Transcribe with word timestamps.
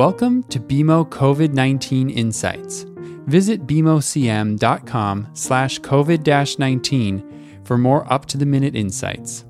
Welcome 0.00 0.44
to 0.44 0.58
BMO 0.58 1.06
COVID-19 1.10 2.16
Insights. 2.16 2.86
Visit 3.26 3.66
bmocm.com 3.66 5.28
slash 5.34 5.78
COVID-19 5.80 7.66
for 7.66 7.76
more 7.76 8.10
up-to-the-minute 8.10 8.74
insights. 8.74 9.44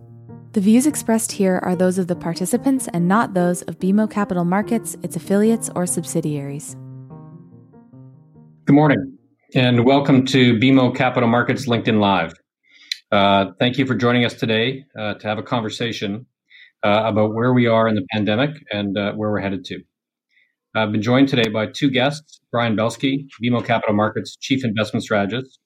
The 0.50 0.60
views 0.60 0.88
expressed 0.88 1.30
here 1.30 1.60
are 1.62 1.76
those 1.76 1.98
of 1.98 2.08
the 2.08 2.16
participants 2.16 2.88
and 2.92 3.06
not 3.06 3.32
those 3.32 3.62
of 3.62 3.78
BMO 3.78 4.10
Capital 4.10 4.44
Markets, 4.44 4.96
its 5.04 5.14
affiliates, 5.14 5.70
or 5.76 5.86
subsidiaries. 5.86 6.74
Good 8.64 8.74
morning, 8.74 9.18
and 9.54 9.84
welcome 9.84 10.26
to 10.26 10.58
BMO 10.58 10.96
Capital 10.96 11.28
Markets 11.28 11.68
LinkedIn 11.68 12.00
Live. 12.00 12.32
Uh, 13.12 13.52
thank 13.60 13.78
you 13.78 13.86
for 13.86 13.94
joining 13.94 14.24
us 14.24 14.34
today 14.34 14.84
uh, 14.98 15.14
to 15.14 15.28
have 15.28 15.38
a 15.38 15.44
conversation 15.44 16.26
uh, 16.82 17.02
about 17.04 17.34
where 17.34 17.52
we 17.52 17.68
are 17.68 17.86
in 17.86 17.94
the 17.94 18.04
pandemic 18.10 18.50
and 18.72 18.98
uh, 18.98 19.12
where 19.12 19.30
we're 19.30 19.38
headed 19.38 19.64
to. 19.66 19.80
I've 20.72 20.92
been 20.92 21.02
joined 21.02 21.28
today 21.28 21.48
by 21.48 21.66
two 21.66 21.90
guests 21.90 22.40
Brian 22.52 22.76
Belski, 22.76 23.26
BMO 23.42 23.64
Capital 23.64 23.92
Markets 23.94 24.36
Chief 24.36 24.64
Investment 24.64 25.02
Strategist, 25.02 25.58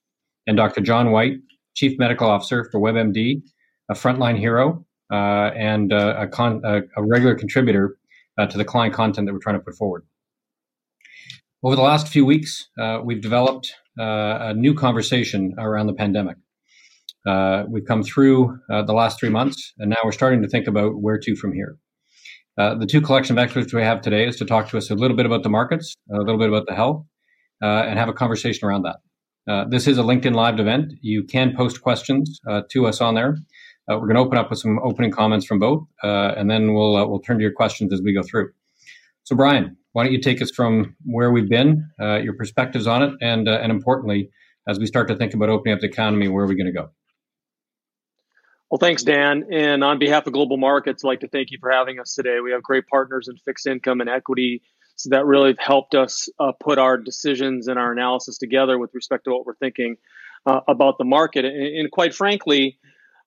and 0.46 0.56
Dr. 0.56 0.80
John 0.80 1.10
Whyte, 1.10 1.34
Chief 1.74 1.98
Medical 1.98 2.30
Officer 2.30 2.66
for 2.72 2.80
WebMD, 2.80 3.42
a 3.90 3.94
frontline 3.94 4.38
hero 4.38 4.86
uh, 5.12 5.50
and 5.56 5.92
uh, 5.92 6.16
a, 6.20 6.26
con- 6.26 6.62
a, 6.64 6.80
a, 6.96 7.04
regular 7.04 7.34
contributor 7.34 7.98
uh, 8.38 8.46
to 8.46 8.56
the 8.56 8.64
client 8.64 8.94
content 8.94 9.26
that 9.26 9.34
we're 9.34 9.40
trying 9.40 9.58
to 9.58 9.62
put 9.62 9.74
forward. 9.74 10.06
Over 11.62 11.76
the 11.76 11.82
last 11.82 12.08
few 12.08 12.24
weeks, 12.24 12.68
uh, 12.80 13.00
we've 13.04 13.20
developed 13.20 13.74
uh, 14.00 14.38
a 14.40 14.54
new 14.54 14.72
conversation 14.72 15.54
around 15.58 15.86
the 15.86 15.94
pandemic. 15.94 16.38
Uh, 17.26 17.64
we've 17.68 17.84
come 17.84 18.02
through 18.02 18.58
the 18.68 18.92
last 18.92 19.20
three 19.20 19.30
months, 19.30 19.74
and 19.78 19.90
now 19.90 19.96
we're 20.02 20.12
starting 20.12 20.40
to 20.42 20.48
think 20.48 20.66
about 20.66 20.96
where 21.02 21.18
to 21.18 21.36
from 21.36 21.52
here. 21.52 21.76
The 22.56 22.86
two 22.88 23.00
collection 23.00 23.38
of 23.38 23.42
experts 23.42 23.72
we 23.72 23.82
have 23.82 24.00
today 24.00 24.26
is 24.26 24.36
to 24.36 24.44
talk 24.44 24.68
to 24.68 24.78
us 24.78 24.90
a 24.90 24.94
little 24.94 25.16
bit 25.16 25.26
about 25.26 25.42
the 25.42 25.48
markets, 25.48 25.94
a 26.12 26.18
little 26.18 26.38
bit 26.38 26.48
about 26.48 26.66
the 26.66 26.74
health, 26.74 27.04
and 27.60 27.98
have 27.98 28.08
a 28.08 28.12
conversation 28.12 28.66
around 28.66 28.82
that. 28.82 28.96
Uh, 29.46 29.64
this 29.68 29.86
is 29.86 29.98
a 29.98 30.02
LinkedIn 30.02 30.34
Live 30.34 30.58
event. 30.58 30.94
You 31.02 31.22
can 31.22 31.54
post 31.54 31.82
questions 31.82 32.40
uh, 32.48 32.62
to 32.70 32.86
us 32.86 33.00
on 33.00 33.14
there. 33.14 33.36
Uh, 33.90 33.98
we're 33.98 34.06
going 34.06 34.14
to 34.14 34.22
open 34.22 34.38
up 34.38 34.48
with 34.48 34.58
some 34.58 34.78
opening 34.82 35.10
comments 35.10 35.44
from 35.44 35.58
both, 35.58 35.82
uh, 36.02 36.32
and 36.36 36.50
then 36.50 36.72
we'll 36.72 36.96
uh, 36.96 37.06
we'll 37.06 37.20
turn 37.20 37.36
to 37.36 37.42
your 37.42 37.52
questions 37.52 37.92
as 37.92 38.00
we 38.00 38.14
go 38.14 38.22
through. 38.22 38.50
So, 39.24 39.36
Brian, 39.36 39.76
why 39.92 40.04
don't 40.04 40.12
you 40.12 40.20
take 40.20 40.40
us 40.40 40.50
from 40.50 40.96
where 41.04 41.30
we've 41.30 41.48
been, 41.48 41.86
uh, 42.00 42.16
your 42.16 42.34
perspectives 42.34 42.86
on 42.86 43.02
it, 43.02 43.12
and 43.20 43.46
uh, 43.46 43.58
and 43.62 43.70
importantly, 43.70 44.30
as 44.66 44.78
we 44.78 44.86
start 44.86 45.08
to 45.08 45.16
think 45.16 45.34
about 45.34 45.50
opening 45.50 45.74
up 45.74 45.80
the 45.80 45.88
economy, 45.88 46.28
where 46.28 46.44
are 46.44 46.48
we 46.48 46.56
going 46.56 46.66
to 46.66 46.72
go? 46.72 46.88
Well, 48.74 48.80
thanks, 48.80 49.04
Dan. 49.04 49.44
And 49.52 49.84
on 49.84 50.00
behalf 50.00 50.26
of 50.26 50.32
Global 50.32 50.56
Markets, 50.56 51.04
I'd 51.04 51.06
like 51.06 51.20
to 51.20 51.28
thank 51.28 51.52
you 51.52 51.58
for 51.60 51.70
having 51.70 52.00
us 52.00 52.12
today. 52.12 52.38
We 52.42 52.50
have 52.50 52.64
great 52.64 52.88
partners 52.88 53.28
in 53.28 53.36
fixed 53.36 53.68
income 53.68 54.00
and 54.00 54.10
equity 54.10 54.62
so 54.96 55.10
that 55.10 55.26
really 55.26 55.50
have 55.50 55.60
helped 55.60 55.94
us 55.94 56.28
uh, 56.40 56.50
put 56.58 56.76
our 56.76 56.98
decisions 56.98 57.68
and 57.68 57.78
our 57.78 57.92
analysis 57.92 58.36
together 58.36 58.76
with 58.76 58.90
respect 58.92 59.26
to 59.26 59.30
what 59.30 59.46
we're 59.46 59.54
thinking 59.54 59.94
uh, 60.44 60.58
about 60.66 60.98
the 60.98 61.04
market. 61.04 61.44
And, 61.44 61.54
and 61.54 61.90
quite 61.92 62.16
frankly, 62.16 62.80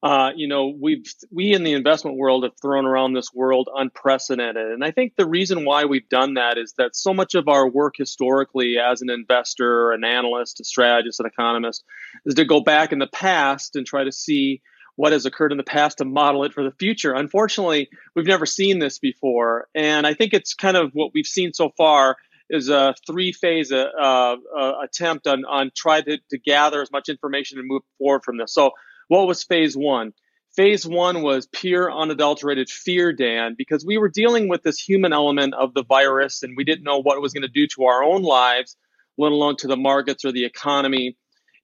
uh, 0.04 0.31
you 0.36 0.50
know, 0.50 0.73
we've 0.78 1.06
we 1.31 1.54
in 1.54 1.64
the 1.64 1.76
investment 1.76 2.17
world 2.17 2.44
have 2.44 2.52
thrown 2.61 2.86
around 2.86 3.14
this 3.14 3.30
world 3.34 3.70
unprecedented, 3.73 4.73
and 4.73 4.84
I 4.84 4.92
think 4.92 5.14
the 5.16 5.26
reason 5.26 5.64
why 5.64 5.86
we've 5.86 6.09
done 6.09 6.34
that 6.34 6.58
is 6.58 6.73
that 6.78 6.94
so 6.94 7.14
much 7.14 7.36
of 7.36 7.48
our 7.48 7.70
work 7.70 7.94
historically 7.98 8.76
as 8.78 9.02
an 9.02 9.09
investor, 9.09 9.94
an 9.94 10.04
analyst, 10.04 10.59
a 10.59 10.66
strategist, 10.66 11.22
an 11.22 11.26
economist, 11.26 11.86
is 12.26 12.36
to 12.36 12.44
go 12.44 12.59
back 12.59 12.92
in 12.92 13.00
the 13.00 13.08
past 13.08 13.78
and 13.78 13.88
try 13.88 14.04
to 14.04 14.11
see 14.11 14.61
what 14.98 15.14
has 15.14 15.26
occurred 15.26 15.53
in 15.53 15.58
the 15.58 15.64
past 15.64 16.00
to 16.00 16.06
model 16.06 16.44
it 16.44 16.53
for 16.53 16.64
the 16.64 16.72
future. 16.72 17.14
Unfortunately, 17.14 17.88
we've 18.16 18.28
never 18.28 18.45
seen 18.45 18.80
this 18.80 19.00
before, 19.00 19.67
and 19.73 20.06
I 20.06 20.14
think 20.14 20.34
it's 20.34 20.54
kind 20.54 20.76
of 20.76 20.92
what 20.92 21.12
we've 21.14 21.26
seen 21.26 21.54
so 21.54 21.72
far 21.78 22.17
is 22.50 22.70
a 22.70 22.94
three 23.06 23.31
phase 23.31 23.72
uh, 23.72 23.86
uh, 24.00 24.72
attempt 24.84 25.28
on 25.28 25.45
on 25.45 25.72
try 25.76 26.02
to, 26.02 26.17
to 26.30 26.38
gather 26.38 26.82
as 26.82 26.92
much 26.92 27.10
information 27.10 27.60
and 27.60 27.67
move 27.67 27.83
forward 27.98 28.23
from 28.23 28.38
this. 28.38 28.54
So 28.54 28.72
what 29.08 29.27
was 29.27 29.44
phase 29.44 29.76
one? 29.76 30.14
Phase 30.55 30.88
one 30.88 31.22
was 31.22 31.48
pure, 31.52 31.92
unadulterated 31.92 32.70
fear, 32.70 33.14
Dan, 33.14 33.54
because 33.58 33.86
we 33.86 33.98
were 33.98 34.10
dealing 34.10 34.49
with 34.49 34.64
this 34.64 34.80
human 34.80 35.14
element 35.14 35.54
of 35.54 35.73
the 35.73 35.83
virus 35.83 36.42
and 36.42 36.58
we 36.58 36.64
didn't 36.64 36.83
know 36.83 36.99
what 36.99 37.16
it 37.16 37.22
was 37.22 37.33
going 37.33 37.43
to 37.43 37.48
do 37.48 37.67
to 37.76 37.83
our 37.83 38.04
own 38.04 38.23
lives, 38.23 38.76
let 39.20 39.32
alone 39.32 39.58
to 39.58 39.67
the 39.67 39.77
markets 39.77 40.26
or 40.26 40.32
the 40.32 40.45
economy. 40.45 41.16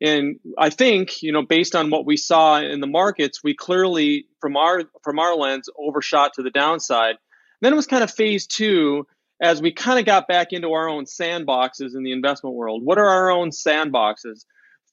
And 0.03 0.40
I 0.58 0.69
think, 0.69 1.24
you 1.24 1.31
know, 1.31 1.44
based 1.44 1.75
on 1.75 1.90
what 1.90 2.06
we 2.06 2.18
saw 2.18 2.59
in 2.59 2.81
the 2.81 2.88
markets, 2.88 3.44
we 3.44 3.56
clearly, 3.56 4.25
from 4.41 4.58
our 4.58 4.84
from 5.03 5.18
our 5.18 5.36
lens, 5.36 5.69
overshot 5.78 6.34
to 6.36 6.44
the 6.44 6.52
downside. 6.52 7.16
And 7.16 7.62
then 7.62 7.74
it 7.74 7.78
was 7.78 7.88
kind 7.88 8.03
of 8.03 8.12
phase 8.12 8.46
two 8.46 9.08
as 9.41 9.62
we 9.62 9.72
kind 9.72 10.00
of 10.00 10.06
got 10.06 10.28
back 10.28 10.52
into 10.52 10.74
our 10.74 10.90
own 10.90 11.06
sandboxes 11.06 11.96
in 11.96 12.03
the 12.03 12.12
investment 12.12 12.56
world. 12.56 12.84
What 12.84 12.97
are 12.97 13.08
our 13.08 13.31
own 13.31 13.50
sandboxes? 13.50 14.44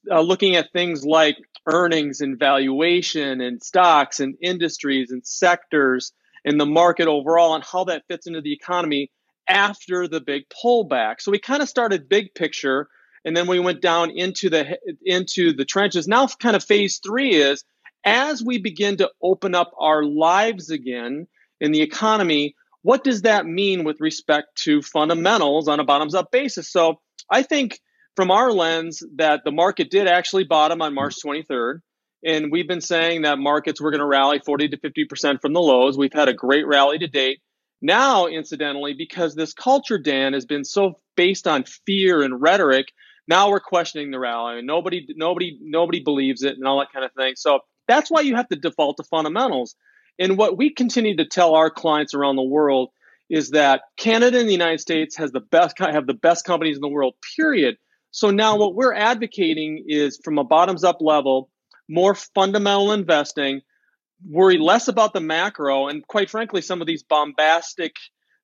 uh, 0.09 0.21
looking 0.21 0.55
at 0.55 0.71
things 0.71 1.05
like 1.05 1.37
earnings 1.67 2.21
and 2.21 2.39
valuation 2.39 3.41
and 3.41 3.61
stocks 3.61 4.19
and 4.19 4.35
industries 4.41 5.11
and 5.11 5.25
sectors 5.25 6.13
and 6.43 6.59
the 6.59 6.65
market 6.65 7.07
overall 7.07 7.53
and 7.53 7.63
how 7.63 7.83
that 7.83 8.03
fits 8.07 8.27
into 8.27 8.41
the 8.41 8.53
economy 8.53 9.11
after 9.47 10.07
the 10.07 10.21
big 10.21 10.43
pullback. 10.49 11.15
So 11.19 11.31
we 11.31 11.39
kind 11.39 11.61
of 11.61 11.69
started 11.69 12.09
big 12.09 12.33
picture 12.33 12.87
and 13.25 13.35
then 13.35 13.47
we 13.47 13.59
went 13.59 13.81
down 13.81 14.11
into 14.11 14.49
the 14.49 14.77
into 15.05 15.53
the 15.53 15.65
trenches. 15.65 16.07
Now 16.07 16.27
kind 16.27 16.55
of 16.55 16.63
phase 16.63 16.99
3 17.03 17.35
is 17.35 17.63
as 18.03 18.43
we 18.43 18.57
begin 18.57 18.97
to 18.97 19.11
open 19.21 19.55
up 19.55 19.71
our 19.79 20.03
lives 20.03 20.71
again 20.71 21.27
in 21.59 21.71
the 21.71 21.81
economy, 21.81 22.55
what 22.81 23.03
does 23.03 23.21
that 23.21 23.45
mean 23.45 23.83
with 23.83 24.01
respect 24.01 24.55
to 24.63 24.81
fundamentals 24.81 25.67
on 25.67 25.79
a 25.79 25.83
bottoms 25.83 26.15
up 26.15 26.31
basis? 26.31 26.71
So 26.71 26.99
I 27.29 27.43
think 27.43 27.79
from 28.15 28.31
our 28.31 28.51
lens 28.51 29.03
that 29.15 29.41
the 29.45 29.51
market 29.51 29.89
did 29.89 30.07
actually 30.07 30.43
bottom 30.43 30.81
on 30.81 30.93
March 30.93 31.15
23rd. 31.23 31.79
And 32.23 32.51
we've 32.51 32.67
been 32.67 32.81
saying 32.81 33.23
that 33.23 33.39
markets 33.39 33.81
were 33.81 33.91
going 33.91 33.99
to 33.99 34.05
rally 34.05 34.39
40 34.39 34.69
to 34.69 34.77
50% 34.77 35.41
from 35.41 35.53
the 35.53 35.61
lows. 35.61 35.97
We've 35.97 36.13
had 36.13 36.29
a 36.29 36.33
great 36.33 36.67
rally 36.67 36.99
to 36.99 37.07
date. 37.07 37.39
Now, 37.81 38.27
incidentally, 38.27 38.93
because 38.93 39.33
this 39.33 39.53
culture, 39.53 39.97
Dan, 39.97 40.33
has 40.33 40.45
been 40.45 40.63
so 40.63 40.99
based 41.15 41.47
on 41.47 41.63
fear 41.85 42.21
and 42.21 42.39
rhetoric, 42.39 42.87
now 43.27 43.49
we're 43.49 43.59
questioning 43.59 44.11
the 44.11 44.19
rally. 44.19 44.53
I 44.53 44.55
mean, 44.57 44.65
nobody, 44.65 45.05
nobody, 45.15 45.57
nobody 45.61 46.01
believes 46.01 46.43
it 46.43 46.55
and 46.55 46.65
all 46.65 46.79
that 46.79 46.91
kind 46.91 47.05
of 47.05 47.13
thing. 47.13 47.33
So 47.35 47.59
that's 47.87 48.09
why 48.09 48.21
you 48.21 48.35
have 48.35 48.49
to 48.49 48.55
default 48.55 48.97
to 48.97 49.03
fundamentals. 49.03 49.75
And 50.19 50.37
what 50.37 50.57
we 50.57 50.73
continue 50.73 51.17
to 51.17 51.25
tell 51.25 51.55
our 51.55 51.69
clients 51.69 52.13
around 52.13 52.35
the 52.35 52.43
world 52.43 52.89
is 53.29 53.51
that 53.51 53.81
Canada 53.97 54.39
and 54.39 54.47
the 54.47 54.53
United 54.53 54.81
States 54.81 55.15
has 55.17 55.31
the 55.31 55.39
best 55.39 55.79
have 55.79 56.05
the 56.05 56.13
best 56.13 56.45
companies 56.45 56.75
in 56.75 56.81
the 56.81 56.89
world. 56.89 57.15
Period. 57.37 57.77
So 58.11 58.29
now 58.29 58.57
what 58.57 58.75
we're 58.75 58.93
advocating 58.93 59.85
is 59.87 60.19
from 60.21 60.37
a 60.37 60.43
bottoms 60.43 60.83
up 60.83 60.97
level, 60.99 61.49
more 61.87 62.13
fundamental 62.13 62.91
investing, 62.91 63.61
worry 64.27 64.57
less 64.57 64.89
about 64.89 65.13
the 65.13 65.21
macro, 65.21 65.87
and 65.87 66.05
quite 66.05 66.29
frankly, 66.29 66.61
some 66.61 66.81
of 66.81 66.87
these 66.87 67.03
bombastic 67.03 67.95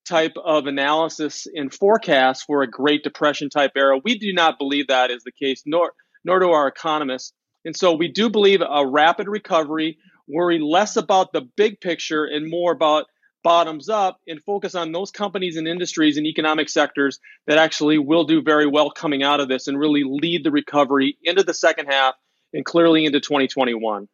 type 0.08 0.36
of 0.44 0.66
analysis 0.68 1.48
and 1.54 1.74
forecast 1.74 2.46
for 2.48 2.62
a 2.62 2.70
Great 2.70 3.04
Depression 3.04 3.50
type 3.50 3.72
era. 3.76 4.00
We 4.04 4.18
do 4.18 4.34
not 4.34 4.58
believe 4.58 4.88
that 4.88 5.12
is 5.12 5.24
the 5.24 5.32
case, 5.32 5.64
nor 5.66 5.94
nor 6.24 6.40
do 6.40 6.50
our 6.52 6.68
economists. 6.68 7.34
And 7.66 7.76
so 7.76 7.94
we 7.94 8.10
do 8.10 8.30
believe 8.30 8.62
a 8.62 8.86
rapid 8.86 9.28
recovery, 9.28 9.98
worry 10.28 10.60
less 10.60 10.98
about 10.98 11.32
the 11.32 11.42
big 11.56 11.80
picture 11.80 12.26
and 12.26 12.50
more 12.50 12.72
about 12.72 13.06
bottoms 13.44 13.88
up 13.88 14.20
and 14.28 14.44
focus 14.44 14.76
on 14.76 14.92
those 14.92 15.12
companies 15.12 15.56
and 15.56 15.68
industries 15.68 16.18
and 16.18 16.28
economic 16.28 16.68
sectors 16.70 17.20
that 17.46 17.58
actually 17.58 17.98
will 17.98 18.26
do 18.26 18.42
very 18.42 18.68
well 18.68 18.92
coming 18.92 19.24
out 19.24 19.40
of 19.40 19.48
this 19.48 19.68
and 19.68 19.80
really 19.80 20.04
lead 20.06 20.44
the 20.44 20.52
recovery 20.52 21.18
into 21.24 21.44
the 21.44 21.54
second 21.54 21.86
half 21.86 22.16
and 22.54 22.66
clearly 22.66 23.06
into 23.06 23.20
2021. 23.20 24.08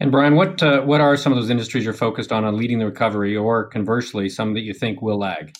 And 0.00 0.12
Brian, 0.12 0.36
what 0.36 0.62
uh, 0.62 0.82
what 0.82 1.00
are 1.00 1.16
some 1.16 1.32
of 1.32 1.38
those 1.38 1.50
industries 1.50 1.84
you're 1.84 1.94
focused 1.94 2.30
on 2.30 2.44
on 2.44 2.56
leading 2.56 2.78
the 2.78 2.86
recovery, 2.86 3.36
or 3.36 3.64
conversely, 3.64 4.28
some 4.28 4.54
that 4.54 4.60
you 4.60 4.72
think 4.72 5.02
will 5.02 5.18
lag? 5.18 5.52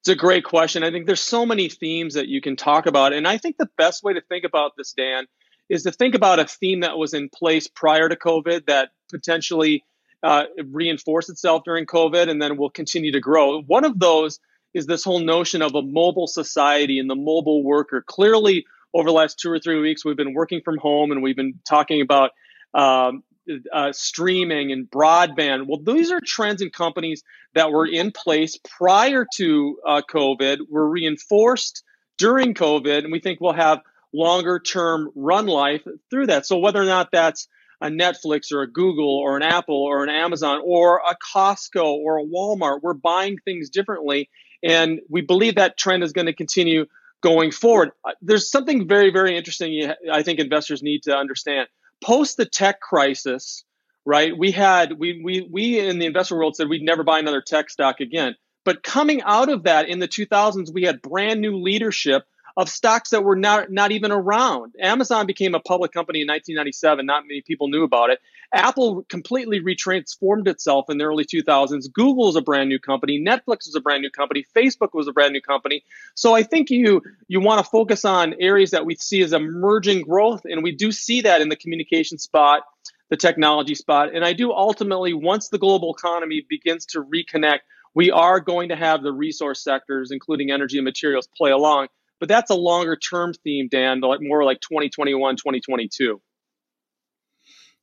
It's 0.00 0.08
a 0.08 0.14
great 0.14 0.44
question. 0.44 0.82
I 0.82 0.90
think 0.90 1.06
there's 1.06 1.20
so 1.20 1.46
many 1.46 1.68
themes 1.68 2.14
that 2.14 2.28
you 2.28 2.40
can 2.40 2.56
talk 2.56 2.86
about, 2.86 3.12
and 3.12 3.26
I 3.26 3.38
think 3.38 3.56
the 3.56 3.70
best 3.78 4.02
way 4.02 4.14
to 4.14 4.20
think 4.20 4.44
about 4.44 4.72
this, 4.76 4.92
Dan, 4.92 5.26
is 5.70 5.84
to 5.84 5.92
think 5.92 6.14
about 6.14 6.38
a 6.38 6.44
theme 6.44 6.80
that 6.80 6.98
was 6.98 7.14
in 7.14 7.28
place 7.28 7.68
prior 7.68 8.08
to 8.08 8.16
COVID 8.16 8.66
that 8.66 8.90
potentially 9.10 9.84
uh, 10.22 10.44
reinforce 10.70 11.28
itself 11.28 11.62
during 11.64 11.86
COVID 11.86 12.28
and 12.28 12.42
then 12.42 12.56
will 12.56 12.70
continue 12.70 13.12
to 13.12 13.20
grow. 13.20 13.62
One 13.62 13.84
of 13.84 13.98
those 13.98 14.38
is 14.74 14.86
this 14.86 15.04
whole 15.04 15.20
notion 15.20 15.62
of 15.62 15.74
a 15.74 15.82
mobile 15.82 16.26
society 16.26 16.98
and 16.98 17.08
the 17.08 17.14
mobile 17.14 17.62
worker. 17.62 18.04
Clearly, 18.06 18.64
over 18.94 19.08
the 19.08 19.14
last 19.14 19.38
two 19.38 19.50
or 19.50 19.58
three 19.58 19.80
weeks, 19.80 20.04
we've 20.04 20.16
been 20.16 20.34
working 20.34 20.60
from 20.64 20.78
home 20.78 21.10
and 21.10 21.22
we've 21.22 21.36
been 21.36 21.60
talking 21.66 22.00
about 22.00 22.32
um, 22.74 23.22
uh, 23.72 23.92
streaming 23.92 24.72
and 24.72 24.90
broadband. 24.90 25.66
Well, 25.66 25.80
these 25.82 26.12
are 26.12 26.20
trends 26.24 26.62
in 26.62 26.70
companies 26.70 27.22
that 27.54 27.70
were 27.70 27.86
in 27.86 28.12
place 28.12 28.58
prior 28.78 29.26
to 29.36 29.78
uh, 29.86 30.02
COVID, 30.10 30.58
were 30.70 30.88
reinforced 30.88 31.82
during 32.18 32.54
COVID, 32.54 32.98
and 32.98 33.12
we 33.12 33.20
think 33.20 33.40
we'll 33.40 33.52
have 33.52 33.80
longer 34.14 34.58
term 34.58 35.10
run 35.14 35.46
life 35.46 35.86
through 36.10 36.26
that. 36.26 36.46
So, 36.46 36.58
whether 36.58 36.80
or 36.80 36.86
not 36.86 37.10
that's 37.12 37.48
a 37.82 37.88
Netflix 37.88 38.52
or 38.52 38.62
a 38.62 38.70
Google 38.70 39.18
or 39.18 39.36
an 39.36 39.42
Apple 39.42 39.82
or 39.82 40.04
an 40.04 40.08
Amazon 40.08 40.60
or 40.64 40.98
a 40.98 41.16
Costco 41.34 41.84
or 41.84 42.18
a 42.18 42.24
Walmart. 42.24 42.78
We're 42.80 42.94
buying 42.94 43.38
things 43.44 43.68
differently. 43.68 44.30
And 44.62 45.00
we 45.08 45.20
believe 45.20 45.56
that 45.56 45.76
trend 45.76 46.04
is 46.04 46.12
going 46.12 46.26
to 46.26 46.32
continue 46.32 46.86
going 47.22 47.50
forward. 47.50 47.90
Uh, 48.04 48.12
there's 48.22 48.50
something 48.50 48.86
very, 48.86 49.10
very 49.10 49.36
interesting 49.36 49.92
I 50.10 50.22
think 50.22 50.38
investors 50.38 50.82
need 50.82 51.02
to 51.04 51.16
understand. 51.16 51.68
Post 52.02 52.36
the 52.36 52.44
tech 52.44 52.80
crisis, 52.80 53.64
right? 54.04 54.36
We 54.36 54.50
had 54.50 54.98
we 54.98 55.20
we 55.24 55.48
we 55.50 55.78
in 55.78 55.98
the 55.98 56.06
investor 56.06 56.36
world 56.36 56.56
said 56.56 56.68
we'd 56.68 56.82
never 56.82 57.04
buy 57.04 57.18
another 57.18 57.40
tech 57.40 57.70
stock 57.70 58.00
again. 58.00 58.36
But 58.64 58.82
coming 58.82 59.22
out 59.22 59.48
of 59.48 59.64
that 59.64 59.88
in 59.88 59.98
the 59.98 60.08
2000s, 60.08 60.72
we 60.72 60.84
had 60.84 61.02
brand 61.02 61.40
new 61.40 61.56
leadership 61.56 62.24
of 62.56 62.68
stocks 62.68 63.10
that 63.10 63.24
were 63.24 63.36
not, 63.36 63.70
not 63.70 63.92
even 63.92 64.12
around. 64.12 64.74
Amazon 64.80 65.26
became 65.26 65.54
a 65.54 65.60
public 65.60 65.92
company 65.92 66.20
in 66.20 66.28
1997. 66.28 67.06
Not 67.06 67.24
many 67.26 67.42
people 67.42 67.68
knew 67.68 67.82
about 67.82 68.10
it. 68.10 68.20
Apple 68.52 69.04
completely 69.08 69.60
retransformed 69.60 70.46
itself 70.46 70.90
in 70.90 70.98
the 70.98 71.04
early 71.04 71.24
2000s. 71.24 71.92
Google 71.92 72.28
is 72.28 72.36
a 72.36 72.42
brand 72.42 72.68
new 72.68 72.78
company. 72.78 73.22
Netflix 73.22 73.66
was 73.66 73.74
a 73.76 73.80
brand 73.80 74.02
new 74.02 74.10
company. 74.10 74.44
Facebook 74.54 74.90
was 74.92 75.08
a 75.08 75.12
brand 75.12 75.32
new 75.32 75.40
company. 75.40 75.84
So 76.14 76.34
I 76.34 76.42
think 76.42 76.70
you 76.70 77.02
you 77.28 77.40
want 77.40 77.64
to 77.64 77.70
focus 77.70 78.04
on 78.04 78.34
areas 78.40 78.72
that 78.72 78.84
we 78.84 78.96
see 78.96 79.22
as 79.22 79.32
emerging 79.32 80.02
growth, 80.02 80.42
and 80.44 80.62
we 80.62 80.72
do 80.74 80.92
see 80.92 81.22
that 81.22 81.40
in 81.40 81.48
the 81.48 81.56
communication 81.56 82.18
spot, 82.18 82.62
the 83.10 83.16
technology 83.16 83.74
spot, 83.74 84.14
and 84.14 84.24
I 84.24 84.32
do 84.32 84.52
ultimately 84.52 85.14
once 85.14 85.48
the 85.48 85.58
global 85.58 85.94
economy 85.94 86.44
begins 86.48 86.86
to 86.86 87.02
reconnect, 87.02 87.60
we 87.94 88.10
are 88.10 88.40
going 88.40 88.68
to 88.68 88.76
have 88.76 89.02
the 89.02 89.12
resource 89.12 89.62
sectors, 89.62 90.10
including 90.10 90.50
energy 90.50 90.78
and 90.78 90.84
materials, 90.84 91.28
play 91.36 91.50
along 91.50 91.88
but 92.22 92.28
that's 92.28 92.52
a 92.52 92.54
longer 92.54 92.94
term 92.94 93.34
theme, 93.34 93.66
Dan, 93.68 93.98
like 94.00 94.20
more 94.22 94.44
like 94.44 94.60
2021, 94.60 95.34
2022. 95.34 96.20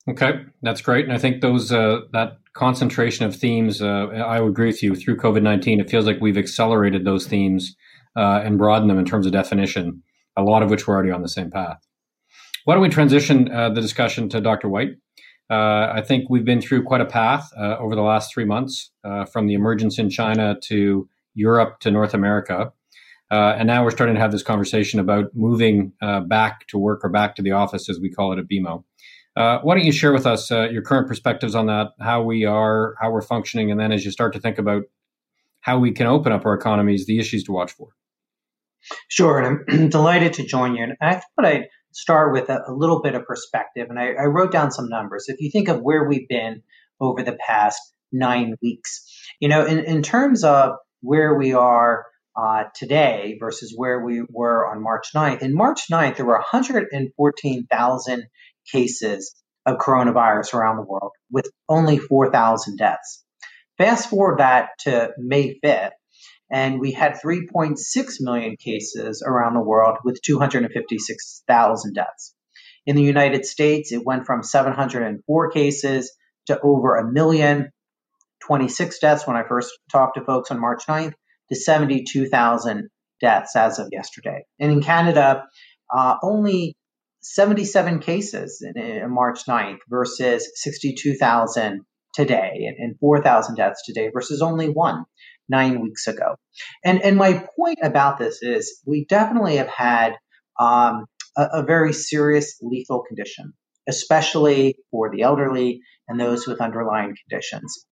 Okay, 0.07 0.41
that's 0.61 0.81
great, 0.81 1.05
and 1.05 1.13
I 1.13 1.17
think 1.17 1.41
those 1.41 1.71
uh, 1.71 2.01
that 2.13 2.37
concentration 2.53 3.25
of 3.25 3.35
themes, 3.35 3.81
uh, 3.81 4.07
I 4.07 4.39
would 4.39 4.51
agree 4.51 4.67
with 4.67 4.81
you. 4.81 4.95
Through 4.95 5.17
COVID 5.17 5.41
nineteen, 5.41 5.79
it 5.79 5.89
feels 5.89 6.05
like 6.05 6.19
we've 6.21 6.37
accelerated 6.37 7.05
those 7.05 7.27
themes 7.27 7.75
uh, 8.15 8.41
and 8.43 8.57
broadened 8.57 8.89
them 8.89 8.97
in 8.97 9.05
terms 9.05 9.25
of 9.25 9.31
definition. 9.31 10.01
A 10.37 10.41
lot 10.41 10.63
of 10.63 10.69
which 10.69 10.87
were 10.87 10.95
already 10.95 11.11
on 11.11 11.21
the 11.21 11.29
same 11.29 11.51
path. 11.51 11.77
Why 12.65 12.75
don't 12.75 12.83
we 12.83 12.89
transition 12.89 13.51
uh, 13.51 13.69
the 13.69 13.81
discussion 13.81 14.29
to 14.29 14.41
Dr. 14.41 14.69
Whyte? 14.69 14.95
Uh, 15.49 15.91
I 15.93 16.01
think 16.05 16.29
we've 16.29 16.45
been 16.45 16.61
through 16.61 16.83
quite 16.83 17.01
a 17.01 17.05
path 17.05 17.49
uh, 17.57 17.77
over 17.77 17.95
the 17.95 18.01
last 18.01 18.33
three 18.33 18.45
months, 18.45 18.91
from 19.31 19.47
the 19.47 19.55
emergence 19.55 19.97
in 19.97 20.09
China 20.09 20.55
to 20.63 21.09
Europe 21.33 21.79
to 21.81 21.91
North 21.91 22.13
America. 22.13 22.71
Uh, 23.31 23.55
and 23.57 23.67
now 23.67 23.83
we're 23.83 23.91
starting 23.91 24.15
to 24.15 24.21
have 24.21 24.31
this 24.31 24.43
conversation 24.43 24.99
about 24.99 25.25
moving 25.35 25.93
uh, 26.01 26.19
back 26.21 26.67
to 26.67 26.77
work 26.77 27.01
or 27.03 27.09
back 27.09 27.35
to 27.35 27.41
the 27.41 27.51
office, 27.51 27.89
as 27.89 27.99
we 27.99 28.09
call 28.09 28.33
it 28.33 28.39
at 28.39 28.45
BMO. 28.47 28.83
Uh, 29.39 29.61
why 29.61 29.73
don't 29.73 29.85
you 29.85 29.91
share 29.93 30.11
with 30.11 30.25
us 30.25 30.51
uh, 30.51 30.67
your 30.69 30.81
current 30.81 31.07
perspectives 31.07 31.55
on 31.55 31.67
that, 31.67 31.91
how 32.01 32.21
we 32.21 32.43
are, 32.43 32.95
how 32.99 33.09
we're 33.09 33.21
functioning, 33.21 33.71
and 33.71 33.79
then 33.79 33.93
as 33.93 34.03
you 34.03 34.11
start 34.11 34.33
to 34.33 34.39
think 34.39 34.57
about 34.57 34.83
how 35.61 35.79
we 35.79 35.93
can 35.93 36.07
open 36.07 36.33
up 36.33 36.45
our 36.45 36.53
economies, 36.53 37.05
the 37.05 37.19
issues 37.19 37.45
to 37.45 37.53
watch 37.53 37.71
for. 37.71 37.87
Sure, 39.07 39.39
and 39.39 39.59
I'm 39.69 39.89
delighted 39.89 40.33
to 40.33 40.45
join 40.45 40.75
you. 40.75 40.83
And 40.83 40.93
I 40.99 41.15
thought 41.15 41.45
I'd 41.45 41.67
start 41.93 42.33
with 42.33 42.49
a, 42.49 42.63
a 42.67 42.73
little 42.73 43.01
bit 43.01 43.15
of 43.15 43.23
perspective, 43.23 43.87
and 43.89 43.97
I, 43.97 44.09
I 44.09 44.25
wrote 44.25 44.51
down 44.51 44.71
some 44.71 44.89
numbers. 44.89 45.29
If 45.29 45.39
you 45.39 45.49
think 45.49 45.69
of 45.69 45.79
where 45.81 46.03
we've 46.03 46.27
been 46.27 46.61
over 46.99 47.23
the 47.23 47.37
past 47.47 47.79
nine 48.11 48.55
weeks, 48.61 49.05
you 49.39 49.47
know, 49.47 49.65
in, 49.65 49.79
in 49.79 50.01
terms 50.01 50.43
of 50.43 50.73
where 50.99 51.33
we 51.35 51.53
are 51.53 52.03
uh, 52.35 52.65
today 52.75 53.37
versus 53.39 53.73
where 53.75 54.03
we 54.03 54.23
were 54.29 54.69
on 54.69 54.81
March 54.81 55.07
9th. 55.15 55.41
In 55.41 55.53
March 55.53 55.87
9th, 55.91 56.17
there 56.17 56.25
were 56.25 56.33
114,000 56.33 58.27
cases 58.71 59.35
of 59.65 59.77
coronavirus 59.77 60.53
around 60.53 60.77
the 60.77 60.83
world 60.83 61.11
with 61.31 61.49
only 61.67 61.97
4,000 61.97 62.77
deaths. 62.77 63.23
Fast 63.77 64.09
forward 64.09 64.39
that 64.39 64.69
to 64.79 65.11
May 65.17 65.59
5th, 65.63 65.91
and 66.51 66.79
we 66.79 66.91
had 66.91 67.19
3.6 67.23 67.77
million 68.19 68.55
cases 68.57 69.23
around 69.25 69.53
the 69.53 69.61
world 69.61 69.97
with 70.03 70.21
256,000 70.21 71.93
deaths. 71.93 72.33
In 72.85 72.95
the 72.95 73.03
United 73.03 73.45
States, 73.45 73.91
it 73.91 74.05
went 74.05 74.25
from 74.25 74.43
704 74.43 75.51
cases 75.51 76.11
to 76.47 76.59
over 76.61 76.95
a 76.95 77.09
million, 77.09 77.69
26 78.41 78.99
deaths 78.99 79.27
when 79.27 79.35
I 79.37 79.43
first 79.47 79.71
talked 79.91 80.17
to 80.17 80.25
folks 80.25 80.49
on 80.49 80.59
March 80.59 80.83
9th, 80.87 81.13
to 81.49 81.55
72,000 81.55 82.89
deaths 83.21 83.55
as 83.55 83.79
of 83.79 83.89
yesterday. 83.91 84.43
And 84.59 84.71
in 84.71 84.81
Canada, 84.81 85.45
uh, 85.95 86.15
only 86.23 86.75
77 87.21 87.99
cases 87.99 88.63
in, 88.65 88.81
in, 88.81 89.13
March 89.13 89.45
9th 89.45 89.79
versus 89.89 90.49
62,000 90.55 91.81
today 92.13 92.65
and, 92.67 92.77
and 92.77 92.99
4,000 92.99 93.55
deaths 93.55 93.83
today 93.85 94.09
versus 94.13 94.41
only 94.41 94.69
one 94.69 95.05
nine 95.47 95.81
weeks 95.81 96.07
ago. 96.07 96.35
And, 96.83 97.01
and 97.01 97.17
my 97.17 97.45
point 97.57 97.79
about 97.81 98.19
this 98.19 98.41
is 98.41 98.81
we 98.85 99.05
definitely 99.05 99.57
have 99.57 99.67
had 99.67 100.13
um, 100.59 101.05
a, 101.37 101.47
a 101.53 101.63
very 101.63 101.93
serious 101.93 102.57
lethal 102.61 103.03
condition, 103.07 103.53
especially 103.87 104.75
for 104.91 105.11
the 105.11 105.23
elderly 105.23 105.81
and 106.07 106.19
those 106.19 106.47
with 106.47 106.61
underlying 106.61 107.15
conditions. 107.27 107.85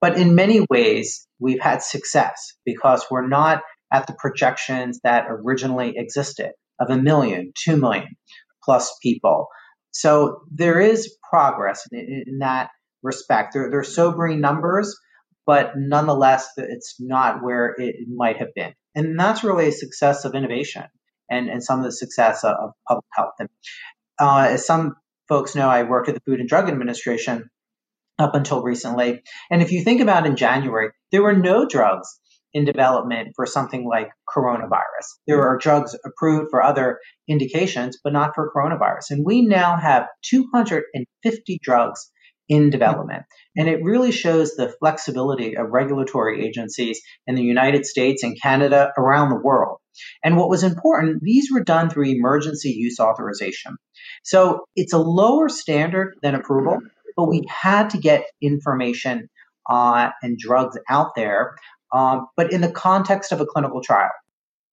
But 0.00 0.18
in 0.18 0.34
many 0.34 0.66
ways, 0.68 1.26
we've 1.38 1.60
had 1.60 1.82
success 1.82 2.54
because 2.64 3.04
we're 3.10 3.26
not 3.26 3.62
at 3.92 4.06
the 4.06 4.14
projections 4.18 5.00
that 5.04 5.26
originally 5.28 5.94
existed 5.96 6.52
of 6.80 6.90
a 6.90 6.96
million, 6.96 7.52
two 7.56 7.76
million 7.76 8.08
plus 8.64 8.96
people. 9.02 9.48
So 9.92 10.40
there 10.50 10.80
is 10.80 11.16
progress 11.30 11.86
in, 11.92 12.24
in 12.26 12.38
that 12.38 12.70
respect. 13.02 13.52
There, 13.52 13.70
they're 13.70 13.84
sobering 13.84 14.40
numbers, 14.40 14.96
but 15.46 15.72
nonetheless, 15.76 16.48
it's 16.56 16.96
not 16.98 17.42
where 17.42 17.74
it 17.78 17.96
might 18.08 18.38
have 18.38 18.54
been. 18.54 18.72
And 18.94 19.18
that's 19.18 19.44
really 19.44 19.68
a 19.68 19.72
success 19.72 20.24
of 20.24 20.34
innovation 20.34 20.84
and, 21.30 21.48
and 21.48 21.62
some 21.62 21.78
of 21.78 21.84
the 21.84 21.92
success 21.92 22.44
of, 22.44 22.54
of 22.56 22.72
public 22.88 23.04
health. 23.12 23.34
And 23.38 23.48
uh, 24.20 24.48
as 24.50 24.66
some 24.66 24.94
folks 25.28 25.54
know, 25.54 25.68
I 25.68 25.82
worked 25.82 26.08
at 26.08 26.14
the 26.14 26.20
Food 26.26 26.40
and 26.40 26.48
Drug 26.48 26.68
Administration 26.68 27.50
up 28.18 28.34
until 28.34 28.62
recently. 28.62 29.22
And 29.50 29.62
if 29.62 29.72
you 29.72 29.82
think 29.82 30.00
about 30.00 30.26
in 30.26 30.36
January, 30.36 30.90
there 31.10 31.22
were 31.22 31.36
no 31.36 31.66
drugs 31.66 32.20
in 32.54 32.64
development 32.64 33.32
for 33.34 33.44
something 33.44 33.86
like 33.86 34.08
coronavirus. 34.28 35.06
There 35.26 35.42
are 35.42 35.58
drugs 35.58 35.96
approved 36.06 36.50
for 36.50 36.62
other 36.62 37.00
indications, 37.28 37.98
but 38.02 38.12
not 38.12 38.34
for 38.34 38.52
coronavirus. 38.54 39.10
And 39.10 39.26
we 39.26 39.42
now 39.42 39.76
have 39.76 40.06
250 40.22 41.58
drugs 41.62 42.10
in 42.48 42.70
development. 42.70 43.24
And 43.56 43.68
it 43.68 43.82
really 43.82 44.12
shows 44.12 44.54
the 44.54 44.72
flexibility 44.78 45.56
of 45.56 45.70
regulatory 45.70 46.46
agencies 46.46 47.00
in 47.26 47.34
the 47.34 47.42
United 47.42 47.86
States 47.86 48.22
and 48.22 48.40
Canada 48.40 48.92
around 48.96 49.30
the 49.30 49.40
world. 49.40 49.78
And 50.22 50.36
what 50.36 50.48
was 50.48 50.62
important, 50.62 51.22
these 51.22 51.50
were 51.52 51.62
done 51.62 51.88
through 51.88 52.06
emergency 52.06 52.70
use 52.70 53.00
authorization. 53.00 53.76
So 54.22 54.66
it's 54.76 54.92
a 54.92 54.98
lower 54.98 55.48
standard 55.48 56.16
than 56.22 56.34
approval, 56.34 56.78
but 57.16 57.28
we 57.28 57.44
had 57.48 57.90
to 57.90 57.98
get 57.98 58.26
information 58.42 59.28
uh, 59.70 60.10
and 60.22 60.36
drugs 60.38 60.76
out 60.88 61.14
there, 61.16 61.54
um, 61.94 62.26
but 62.36 62.52
in 62.52 62.60
the 62.60 62.70
context 62.70 63.32
of 63.32 63.40
a 63.40 63.46
clinical 63.46 63.80
trial. 63.80 64.10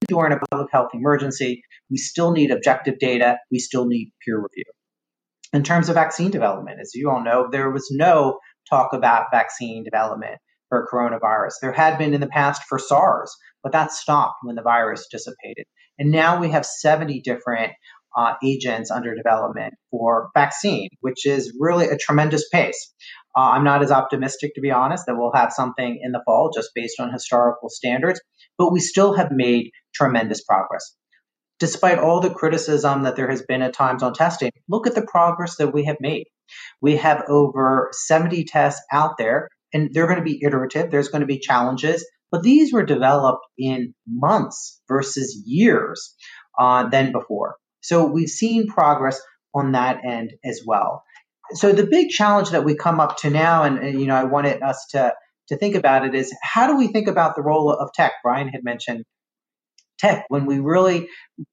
During 0.08 0.34
a 0.34 0.40
public 0.50 0.72
health 0.72 0.90
emergency, 0.94 1.62
we 1.90 1.98
still 1.98 2.32
need 2.32 2.50
objective 2.50 2.98
data, 3.00 3.38
we 3.52 3.60
still 3.60 3.86
need 3.86 4.12
peer 4.26 4.38
review. 4.38 4.64
In 5.54 5.64
terms 5.64 5.90
of 5.90 5.96
vaccine 5.96 6.32
development, 6.32 6.80
as 6.82 6.92
you 6.96 7.10
all 7.10 7.24
know, 7.24 7.48
there 7.52 7.70
was 7.70 7.88
no 7.92 8.40
talk 8.70 8.94
about 8.94 9.28
vaccine 9.32 9.84
development 9.84 10.40
for 10.70 10.88
coronavirus. 10.92 11.54
There 11.62 11.72
had 11.72 11.98
been 11.98 12.14
in 12.14 12.22
the 12.22 12.28
past 12.28 12.64
for 12.68 12.80
SARS, 12.80 13.36
but 13.62 13.74
that 13.74 13.92
stopped 13.92 14.38
when 14.44 14.56
the 14.56 14.62
virus 14.64 15.08
dissipated. 15.12 15.66
And 16.00 16.10
now 16.10 16.40
we 16.40 16.50
have 16.50 16.66
70 16.66 17.22
different 17.22 17.74
uh, 18.18 18.34
agents 18.44 18.90
under 18.90 19.14
development 19.16 19.74
for 19.92 20.30
vaccine, 20.34 20.90
which 21.02 21.26
is 21.26 21.56
really 21.60 21.88
a 21.88 21.98
tremendous 21.98 22.48
pace. 22.50 22.94
Uh, 23.36 23.52
I'm 23.52 23.64
not 23.64 23.84
as 23.84 23.92
optimistic, 23.92 24.56
to 24.56 24.62
be 24.62 24.72
honest, 24.72 25.06
that 25.06 25.16
we'll 25.18 25.32
have 25.34 25.54
something 25.54 26.00
in 26.02 26.12
the 26.12 26.22
fall 26.26 26.52
just 26.54 26.72
based 26.76 27.00
on 27.00 27.12
historical 27.12 27.70
standards, 27.70 28.20
but 28.58 28.72
we 28.72 28.80
still 28.80 29.14
have 29.14 29.32
made 29.32 29.72
tremendous 29.94 30.44
progress. 30.44 30.96
Despite 31.60 32.00
all 32.00 32.20
the 32.20 32.34
criticism 32.34 33.04
that 33.04 33.16
there 33.16 33.30
has 33.30 33.44
been 33.44 33.62
at 33.62 33.74
times 33.74 34.04
on 34.04 34.14
testing, 34.14 34.52
look 34.68 34.88
at 34.88 34.96
the 34.96 35.06
progress 35.06 35.58
that 35.58 35.74
we 35.74 35.86
have 35.86 35.98
made. 36.00 36.26
We 36.82 36.98
have 36.98 37.24
over 37.30 37.90
70 37.94 38.46
tests 38.46 38.82
out 38.92 39.18
there, 39.18 39.48
and 39.74 39.90
they're 39.94 40.08
going 40.08 40.20
to 40.20 40.26
be 40.26 40.44
iterative. 40.44 40.92
There's 40.92 41.10
going 41.10 41.22
to 41.22 41.28
be 41.28 41.40
challenges, 41.40 42.06
but 42.32 42.44
these 42.44 42.74
were 42.74 42.84
developed 42.84 43.46
in 43.58 43.94
months 44.08 44.82
versus 44.88 45.42
years 45.46 46.16
uh, 46.60 46.90
than 46.90 47.12
before. 47.12 47.56
So 47.82 48.06
we've 48.06 48.30
seen 48.30 48.68
progress 48.68 49.22
on 49.54 49.74
that 49.74 50.00
end 50.06 50.34
as 50.44 50.62
well. 50.66 51.04
So 51.54 51.74
the 51.74 51.86
big 51.86 52.10
challenge 52.10 52.50
that 52.52 52.64
we 52.64 52.76
come 52.76 53.00
up 53.00 53.18
to 53.18 53.30
now, 53.30 53.64
and, 53.64 53.78
and 53.80 54.00
you 54.00 54.08
know, 54.08 54.16
I 54.16 54.24
wanted 54.26 54.62
us 54.62 54.86
to 54.92 55.14
to 55.48 55.58
think 55.58 55.76
about 55.76 56.06
it 56.06 56.16
is 56.16 56.34
how 56.42 56.68
do 56.68 56.78
we 56.78 56.88
think 56.88 57.08
about 57.08 57.36
the 57.36 57.42
role 57.42 57.72
of 57.72 57.92
tech? 57.94 58.14
Brian 58.24 58.48
had 58.48 58.64
mentioned 58.64 59.04
tech 60.00 60.26
when 60.30 60.46
we 60.46 60.60
really 60.60 61.08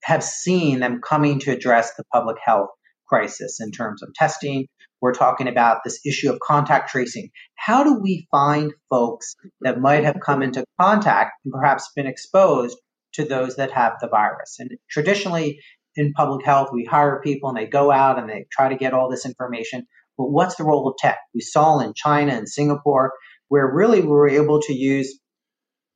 have 0.04 0.22
seen 0.22 0.80
them 0.80 1.00
coming 1.00 1.40
to 1.40 1.50
address 1.50 1.94
the 1.96 2.04
public 2.12 2.36
health 2.44 2.68
crisis 3.08 3.58
in 3.60 3.70
terms 3.70 4.02
of 4.02 4.12
testing, 4.14 4.66
we're 5.00 5.14
talking 5.14 5.48
about 5.48 5.78
this 5.84 6.00
issue 6.04 6.30
of 6.30 6.40
contact 6.40 6.90
tracing. 6.90 7.30
How 7.54 7.84
do 7.84 7.98
we 8.00 8.26
find 8.30 8.72
folks 8.90 9.36
that 9.60 9.80
might 9.80 10.04
have 10.04 10.20
come 10.20 10.42
into 10.42 10.64
contact 10.80 11.32
and 11.44 11.52
perhaps 11.52 11.90
been 11.94 12.06
exposed 12.06 12.78
to 13.14 13.24
those 13.24 13.56
that 13.56 13.70
have 13.72 13.94
the 14.00 14.08
virus? 14.08 14.56
And 14.58 14.70
traditionally 14.90 15.60
in 15.98 16.12
public 16.12 16.46
health, 16.46 16.70
we 16.72 16.84
hire 16.84 17.20
people 17.22 17.48
and 17.48 17.58
they 17.58 17.66
go 17.66 17.90
out 17.90 18.18
and 18.18 18.30
they 18.30 18.46
try 18.50 18.68
to 18.68 18.76
get 18.76 18.94
all 18.94 19.10
this 19.10 19.26
information. 19.26 19.86
But 20.16 20.30
what's 20.30 20.54
the 20.54 20.64
role 20.64 20.88
of 20.88 20.96
tech? 20.96 21.18
We 21.34 21.40
saw 21.40 21.80
in 21.80 21.92
China 21.94 22.32
and 22.32 22.48
Singapore 22.48 23.12
where 23.48 23.70
really 23.70 24.00
we 24.00 24.06
were 24.06 24.28
able 24.28 24.60
to 24.62 24.72
use 24.72 25.18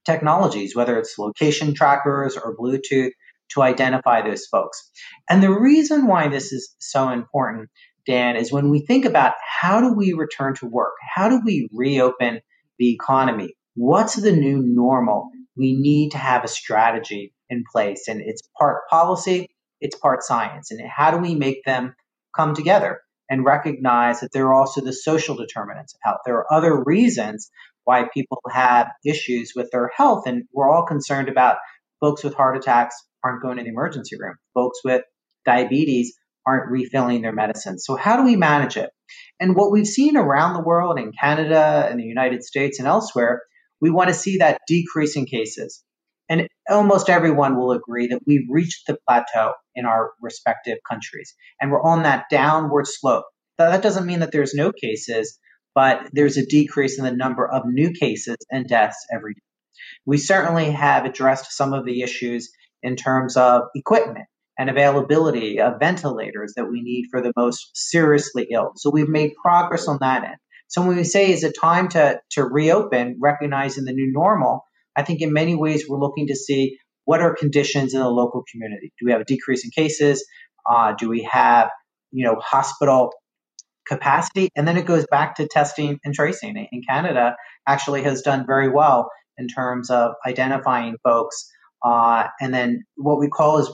technologies, 0.04 0.74
whether 0.74 0.98
it's 0.98 1.18
location 1.18 1.74
trackers 1.74 2.36
or 2.36 2.56
Bluetooth, 2.56 3.12
to 3.50 3.62
identify 3.62 4.22
those 4.22 4.46
folks. 4.46 4.90
And 5.28 5.42
the 5.42 5.50
reason 5.52 6.06
why 6.06 6.28
this 6.28 6.52
is 6.52 6.74
so 6.78 7.10
important, 7.10 7.68
Dan, 8.06 8.36
is 8.36 8.50
when 8.50 8.70
we 8.70 8.84
think 8.84 9.04
about 9.04 9.34
how 9.46 9.80
do 9.80 9.92
we 9.92 10.14
return 10.14 10.54
to 10.56 10.66
work? 10.66 10.94
How 11.14 11.28
do 11.28 11.40
we 11.44 11.68
reopen 11.72 12.40
the 12.78 12.92
economy? 12.92 13.54
What's 13.74 14.16
the 14.16 14.32
new 14.32 14.62
normal? 14.64 15.30
We 15.56 15.74
need 15.78 16.10
to 16.12 16.18
have 16.18 16.44
a 16.44 16.48
strategy 16.48 17.34
in 17.50 17.64
place. 17.70 18.08
And 18.08 18.20
it's 18.22 18.40
part 18.58 18.88
policy, 18.88 19.50
it's 19.82 19.98
part 19.98 20.22
science. 20.22 20.70
And 20.70 20.80
how 20.88 21.10
do 21.10 21.18
we 21.18 21.34
make 21.34 21.64
them 21.64 21.94
come 22.34 22.54
together 22.54 23.00
and 23.28 23.44
recognize 23.44 24.20
that 24.20 24.32
there 24.32 24.46
are 24.46 24.54
also 24.54 24.80
the 24.80 24.92
social 24.92 25.34
determinants 25.36 25.94
of 25.94 26.00
health? 26.02 26.20
There 26.24 26.36
are 26.36 26.52
other 26.52 26.82
reasons 26.82 27.50
why 27.84 28.08
people 28.14 28.40
have 28.50 28.88
issues 29.04 29.52
with 29.54 29.70
their 29.72 29.90
health. 29.94 30.26
And 30.26 30.44
we're 30.52 30.70
all 30.70 30.86
concerned 30.86 31.28
about 31.28 31.56
folks 32.00 32.22
with 32.24 32.34
heart 32.34 32.56
attacks 32.56 32.96
aren't 33.24 33.42
going 33.42 33.58
to 33.58 33.64
the 33.64 33.70
emergency 33.70 34.16
room. 34.18 34.36
Folks 34.54 34.78
with 34.84 35.02
diabetes 35.44 36.14
aren't 36.46 36.70
refilling 36.70 37.22
their 37.22 37.32
medicine. 37.32 37.78
So 37.78 37.96
how 37.96 38.16
do 38.16 38.24
we 38.24 38.36
manage 38.36 38.76
it? 38.76 38.90
And 39.40 39.56
what 39.56 39.72
we've 39.72 39.86
seen 39.86 40.16
around 40.16 40.54
the 40.54 40.62
world 40.62 40.98
in 40.98 41.12
Canada 41.12 41.86
and 41.90 41.98
the 41.98 42.04
United 42.04 42.42
States 42.42 42.78
and 42.78 42.88
elsewhere, 42.88 43.42
we 43.80 43.90
want 43.90 44.08
to 44.08 44.14
see 44.14 44.38
that 44.38 44.60
decrease 44.68 45.16
in 45.16 45.26
cases. 45.26 45.82
And 46.32 46.48
almost 46.70 47.10
everyone 47.10 47.58
will 47.58 47.72
agree 47.72 48.06
that 48.06 48.22
we've 48.26 48.48
reached 48.48 48.86
the 48.86 48.96
plateau 49.06 49.52
in 49.74 49.84
our 49.84 50.12
respective 50.18 50.78
countries 50.88 51.34
and 51.60 51.70
we're 51.70 51.82
on 51.82 52.04
that 52.04 52.24
downward 52.30 52.86
slope. 52.86 53.26
That 53.58 53.82
doesn't 53.82 54.06
mean 54.06 54.20
that 54.20 54.32
there's 54.32 54.54
no 54.54 54.72
cases, 54.72 55.38
but 55.74 56.08
there's 56.14 56.38
a 56.38 56.46
decrease 56.46 56.98
in 56.98 57.04
the 57.04 57.12
number 57.12 57.46
of 57.46 57.64
new 57.66 57.92
cases 57.92 58.38
and 58.50 58.66
deaths 58.66 58.96
every 59.14 59.34
day. 59.34 59.40
We 60.06 60.16
certainly 60.16 60.70
have 60.70 61.04
addressed 61.04 61.52
some 61.52 61.74
of 61.74 61.84
the 61.84 62.00
issues 62.00 62.50
in 62.82 62.96
terms 62.96 63.36
of 63.36 63.64
equipment 63.74 64.24
and 64.58 64.70
availability 64.70 65.60
of 65.60 65.80
ventilators 65.80 66.54
that 66.56 66.70
we 66.70 66.80
need 66.80 67.08
for 67.10 67.20
the 67.20 67.34
most 67.36 67.72
seriously 67.74 68.48
ill. 68.50 68.72
So 68.76 68.88
we've 68.88 69.06
made 69.06 69.32
progress 69.34 69.86
on 69.86 69.98
that 70.00 70.24
end. 70.24 70.36
So 70.68 70.80
when 70.80 70.96
we 70.96 71.04
say 71.04 71.30
is 71.30 71.44
it 71.44 71.54
time 71.60 71.90
to, 71.90 72.22
to 72.30 72.42
reopen, 72.42 73.18
recognizing 73.20 73.84
the 73.84 73.92
new 73.92 74.10
normal, 74.10 74.64
I 74.96 75.02
think 75.02 75.20
in 75.20 75.32
many 75.32 75.54
ways 75.54 75.86
we're 75.88 75.98
looking 75.98 76.28
to 76.28 76.36
see 76.36 76.78
what 77.04 77.20
are 77.20 77.34
conditions 77.34 77.94
in 77.94 78.00
the 78.00 78.08
local 78.08 78.44
community. 78.50 78.92
Do 78.98 79.06
we 79.06 79.12
have 79.12 79.20
a 79.20 79.24
decrease 79.24 79.64
in 79.64 79.70
cases? 79.70 80.24
Uh, 80.70 80.94
do 80.98 81.08
we 81.08 81.28
have 81.30 81.70
you 82.10 82.24
know 82.24 82.36
hospital 82.40 83.12
capacity? 83.86 84.48
And 84.54 84.66
then 84.68 84.76
it 84.76 84.86
goes 84.86 85.06
back 85.10 85.36
to 85.36 85.48
testing 85.48 85.98
and 86.04 86.14
tracing. 86.14 86.56
In 86.70 86.82
Canada, 86.88 87.36
actually 87.66 88.02
has 88.02 88.22
done 88.22 88.44
very 88.46 88.68
well 88.68 89.10
in 89.38 89.48
terms 89.48 89.90
of 89.90 90.12
identifying 90.26 90.96
folks 91.02 91.50
uh, 91.82 92.28
and 92.40 92.54
then 92.54 92.84
what 92.96 93.18
we 93.18 93.28
call 93.28 93.58
is 93.58 93.70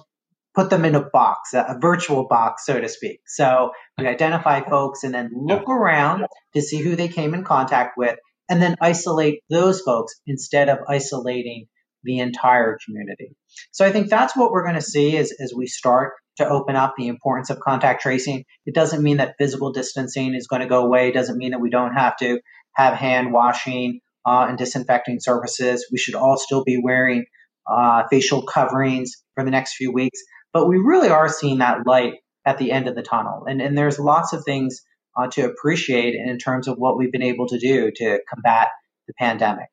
put 0.54 0.70
them 0.70 0.84
in 0.84 0.94
a 0.94 1.04
box, 1.10 1.52
a, 1.54 1.60
a, 1.60 1.78
virtual 1.80 2.26
box, 2.26 2.64
so 2.64 2.80
to 2.80 2.88
speak. 2.88 3.20
So 3.26 3.72
we 3.98 4.06
identify 4.06 4.62
folks 4.62 5.04
and 5.04 5.14
then 5.14 5.30
look 5.34 5.68
around 5.68 6.26
to 6.54 6.62
see 6.62 6.78
who 6.78 6.96
they 6.96 7.08
came 7.08 7.34
in 7.34 7.44
contact 7.44 7.96
with, 7.96 8.18
and 8.48 8.62
then 8.62 8.76
isolate 8.80 9.42
those 9.50 9.80
folks 9.80 10.14
instead 10.26 10.68
of 10.68 10.78
isolating 10.88 11.66
the 12.04 12.20
entire 12.20 12.78
community. 12.84 13.36
So 13.72 13.84
I 13.84 13.92
think 13.92 14.08
that's 14.08 14.36
what 14.36 14.50
we're 14.50 14.64
going 14.64 14.76
to 14.76 14.80
see 14.82 15.16
as, 15.16 15.32
as 15.40 15.52
we 15.54 15.66
start 15.66 16.14
to 16.36 16.48
open 16.48 16.76
up 16.76 16.94
the 16.96 17.08
importance 17.08 17.50
of 17.50 17.58
contact 17.58 18.02
tracing. 18.02 18.44
It 18.64 18.74
doesn't 18.74 19.02
mean 19.02 19.16
that 19.16 19.34
physical 19.38 19.72
distancing 19.72 20.34
is 20.34 20.46
going 20.46 20.62
to 20.62 20.68
go 20.68 20.84
away. 20.84 21.08
It 21.08 21.14
doesn't 21.14 21.36
mean 21.36 21.50
that 21.50 21.60
we 21.60 21.70
don't 21.70 21.94
have 21.94 22.16
to 22.18 22.40
have 22.74 22.94
hand 22.94 23.32
washing 23.32 24.00
uh, 24.24 24.46
and 24.48 24.56
disinfecting 24.56 25.18
services. 25.20 25.86
We 25.90 25.98
should 25.98 26.14
all 26.14 26.36
still 26.38 26.62
be 26.62 26.80
wearing 26.82 27.24
uh, 27.68 28.04
facial 28.10 28.42
coverings 28.42 29.12
for 29.34 29.44
the 29.44 29.50
next 29.50 29.74
few 29.74 29.92
weeks. 29.92 30.20
But 30.52 30.68
we 30.68 30.78
really 30.78 31.08
are 31.08 31.28
seeing 31.28 31.58
that 31.58 31.86
light 31.86 32.14
at 32.46 32.58
the 32.58 32.72
end 32.72 32.88
of 32.88 32.94
the 32.94 33.02
tunnel. 33.02 33.44
And, 33.46 33.60
and 33.60 33.76
there's 33.76 33.98
lots 33.98 34.32
of 34.32 34.44
things 34.44 34.80
uh, 35.18 35.28
to 35.32 35.42
appreciate 35.42 36.14
in 36.14 36.38
terms 36.38 36.68
of 36.68 36.76
what 36.78 36.96
we've 36.96 37.12
been 37.12 37.22
able 37.22 37.46
to 37.48 37.58
do 37.58 37.90
to 37.96 38.20
combat 38.32 38.68
the 39.06 39.14
pandemic. 39.18 39.68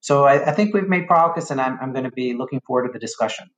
So 0.00 0.24
I, 0.24 0.50
I 0.50 0.52
think 0.52 0.72
we've 0.74 0.88
made 0.88 1.06
progress, 1.06 1.50
and 1.50 1.60
I'm, 1.60 1.78
I'm 1.80 1.92
going 1.92 2.04
to 2.04 2.12
be 2.12 2.34
looking 2.34 2.60
forward 2.66 2.86
to 2.86 2.92
the 2.92 2.98
discussion. 2.98 3.50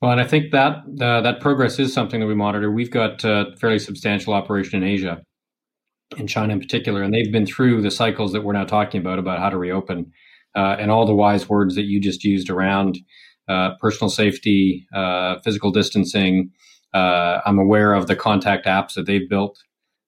Well, 0.00 0.10
and 0.10 0.20
I 0.20 0.26
think 0.26 0.52
that 0.52 0.78
uh, 1.00 1.20
that 1.22 1.40
progress 1.40 1.78
is 1.78 1.92
something 1.92 2.20
that 2.20 2.26
we 2.26 2.34
monitor. 2.34 2.70
We've 2.70 2.90
got 2.90 3.24
a 3.24 3.54
fairly 3.58 3.78
substantial 3.78 4.34
operation 4.34 4.82
in 4.82 4.88
Asia, 4.88 5.22
in 6.16 6.26
China 6.26 6.52
in 6.52 6.60
particular, 6.60 7.02
and 7.02 7.14
they've 7.14 7.32
been 7.32 7.46
through 7.46 7.82
the 7.82 7.90
cycles 7.90 8.32
that 8.32 8.42
we're 8.42 8.52
now 8.52 8.64
talking 8.64 9.00
about 9.00 9.18
about 9.18 9.38
how 9.38 9.48
to 9.48 9.56
reopen 9.56 10.12
uh, 10.54 10.76
and 10.78 10.90
all 10.90 11.06
the 11.06 11.14
wise 11.14 11.48
words 11.48 11.74
that 11.76 11.84
you 11.84 12.00
just 12.00 12.24
used 12.24 12.50
around 12.50 12.98
uh, 13.48 13.70
personal 13.80 14.10
safety, 14.10 14.86
uh, 14.94 15.36
physical 15.44 15.70
distancing. 15.70 16.50
Uh, 16.92 17.40
I'm 17.44 17.58
aware 17.58 17.92
of 17.94 18.06
the 18.06 18.16
contact 18.16 18.66
apps 18.66 18.94
that 18.94 19.06
they've 19.06 19.28
built. 19.28 19.58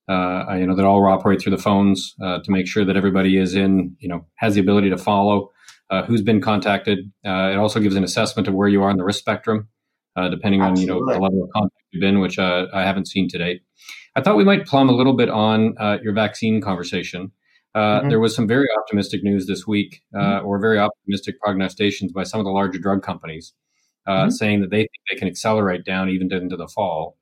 Uh, 0.08 0.56
you 0.58 0.66
know 0.66 0.74
that 0.74 0.86
all 0.86 1.04
operate 1.06 1.40
through 1.40 1.54
the 1.54 1.62
phones 1.62 2.14
to 2.20 2.44
make 2.48 2.66
sure 2.66 2.84
that 2.84 2.96
everybody 2.96 3.36
is 3.36 3.54
in, 3.54 3.94
you 3.98 4.08
know, 4.08 4.26
has 4.36 4.54
the 4.54 4.60
ability 4.60 4.90
to 4.90 4.98
follow 4.98 5.50
who's 6.06 6.22
been 6.22 6.40
contacted. 6.40 6.98
it 7.24 7.58
also 7.58 7.80
gives 7.80 7.96
an 7.96 8.04
assessment 8.04 8.48
of 8.48 8.54
where 8.54 8.68
you 8.68 8.82
are 8.82 8.90
in 8.90 8.96
the 8.96 9.04
risk 9.04 9.20
spectrum, 9.20 9.68
depending 10.30 10.62
Absolutely. 10.62 10.62
on 10.62 10.76
you 10.76 10.86
know 10.86 11.12
the 11.12 11.20
level 11.20 11.44
of 11.44 11.50
contact 11.54 11.82
you've 11.90 12.00
been, 12.00 12.20
which 12.20 12.38
I 12.38 12.82
haven't 12.82 13.08
seen 13.08 13.28
to 13.28 13.38
date. 13.38 13.62
I 14.16 14.22
thought 14.22 14.36
we 14.36 14.44
might 14.44 14.66
plumb 14.66 14.88
a 14.88 14.92
little 14.92 15.14
bit 15.14 15.28
on 15.28 15.74
your 16.02 16.14
vaccine 16.14 16.60
conversation. 16.60 17.32
Uh, 17.74 18.00
mm-hmm. 18.00 18.08
There 18.08 18.20
was 18.20 18.34
some 18.34 18.48
very 18.48 18.66
optimistic 18.80 19.22
news 19.22 19.46
this 19.46 19.66
week, 19.66 20.02
uh, 20.14 20.18
mm-hmm. 20.18 20.46
or 20.46 20.58
very 20.58 20.78
optimistic 20.78 21.38
prognostications 21.40 22.12
by 22.12 22.22
some 22.24 22.40
of 22.40 22.44
the 22.44 22.50
larger 22.50 22.78
drug 22.78 23.02
companies, 23.02 23.52
uh, 24.06 24.22
mm-hmm. 24.22 24.30
saying 24.30 24.60
that 24.62 24.70
they 24.70 24.78
think 24.78 24.90
they 25.10 25.16
can 25.16 25.28
accelerate 25.28 25.84
down 25.84 26.08
even 26.08 26.32
into 26.32 26.56
the 26.56 26.68
fall. 26.68 27.17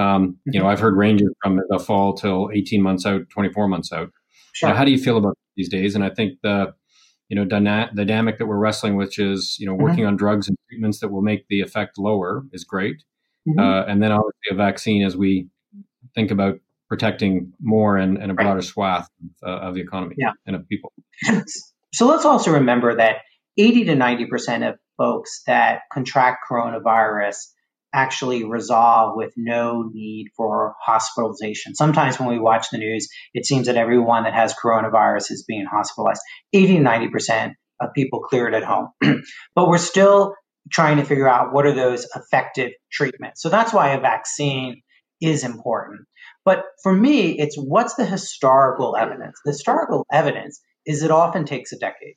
Um, 0.00 0.38
you 0.46 0.58
know, 0.58 0.64
mm-hmm. 0.64 0.72
I've 0.72 0.80
heard 0.80 0.96
ranges 0.96 1.28
from 1.42 1.60
the 1.68 1.78
fall 1.78 2.14
till 2.14 2.50
18 2.52 2.82
months 2.82 3.06
out, 3.06 3.22
24 3.30 3.68
months 3.68 3.92
out. 3.92 4.10
Sure. 4.52 4.68
Know, 4.68 4.74
how 4.74 4.84
do 4.84 4.90
you 4.90 4.98
feel 4.98 5.16
about 5.16 5.36
these 5.56 5.68
days? 5.68 5.94
And 5.94 6.04
I 6.04 6.10
think 6.10 6.38
the 6.42 6.74
you 7.28 7.36
know 7.36 7.44
dyna- 7.44 7.90
dynamic 7.94 8.38
that 8.38 8.46
we're 8.46 8.58
wrestling, 8.58 8.96
with, 8.96 9.08
which 9.08 9.18
is 9.18 9.56
you 9.58 9.66
know 9.66 9.72
mm-hmm. 9.72 9.84
working 9.84 10.06
on 10.06 10.16
drugs 10.16 10.48
and 10.48 10.56
treatments 10.68 11.00
that 11.00 11.08
will 11.08 11.22
make 11.22 11.46
the 11.48 11.60
effect 11.60 11.98
lower, 11.98 12.44
is 12.52 12.64
great. 12.64 13.02
Mm-hmm. 13.48 13.58
Uh, 13.58 13.84
and 13.84 14.02
then 14.02 14.12
obviously 14.12 14.50
a 14.50 14.54
vaccine 14.54 15.04
as 15.04 15.16
we 15.16 15.48
think 16.14 16.30
about 16.30 16.58
protecting 16.88 17.52
more 17.60 17.96
and, 17.96 18.18
and 18.18 18.32
a 18.32 18.34
broader 18.34 18.54
right. 18.56 18.64
swath 18.64 19.08
of, 19.42 19.48
uh, 19.48 19.66
of, 19.68 19.74
the 19.74 19.80
economy 19.80 20.16
yeah. 20.18 20.32
and 20.46 20.56
of 20.56 20.68
people. 20.68 20.92
So 21.92 22.06
let's 22.06 22.24
also 22.24 22.52
remember 22.52 22.96
that 22.96 23.16
80 23.58 23.86
to 23.86 23.96
90% 23.96 24.68
of 24.68 24.78
folks 24.96 25.42
that 25.46 25.80
contract 25.92 26.44
coronavirus 26.48 27.48
actually 27.92 28.44
resolve 28.44 29.16
with 29.16 29.32
no 29.36 29.88
need 29.92 30.28
for 30.36 30.74
hospitalization. 30.80 31.74
Sometimes 31.74 32.18
when 32.18 32.28
we 32.28 32.38
watch 32.38 32.66
the 32.70 32.78
news, 32.78 33.08
it 33.34 33.46
seems 33.46 33.66
that 33.66 33.76
everyone 33.76 34.24
that 34.24 34.34
has 34.34 34.54
coronavirus 34.54 35.30
is 35.32 35.44
being 35.46 35.66
hospitalized. 35.70 36.20
80 36.52 36.78
to 36.78 36.82
90% 36.82 37.54
of 37.80 37.92
people 37.94 38.20
clear 38.20 38.48
it 38.48 38.54
at 38.54 38.64
home. 38.64 38.90
but 39.54 39.68
we're 39.68 39.78
still 39.78 40.34
trying 40.70 40.98
to 40.98 41.04
figure 41.04 41.28
out 41.28 41.52
what 41.52 41.66
are 41.66 41.74
those 41.74 42.06
effective 42.14 42.72
treatments. 42.92 43.42
So 43.42 43.48
that's 43.48 43.72
why 43.72 43.90
a 43.90 44.00
vaccine 44.00 44.82
is 45.20 45.44
important. 45.44 46.02
But 46.44 46.64
for 46.82 46.92
me, 46.92 47.38
it's 47.38 47.56
what's 47.56 47.94
the 47.94 48.04
historical 48.04 48.96
evidence? 48.96 49.38
The 49.44 49.52
historical 49.52 50.06
evidence 50.12 50.60
is 50.86 51.02
it 51.02 51.10
often 51.10 51.44
takes 51.44 51.72
a 51.72 51.78
decade, 51.78 52.14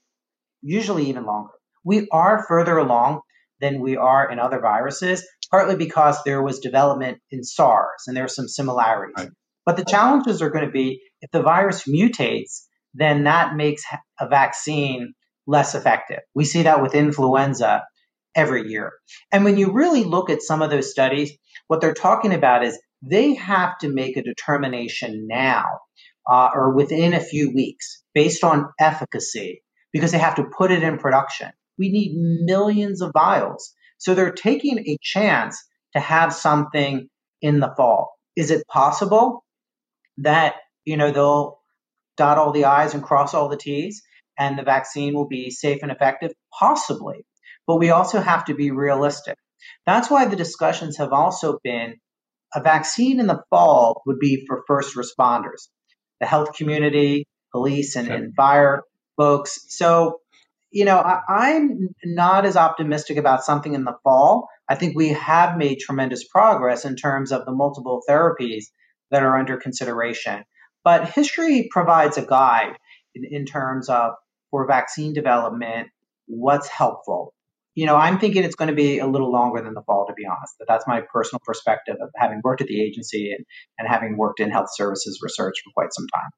usually 0.62 1.10
even 1.10 1.26
longer. 1.26 1.52
We 1.84 2.08
are 2.12 2.46
further 2.48 2.78
along 2.78 3.22
than 3.60 3.82
we 3.82 3.98
are 3.98 4.30
in 4.30 4.40
other 4.40 4.60
viruses, 4.60 5.26
partly 5.54 5.76
because 5.76 6.18
there 6.26 6.42
was 6.42 6.58
development 6.58 7.20
in 7.30 7.44
SARS 7.44 8.06
and 8.08 8.18
there 8.18 8.24
are 8.24 8.28
some 8.40 8.48
similarities. 8.48 9.14
Right. 9.16 9.30
But 9.68 9.78
the 9.78 9.86
challenges 9.86 10.42
are 10.42 10.50
going 10.50 10.66
to 10.66 10.72
be 10.72 11.00
if 11.22 11.30
the 11.30 11.44
virus 11.44 11.84
mutates, 11.88 12.64
then 12.96 13.26
that 13.26 13.56
makes 13.56 13.84
a 14.20 14.28
vaccine 14.28 15.14
less 15.46 15.76
effective. 15.76 16.22
We 16.34 16.46
see 16.46 16.64
that 16.64 16.82
with 16.82 16.96
influenza 16.96 17.84
every 18.34 18.68
year. 18.68 18.94
And 19.32 19.44
when 19.44 19.60
you 19.60 19.74
really 19.74 20.04
look 20.04 20.32
at 20.32 20.42
some 20.42 20.64
of 20.64 20.72
those 20.72 20.90
studies, 20.90 21.32
what 21.68 21.82
they're 21.82 21.94
talking 21.94 22.34
about 22.34 22.66
is 22.66 22.80
they 23.04 23.36
have 23.36 23.78
to 23.82 23.90
make 23.90 24.18
a 24.18 24.24
determination 24.24 25.28
now 25.30 25.66
uh, 26.28 26.50
or 26.52 26.74
within 26.74 27.14
a 27.14 27.20
few 27.20 27.54
weeks 27.54 28.02
based 28.16 28.44
on 28.44 28.70
efficacy 28.80 29.62
because 29.92 30.14
they 30.14 30.18
have 30.18 30.38
to 30.38 30.50
put 30.58 30.72
it 30.72 30.82
in 30.82 30.98
production. 30.98 31.52
We 31.78 31.90
need 31.90 32.16
millions 32.44 33.04
of 33.04 33.12
vials. 33.14 33.72
So 34.04 34.16
they're 34.16 34.32
taking 34.32 34.80
a 34.80 34.98
chance 35.02 35.64
to 35.94 36.00
have 36.02 36.34
something 36.34 37.10
in 37.42 37.60
the 37.60 37.74
fall. 37.78 38.14
Is 38.36 38.52
it 38.52 38.68
possible? 38.68 39.44
that, 40.18 40.56
you 40.86 40.98
know, 40.98 41.12
they'll 41.12 41.60
dot 42.18 42.38
all 42.38 42.52
the 42.52 42.66
I's 42.66 42.94
and 42.94 43.04
cross 43.04 43.34
all 43.34 43.50
the 43.50 43.58
T's 43.58 44.04
and 44.38 44.58
the 44.58 44.64
vaccine 44.64 45.14
will 45.14 45.28
be 45.28 45.50
safe 45.50 45.80
and 45.82 45.92
effective? 45.92 46.32
Possibly. 46.58 47.26
But 47.68 47.78
we 47.78 47.90
also 47.92 48.20
have 48.20 48.46
to 48.46 48.56
be 48.56 48.72
realistic. 48.72 49.38
That's 49.86 50.10
why 50.10 50.26
the 50.26 50.36
discussions 50.36 50.98
have 50.98 51.14
also 51.14 51.60
been 51.64 51.96
a 52.54 52.62
vaccine 52.62 53.20
in 53.20 53.28
the 53.28 53.44
fall 53.50 54.04
would 54.06 54.20
be 54.20 54.46
for 54.48 54.64
first 54.68 54.96
responders, 54.96 55.70
the 56.20 56.28
health 56.28 56.56
community, 56.56 57.28
police, 57.52 57.96
and, 57.96 58.08
and 58.10 58.36
fire 58.36 58.84
folks. 59.18 59.66
So, 59.70 60.20
you 60.74 60.86
know, 60.86 60.98
I, 60.98 61.52
am 61.52 61.90
not 62.04 62.46
as 62.46 62.58
optimistic 62.58 63.18
about 63.18 63.44
something 63.44 63.76
in 63.76 63.84
the 63.84 63.96
fall. 64.04 64.50
I 64.68 64.74
think 64.74 64.98
we 64.98 65.10
have 65.10 65.56
made 65.56 65.80
tremendous 65.80 66.28
progress 66.28 66.84
in 66.84 66.96
terms 66.96 67.32
of 67.32 67.46
the 67.46 67.52
multiple 67.52 68.02
therapies 68.10 68.66
that 69.12 69.22
are 69.22 69.38
under 69.38 69.56
consideration. 69.56 70.44
But 70.84 71.10
history 71.10 71.70
provides 71.72 72.18
a 72.18 72.26
guide 72.26 72.76
in, 73.14 73.24
in 73.24 73.46
terms 73.46 73.88
of 73.88 74.14
for 74.50 74.66
vaccine 74.66 75.14
development, 75.14 75.90
what's 76.26 76.68
helpful. 76.68 77.36
You 77.76 77.86
know, 77.86 77.96
I'm 77.96 78.20
thinking 78.20 78.44
it's 78.44 78.56
going 78.56 78.70
to 78.70 78.76
be 78.76 78.98
a 78.98 79.08
little 79.08 79.32
longer 79.32 79.62
than 79.62 79.76
the 79.76 79.84
fall, 79.84 80.08
to 80.08 80.14
be 80.14 80.26
honest. 80.26 80.56
But 80.58 80.68
that's 80.68 80.88
my 80.88 81.02
personal 81.14 81.42
perspective 81.46 81.98
of 82.02 82.10
having 82.16 82.42
worked 82.44 82.62
at 82.62 82.68
the 82.68 82.82
agency 82.82 83.32
and, 83.32 83.46
and 83.78 83.88
having 83.88 84.18
worked 84.18 84.40
in 84.40 84.50
health 84.50 84.70
services 84.74 85.20
research 85.22 85.56
for 85.64 85.72
quite 85.76 85.94
some 85.94 86.08
time. 86.14 86.32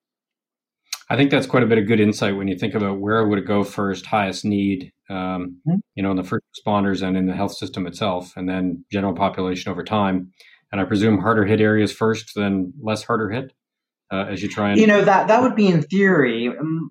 I 1.10 1.16
think 1.16 1.30
that's 1.30 1.46
quite 1.46 1.64
a 1.64 1.68
bit 1.68 1.78
of 1.78 1.88
good 1.88 2.00
insight 2.00 2.36
when 2.36 2.48
you 2.48 2.58
think 2.58 2.74
about 2.74 3.00
where 3.00 3.28
would 3.28 3.38
it 3.38 3.46
go 3.46 3.64
first, 3.64 4.08
highest 4.08 4.44
need, 4.44 4.92
um, 5.10 5.62
mm-hmm. 5.68 5.76
you 5.94 6.02
know, 6.02 6.12
in 6.12 6.18
the 6.18 6.24
first 6.24 6.44
responders 6.58 7.06
and 7.06 7.16
in 7.16 7.28
the 7.28 7.36
health 7.36 7.56
system 7.56 7.86
itself, 7.86 8.34
and 8.36 8.50
then 8.50 8.86
general 8.92 9.14
population 9.14 9.72
over 9.72 9.84
time. 9.84 10.32
And 10.72 10.82
I 10.82 10.86
presume 10.86 11.20
harder 11.20 11.46
hit 11.46 11.62
areas 11.62 11.92
first, 11.92 12.32
then 12.36 12.74
less 12.82 13.04
harder 13.04 13.30
hit 13.30 13.54
uh, 14.12 14.26
as 14.30 14.42
you 14.42 14.50
try 14.50 14.72
and. 14.72 14.80
You 14.80 14.88
know 14.88 15.04
that 15.04 15.28
that 15.28 15.42
would 15.44 15.56
be 15.56 15.68
in 15.68 15.84
theory. 15.84 16.50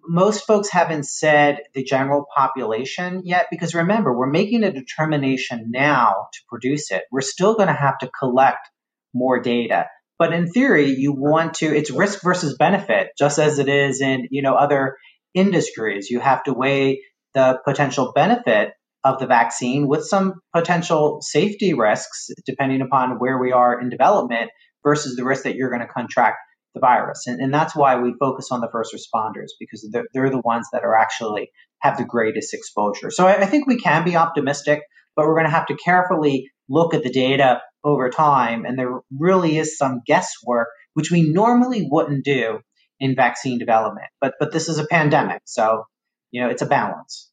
Most 0.09 0.47
folks 0.47 0.71
haven't 0.71 1.07
said 1.07 1.59
the 1.75 1.83
general 1.83 2.27
population 2.35 3.23
yet, 3.25 3.49
because 3.51 3.75
remember, 3.75 4.17
we're 4.17 4.31
making 4.31 4.63
a 4.63 4.73
determination 4.73 5.71
now 5.71 6.29
to 6.33 6.41
produce 6.49 6.91
it. 6.91 7.03
We're 7.11 7.21
still 7.21 7.57
going 7.57 7.69
to 7.69 7.75
have 7.75 7.99
to 7.99 8.11
collect 8.19 8.71
more 9.13 9.41
data. 9.41 9.87
But 10.25 10.33
in 10.33 10.51
theory, 10.51 10.95
you 10.97 11.13
want 11.13 11.53
to, 11.57 11.67
it's 11.67 11.91
risk 11.91 12.23
versus 12.23 12.57
benefit, 12.57 13.09
just 13.19 13.39
as 13.39 13.59
it 13.59 13.69
is 13.69 14.01
in, 14.01 14.27
you 14.31 14.41
know, 14.41 14.55
other 14.55 14.97
industries. 15.35 16.09
You 16.09 16.19
have 16.19 16.43
to 16.45 16.55
weigh 16.55 17.03
the 17.35 17.59
potential 17.63 18.13
benefit 18.15 18.71
of 19.05 19.19
the 19.19 19.27
vaccine 19.27 19.87
with 19.87 20.07
some 20.07 20.41
potential 20.55 21.19
safety 21.21 21.75
risks, 21.75 22.31
depending 22.47 22.81
upon 22.81 23.19
where 23.19 23.39
we 23.39 23.53
are 23.53 23.79
in 23.79 23.91
development, 23.91 24.51
versus 24.83 25.15
the 25.15 25.25
risk 25.25 25.43
that 25.43 25.57
you're 25.57 25.69
going 25.69 25.87
to 25.87 25.93
contract 25.93 26.39
the 26.73 26.81
virus. 26.81 27.27
And, 27.27 27.39
and 27.43 27.53
that's 27.53 27.77
why 27.77 28.01
we 28.01 28.15
focus 28.19 28.49
on 28.51 28.63
the 28.63 28.71
first 28.73 28.95
responders, 28.95 29.51
because 29.61 29.87
they're, 29.93 30.07
they're 30.15 30.31
the 30.31 30.41
ones 30.43 30.69
that 30.73 30.85
are 30.85 30.99
actually 30.99 31.51
have 31.81 31.99
the 31.99 32.07
greatest 32.07 32.55
exposure. 32.55 33.11
So 33.11 33.27
I, 33.27 33.43
I 33.43 33.45
think 33.45 33.67
we 33.67 33.77
can 33.77 34.05
be 34.07 34.17
optimistic, 34.17 34.81
but 35.17 35.27
we're 35.27 35.35
going 35.35 35.51
to 35.51 35.51
have 35.51 35.67
to 35.67 35.77
carefully 35.77 36.51
look 36.67 36.95
at 36.95 37.03
the 37.03 37.13
data 37.13 37.61
over 37.85 38.11
time. 38.11 38.65
And 38.65 38.79
there 38.79 39.01
really 39.17 39.59
is 39.59 39.77
some 39.77 40.01
guesswork, 40.07 40.69
which 40.95 41.11
we 41.11 41.31
normally 41.31 41.87
wouldn't 41.91 42.25
do 42.25 42.61
in 42.99 43.15
vaccine 43.15 43.59
development. 43.59 44.09
But 44.21 44.35
but 44.41 44.53
this 44.53 44.69
is 44.69 44.79
a 44.79 44.87
pandemic, 44.87 45.43
so 45.45 45.85
you 46.31 46.43
know 46.43 46.49
it's 46.49 46.63
a 46.63 46.67
balance. 46.67 47.31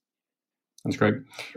That's 0.83 0.97
great. 0.97 1.13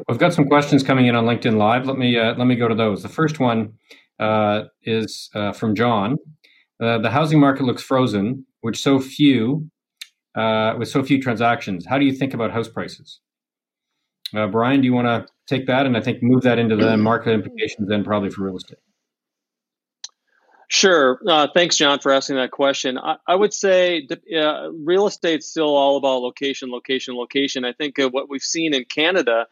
We've 0.08 0.18
got 0.18 0.34
some 0.34 0.46
questions 0.46 0.82
coming 0.82 1.06
in 1.06 1.14
on 1.14 1.24
LinkedIn 1.24 1.56
Live. 1.56 1.86
Let 1.86 1.96
me 1.96 2.18
uh, 2.18 2.34
let 2.34 2.46
me 2.46 2.56
go 2.56 2.68
to 2.68 2.74
those. 2.74 3.02
The 3.02 3.08
first 3.08 3.40
one 3.40 3.74
uh, 4.20 4.64
is 4.82 5.30
uh, 5.34 5.52
from 5.52 5.74
John. 5.74 6.16
Uh, 6.82 6.98
the 6.98 7.10
housing 7.10 7.40
market 7.40 7.64
looks 7.64 7.82
frozen, 7.82 8.46
which 8.60 8.80
so 8.80 8.98
few 9.00 9.70
uh, 10.34 10.74
with 10.78 10.88
so 10.88 11.02
few 11.02 11.20
transactions. 11.20 11.86
How 11.86 11.98
do 11.98 12.04
you 12.04 12.12
think 12.12 12.34
about 12.34 12.50
house 12.50 12.68
prices? 12.68 13.20
Uh, 14.34 14.48
Brian, 14.48 14.80
do 14.80 14.86
you 14.86 14.92
want 14.92 15.06
to 15.06 15.26
take 15.46 15.66
that 15.66 15.86
and 15.86 15.96
I 15.96 16.00
think 16.00 16.22
move 16.22 16.42
that 16.42 16.58
into 16.58 16.76
the 16.76 16.96
market 16.96 17.32
implications 17.32 17.88
then 17.88 18.02
probably 18.04 18.30
for 18.30 18.44
real 18.44 18.56
estate? 18.56 18.78
Sure. 20.68 21.20
Uh, 21.26 21.46
thanks, 21.54 21.76
John, 21.76 21.98
for 21.98 22.10
asking 22.10 22.36
that 22.36 22.50
question. 22.50 22.98
I, 22.98 23.16
I 23.26 23.34
would 23.34 23.52
say 23.52 24.08
uh, 24.36 24.70
real 24.72 25.06
estate's 25.06 25.46
still 25.46 25.76
all 25.76 25.96
about 25.96 26.22
location, 26.22 26.70
location, 26.70 27.14
location. 27.14 27.64
I 27.64 27.72
think 27.72 27.98
uh, 27.98 28.08
what 28.08 28.28
we've 28.28 28.42
seen 28.42 28.74
in 28.74 28.84
Canada 28.84 29.46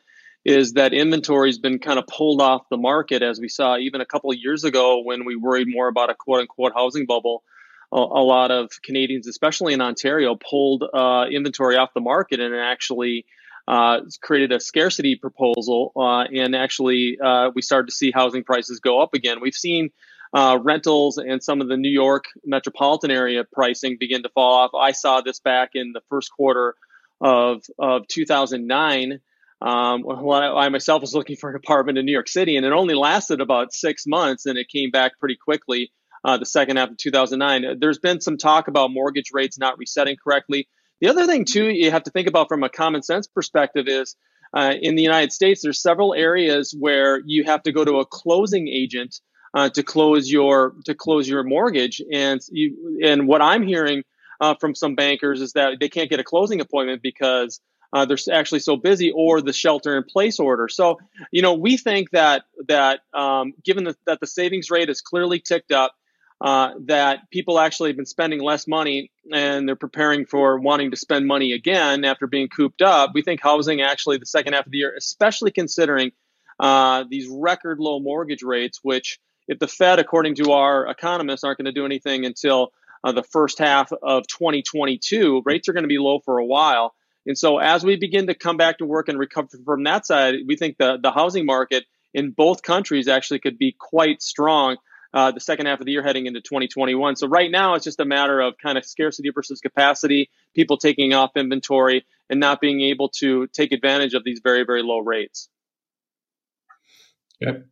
is 0.45 0.73
that 0.73 0.93
inventory's 0.93 1.59
been 1.59 1.79
kind 1.79 1.99
of 1.99 2.07
pulled 2.07 2.41
off 2.41 2.69
the 2.71 2.77
market, 2.77 3.23
as 3.23 3.39
we 3.39 3.49
saw 3.49 3.77
even 3.77 4.01
a 4.01 4.07
couple 4.07 4.31
of 4.31 4.39
years 4.39 4.65
ago 4.65 5.03
when 5.05 5.25
we 5.25 5.37
worried 5.37 5.69
more 5.69 5.89
about 5.89 6.11
a 6.11 6.15
quote 6.15 6.41
unquote 6.41 6.73
housing 6.75 7.07
bubble. 7.07 7.43
A, 7.93 7.97
a 7.97 8.25
lot 8.25 8.51
of 8.51 8.71
Canadians, 8.83 9.27
especially 9.27 9.75
in 9.75 9.81
Ontario, 9.81 10.35
pulled 10.35 10.83
uh, 10.83 11.27
inventory 11.31 11.77
off 11.77 11.91
the 11.95 12.01
market 12.01 12.41
and 12.41 12.55
actually 12.55 13.27
uh, 13.69 14.01
created 14.21 14.51
a 14.51 14.59
scarcity 14.59 15.15
proposal, 15.15 15.93
uh, 15.95 16.23
and 16.23 16.57
actually 16.57 17.19
uh, 17.23 17.51
we 17.55 17.63
started 17.63 17.89
to 17.89 17.95
see 17.95 18.11
housing 18.11 18.43
prices 18.43 18.81
go 18.81 19.01
up 19.01 19.15
again. 19.15 19.41
We've 19.41 19.55
seen 19.55 19.91
uh, 20.33 20.59
rentals 20.63 21.19
and 21.19 21.43
some 21.43 21.61
of 21.61 21.69
the 21.69 21.77
New 21.77 21.91
York 21.91 22.25
metropolitan 22.45 23.11
area 23.11 23.45
pricing 23.45 23.97
begin 23.99 24.23
to 24.23 24.31
fall 24.31 24.55
off. 24.55 24.71
I 24.75 24.93
saw 24.93 25.21
this 25.21 25.41
back 25.41 25.71
in 25.75 25.93
the 25.93 26.01
first 26.09 26.31
quarter 26.33 26.75
of 27.21 27.63
of 27.79 28.09
2009. 28.09 29.21
Um, 29.61 30.05
I, 30.09 30.49
I, 30.49 30.69
myself 30.71 31.03
was 31.03 31.15
looking 31.15 31.37
for 31.37 31.51
an 31.51 31.57
apartment 31.57 31.99
in 31.99 32.07
New 32.07 32.13
York 32.13 32.29
City, 32.29 32.57
and 32.57 32.67
it 32.67 32.73
only 32.73 32.95
lasted 32.95 33.41
about 33.41 33.73
six 33.73 34.07
months, 34.07 34.47
and 34.47 34.59
it 34.59 34.69
came 34.69 34.91
back 34.91 35.19
pretty 35.19 35.37
quickly. 35.37 35.93
Uh, 36.25 36.37
the 36.37 36.47
second 36.47 36.77
half 36.77 36.89
of 36.89 36.97
2009. 36.99 37.81
There's 37.81 37.99
been 37.99 38.21
some 38.21 38.39
talk 38.39 38.69
about 38.69 38.93
mortgage 38.93 39.31
rates 39.33 39.59
not 39.59 39.77
resetting 39.77 40.17
correctly. 40.23 40.69
The 41.01 41.09
other 41.09 41.27
thing, 41.27 41.45
too, 41.45 41.69
you 41.69 41.91
have 41.91 42.05
to 42.05 42.13
think 42.13 42.29
about 42.29 42.47
from 42.47 42.63
a 42.63 42.69
common 42.69 43.03
sense 43.03 43.27
perspective 43.27 43.89
is 43.89 44.15
uh, 44.55 44.73
in 44.81 44.95
the 44.95 45.03
United 45.03 45.33
States, 45.33 45.63
there's 45.63 45.83
several 45.83 46.15
areas 46.15 46.75
where 46.79 47.21
you 47.25 47.43
have 47.45 47.63
to 47.65 47.73
go 47.73 47.85
to 47.85 47.97
a 47.97 48.07
closing 48.07 48.69
agent 48.69 49.19
uh, 49.55 49.69
to 49.71 49.83
close 49.83 50.31
your 50.31 50.75
to 50.85 50.95
close 50.95 51.29
your 51.29 51.43
mortgage, 51.43 52.03
and 52.13 52.41
you 52.51 53.01
and 53.05 53.27
what 53.27 53.43
I'm 53.43 53.63
hearing 53.63 54.03
uh, 54.41 54.55
from 54.61 54.75
some 54.75 54.95
bankers 54.95 55.41
is 55.41 55.53
that 55.53 55.79
they 55.81 55.89
can't 55.89 56.11
get 56.11 56.21
a 56.21 56.25
closing 56.25 56.61
appointment 56.61 57.03
because 57.03 57.61
uh, 57.93 58.07
they're 58.07 58.19
actually 58.33 58.61
so 58.61 58.77
busy, 58.77 59.11
or 59.11 59.41
the 59.41 59.53
shelter 59.53 59.97
in 59.97 60.05
place 60.05 60.41
order. 60.41 60.69
So, 60.69 60.99
you 61.31 61.43
know, 61.43 61.55
we 61.55 61.77
think 61.77 62.11
that 62.11 62.45
that 62.69 63.01
um, 63.13 63.53
given 63.63 63.85
the, 63.85 63.95
that 64.07 64.21
the 64.21 64.27
savings 64.27 64.71
rate 64.71 64.89
has 64.89 65.03
clearly 65.03 65.41
ticked 65.41 65.73
up, 65.73 65.93
uh, 66.41 66.73
that 66.87 67.31
people 67.31 67.61
actually 67.61 67.91
have 67.91 67.97
been 67.97 68.07
spending 68.07 68.43
less 68.43 68.67
money 68.67 69.13
and 69.33 69.69
they're 69.69 69.77
preparing 69.77 70.27
for 70.27 70.59
wanting 70.59 70.91
to 70.91 70.97
spend 70.97 71.27
money 71.27 71.53
again 71.53 72.05
after 72.05 72.27
being 72.27 72.49
cooped 72.49 72.83
up. 72.83 73.13
We 73.15 73.23
think 73.23 73.41
housing 73.41 73.83
actually 73.83 74.17
the 74.17 74.27
second 74.27 74.55
half 74.55 74.67
of 74.67 74.73
the 74.73 74.79
year, 74.79 74.95
especially 74.97 75.53
considering 75.53 76.11
uh, 76.59 77.05
these 77.09 77.29
record 77.29 77.79
low 77.79 78.01
mortgage 78.01 78.43
rates, 78.43 78.81
which 78.83 79.21
if 79.49 79.59
the 79.59 79.69
Fed, 79.69 79.99
according 79.99 80.37
to 80.37 80.53
our 80.53 80.87
economists, 80.87 81.45
aren't 81.45 81.59
going 81.59 81.67
to 81.67 81.73
do 81.73 81.85
anything 81.85 82.25
until 82.25 82.73
uh, 83.05 83.13
the 83.13 83.23
first 83.23 83.59
half 83.59 83.93
of 84.03 84.27
2022, 84.29 85.43
rates 85.45 85.69
are 85.69 85.73
going 85.73 85.85
to 85.85 85.89
be 85.89 85.99
low 85.99 86.21
for 86.21 86.39
a 86.39 86.45
while. 86.45 86.95
And 87.27 87.37
so 87.37 87.59
as 87.59 87.85
we 87.85 87.97
begin 87.97 88.27
to 88.27 88.35
come 88.35 88.57
back 88.57 88.79
to 88.79 88.85
work 88.85 89.09
and 89.09 89.19
recover 89.19 89.49
from 89.65 89.85
that 89.85 90.07
side, 90.07 90.35
we 90.47 90.57
think 90.57 90.77
the, 90.79 90.99
the 91.01 91.13
housing 91.13 91.47
market 91.47 91.85
in 92.15 92.31
both 92.31 92.63
countries 92.63 93.09
actually 93.09 93.41
could 93.41 93.59
be 93.59 93.75
quite 93.79 94.23
strong 94.23 94.77
uh, 95.15 95.31
the 95.31 95.41
second 95.41 95.67
half 95.67 95.81
of 95.81 95.87
the 95.87 95.93
year 95.93 96.03
heading 96.03 96.27
into 96.27 96.41
2021. 96.41 97.17
So 97.17 97.27
right 97.27 97.51
now 97.51 97.75
it's 97.75 97.85
just 97.85 98.01
a 98.01 98.05
matter 98.05 98.41
of 98.41 98.55
kind 98.63 98.79
of 98.79 98.85
scarcity 98.85 99.31
versus 99.31 99.61
capacity, 99.61 100.31
people 100.55 100.79
taking 100.79 101.13
off 101.13 101.33
inventory 101.37 102.07
and 102.31 102.41
not 102.41 102.61
being 102.61 102.81
able 102.81 103.11
to 103.11 103.47
take 103.49 103.73
advantage 103.73 104.15
of 104.15 104.25
these 104.25 104.41
very 104.43 104.65
very 104.65 104.83
low 104.83 105.01
rates. 105.01 105.49
Yep. 107.41 107.67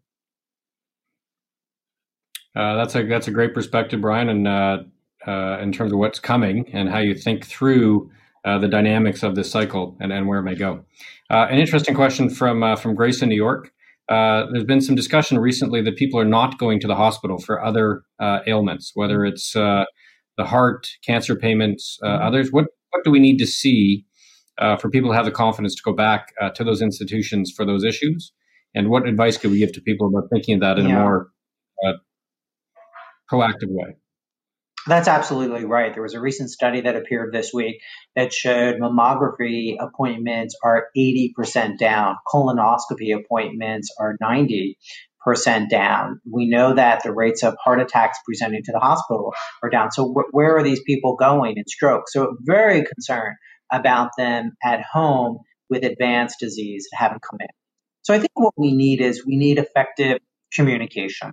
Uh, 2.61 2.77
that's 2.77 2.94
a 2.94 3.07
that's 3.07 3.27
a 3.27 3.31
great 3.31 3.55
perspective, 3.55 4.03
Brian, 4.03 4.29
and 4.29 4.46
uh, 4.46 4.79
uh, 5.27 5.59
in 5.61 5.73
terms 5.73 5.92
of 5.92 5.99
what's 5.99 6.18
coming 6.18 6.68
and 6.75 6.90
how 6.90 6.99
you 6.99 7.14
think 7.14 7.46
through 7.46 8.11
uh, 8.44 8.59
the 8.59 8.68
dynamics 8.68 9.23
of 9.23 9.35
this 9.35 9.51
cycle 9.51 9.96
and, 10.01 10.12
and 10.12 10.27
where 10.27 10.38
it 10.38 10.42
may 10.42 10.55
go. 10.55 10.85
Uh, 11.31 11.46
an 11.51 11.59
interesting 11.59 11.94
question 11.94 12.29
from 12.29 12.62
uh, 12.62 12.77
from 12.77 12.94
Grace 12.94 13.23
in 13.23 13.29
New 13.29 13.37
York. 13.37 13.73
Uh, 14.11 14.46
there's 14.53 14.64
been 14.64 14.81
some 14.81 14.94
discussion 14.94 15.38
recently 15.38 15.81
that 15.81 15.96
people 15.96 16.18
are 16.18 16.25
not 16.25 16.59
going 16.59 16.81
to 16.81 16.87
the 16.87 16.96
hospital 16.96 17.38
for 17.38 17.64
other 17.64 18.03
uh, 18.18 18.40
ailments, 18.46 18.90
whether 18.94 19.25
it's 19.25 19.55
uh, 19.55 19.85
the 20.37 20.44
heart, 20.44 20.88
cancer 21.07 21.37
payments, 21.37 21.99
uh, 22.03 22.09
mm-hmm. 22.09 22.27
others. 22.27 22.51
What 22.51 22.66
what 22.90 23.05
do 23.05 23.11
we 23.11 23.20
need 23.20 23.38
to 23.38 23.46
see 23.46 24.05
uh, 24.59 24.77
for 24.77 24.90
people 24.90 25.11
to 25.11 25.16
have 25.16 25.25
the 25.25 25.31
confidence 25.31 25.75
to 25.77 25.83
go 25.83 25.92
back 25.92 26.35
to 26.55 26.64
those 26.64 26.83
institutions 26.83 27.53
for 27.57 27.64
those 27.64 27.85
issues? 27.85 28.33
And 28.75 28.90
what 28.90 29.07
advice 29.07 29.38
could 29.38 29.51
we 29.51 29.59
give 29.59 29.73
to 29.73 29.81
people 29.81 30.09
about 30.09 30.29
thinking 30.31 30.57
of 30.57 30.61
that 30.61 30.79
in 30.79 30.88
yeah. 30.88 30.96
a 30.96 31.01
more 31.01 31.31
proactive 33.31 33.69
way? 33.69 33.97
That's 34.87 35.09
absolutely 35.09 35.66
right. 35.66 35.93
There 35.93 36.03
was 36.03 36.14
a 36.14 36.21
recent 36.21 36.51
study 36.51 36.81
that 36.83 36.97
appeared 36.97 37.35
this 37.35 37.53
week 37.53 37.83
that 38.16 38.33
showed 38.33 38.77
mammography 38.77 39.77
appointments 39.79 40.57
are 40.64 40.87
80% 40.97 41.79
down, 41.79 42.16
colonoscopy 42.33 43.14
appointments 43.14 43.90
are 43.99 44.16
90 44.21 44.79
percent 45.23 45.71
down. 45.71 46.21
We 46.31 46.49
know 46.49 46.75
that 46.75 47.03
the 47.03 47.12
rates 47.12 47.43
of 47.43 47.55
heart 47.62 47.81
attacks 47.81 48.19
presenting 48.25 48.62
to 48.64 48.73
the 48.73 48.79
hospital 48.79 49.35
are 49.62 49.71
down. 49.71 49.90
So 49.90 50.12
wh- 50.12 50.35
where 50.35 50.57
are 50.57 50.62
these 50.62 50.83
people 50.87 51.16
going 51.16 51.59
in 51.59 51.64
stroke? 51.69 52.05
So 52.09 52.37
very 52.40 52.85
concerned 52.85 53.37
about 53.71 54.11
them 54.16 54.53
at 54.64 54.83
home 54.83 55.38
with 55.69 55.85
advanced 55.85 56.37
disease 56.40 56.88
that 56.90 56.99
haven't 56.99 57.23
come 57.23 57.38
in. 57.40 57.49
So 58.03 58.14
I 58.14 58.19
think 58.19 58.33
what 58.35 58.55
we 58.57 58.75
need 58.75 59.01
is 59.01 59.27
we 59.27 59.37
need 59.37 59.59
effective 59.59 60.19
communication. 60.53 61.33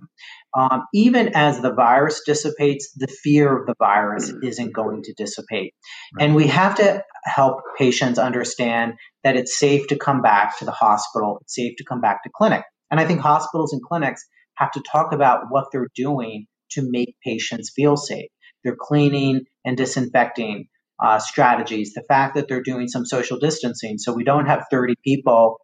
Um, 0.56 0.84
even 0.94 1.32
as 1.34 1.60
the 1.60 1.74
virus 1.74 2.22
dissipates, 2.24 2.90
the 2.96 3.06
fear 3.06 3.56
of 3.56 3.66
the 3.66 3.74
virus 3.78 4.32
mm. 4.32 4.42
isn't 4.42 4.72
going 4.72 5.02
to 5.04 5.12
dissipate. 5.14 5.74
Right. 6.16 6.24
And 6.24 6.34
we 6.34 6.46
have 6.46 6.76
to 6.76 7.04
help 7.24 7.60
patients 7.76 8.18
understand 8.18 8.94
that 9.24 9.36
it's 9.36 9.58
safe 9.58 9.88
to 9.88 9.96
come 9.96 10.22
back 10.22 10.58
to 10.58 10.64
the 10.64 10.72
hospital, 10.72 11.38
it's 11.42 11.54
safe 11.54 11.74
to 11.78 11.84
come 11.84 12.00
back 12.00 12.22
to 12.22 12.30
clinic. 12.34 12.64
And 12.90 12.98
I 12.98 13.04
think 13.04 13.20
hospitals 13.20 13.72
and 13.72 13.82
clinics 13.82 14.24
have 14.56 14.70
to 14.72 14.82
talk 14.90 15.12
about 15.12 15.44
what 15.50 15.66
they're 15.70 15.90
doing 15.94 16.46
to 16.72 16.82
make 16.88 17.14
patients 17.24 17.70
feel 17.74 17.96
safe. 17.96 18.30
They're 18.64 18.76
cleaning 18.78 19.42
and 19.64 19.76
disinfecting 19.76 20.68
uh, 21.02 21.18
strategies, 21.18 21.92
the 21.94 22.02
fact 22.08 22.34
that 22.34 22.48
they're 22.48 22.62
doing 22.62 22.88
some 22.88 23.04
social 23.04 23.38
distancing 23.38 23.98
so 23.98 24.12
we 24.12 24.24
don't 24.24 24.46
have 24.46 24.64
30 24.70 24.94
people 25.04 25.58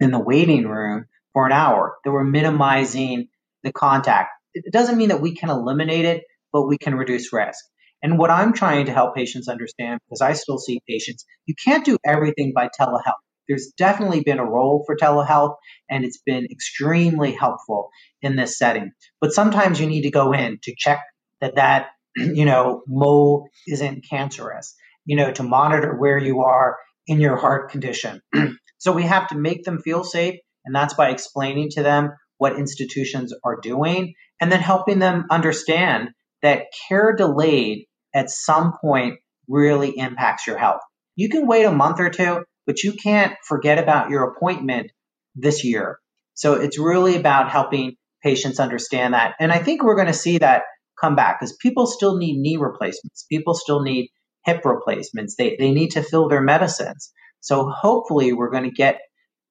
in 0.00 0.10
the 0.10 0.20
waiting 0.20 0.66
room 0.66 1.06
for 1.32 1.46
an 1.46 1.52
hour, 1.52 1.96
that 2.04 2.10
we're 2.10 2.24
minimizing 2.24 3.28
the 3.66 3.72
contact. 3.72 4.30
It 4.54 4.72
doesn't 4.72 4.96
mean 4.96 5.10
that 5.10 5.20
we 5.20 5.34
can 5.34 5.50
eliminate 5.50 6.06
it, 6.06 6.24
but 6.52 6.66
we 6.66 6.78
can 6.78 6.94
reduce 6.94 7.32
risk. 7.32 7.62
And 8.02 8.18
what 8.18 8.30
I'm 8.30 8.52
trying 8.52 8.86
to 8.86 8.92
help 8.92 9.14
patients 9.14 9.48
understand, 9.48 10.00
because 10.06 10.20
I 10.20 10.32
still 10.32 10.58
see 10.58 10.80
patients, 10.88 11.24
you 11.46 11.54
can't 11.62 11.84
do 11.84 11.98
everything 12.06 12.52
by 12.54 12.68
telehealth. 12.78 13.20
There's 13.48 13.72
definitely 13.76 14.22
been 14.22 14.38
a 14.38 14.44
role 14.44 14.84
for 14.86 14.96
telehealth, 14.96 15.54
and 15.88 16.04
it's 16.04 16.20
been 16.24 16.46
extremely 16.50 17.32
helpful 17.32 17.90
in 18.22 18.36
this 18.36 18.58
setting. 18.58 18.92
But 19.20 19.32
sometimes 19.32 19.80
you 19.80 19.86
need 19.86 20.02
to 20.02 20.10
go 20.10 20.32
in 20.32 20.58
to 20.64 20.74
check 20.76 21.00
that 21.40 21.56
that 21.56 21.88
you 22.16 22.44
know 22.44 22.82
mole 22.86 23.48
isn't 23.68 24.04
cancerous. 24.08 24.74
You 25.04 25.16
know 25.16 25.32
to 25.32 25.42
monitor 25.42 25.96
where 25.96 26.18
you 26.18 26.40
are 26.40 26.76
in 27.06 27.20
your 27.20 27.36
heart 27.36 27.70
condition. 27.70 28.20
so 28.78 28.92
we 28.92 29.04
have 29.04 29.28
to 29.28 29.36
make 29.36 29.64
them 29.64 29.80
feel 29.80 30.02
safe, 30.02 30.38
and 30.64 30.74
that's 30.74 30.94
by 30.94 31.10
explaining 31.10 31.68
to 31.70 31.82
them 31.82 32.10
what 32.38 32.58
institutions 32.58 33.34
are 33.44 33.58
doing, 33.60 34.14
and 34.40 34.52
then 34.52 34.60
helping 34.60 34.98
them 34.98 35.26
understand 35.30 36.10
that 36.42 36.66
care 36.88 37.14
delayed 37.16 37.86
at 38.14 38.30
some 38.30 38.74
point 38.80 39.18
really 39.48 39.96
impacts 39.98 40.46
your 40.46 40.58
health. 40.58 40.80
You 41.14 41.28
can 41.28 41.46
wait 41.46 41.64
a 41.64 41.72
month 41.72 42.00
or 42.00 42.10
two, 42.10 42.44
but 42.66 42.82
you 42.82 42.92
can't 42.92 43.34
forget 43.46 43.78
about 43.78 44.10
your 44.10 44.24
appointment 44.24 44.90
this 45.34 45.64
year. 45.64 45.98
So 46.34 46.54
it's 46.54 46.78
really 46.78 47.16
about 47.16 47.50
helping 47.50 47.96
patients 48.22 48.60
understand 48.60 49.14
that. 49.14 49.34
And 49.40 49.52
I 49.52 49.58
think 49.58 49.82
we're 49.82 49.94
going 49.94 50.08
to 50.08 50.12
see 50.12 50.38
that 50.38 50.62
come 51.00 51.16
back 51.16 51.40
because 51.40 51.56
people 51.56 51.86
still 51.86 52.18
need 52.18 52.38
knee 52.38 52.56
replacements. 52.56 53.24
People 53.30 53.54
still 53.54 53.82
need 53.82 54.10
hip 54.44 54.64
replacements. 54.64 55.36
They, 55.36 55.56
they 55.58 55.72
need 55.72 55.90
to 55.92 56.02
fill 56.02 56.28
their 56.28 56.42
medicines. 56.42 57.12
So 57.40 57.68
hopefully 57.68 58.32
we're 58.32 58.50
going 58.50 58.64
to 58.64 58.70
get 58.70 59.00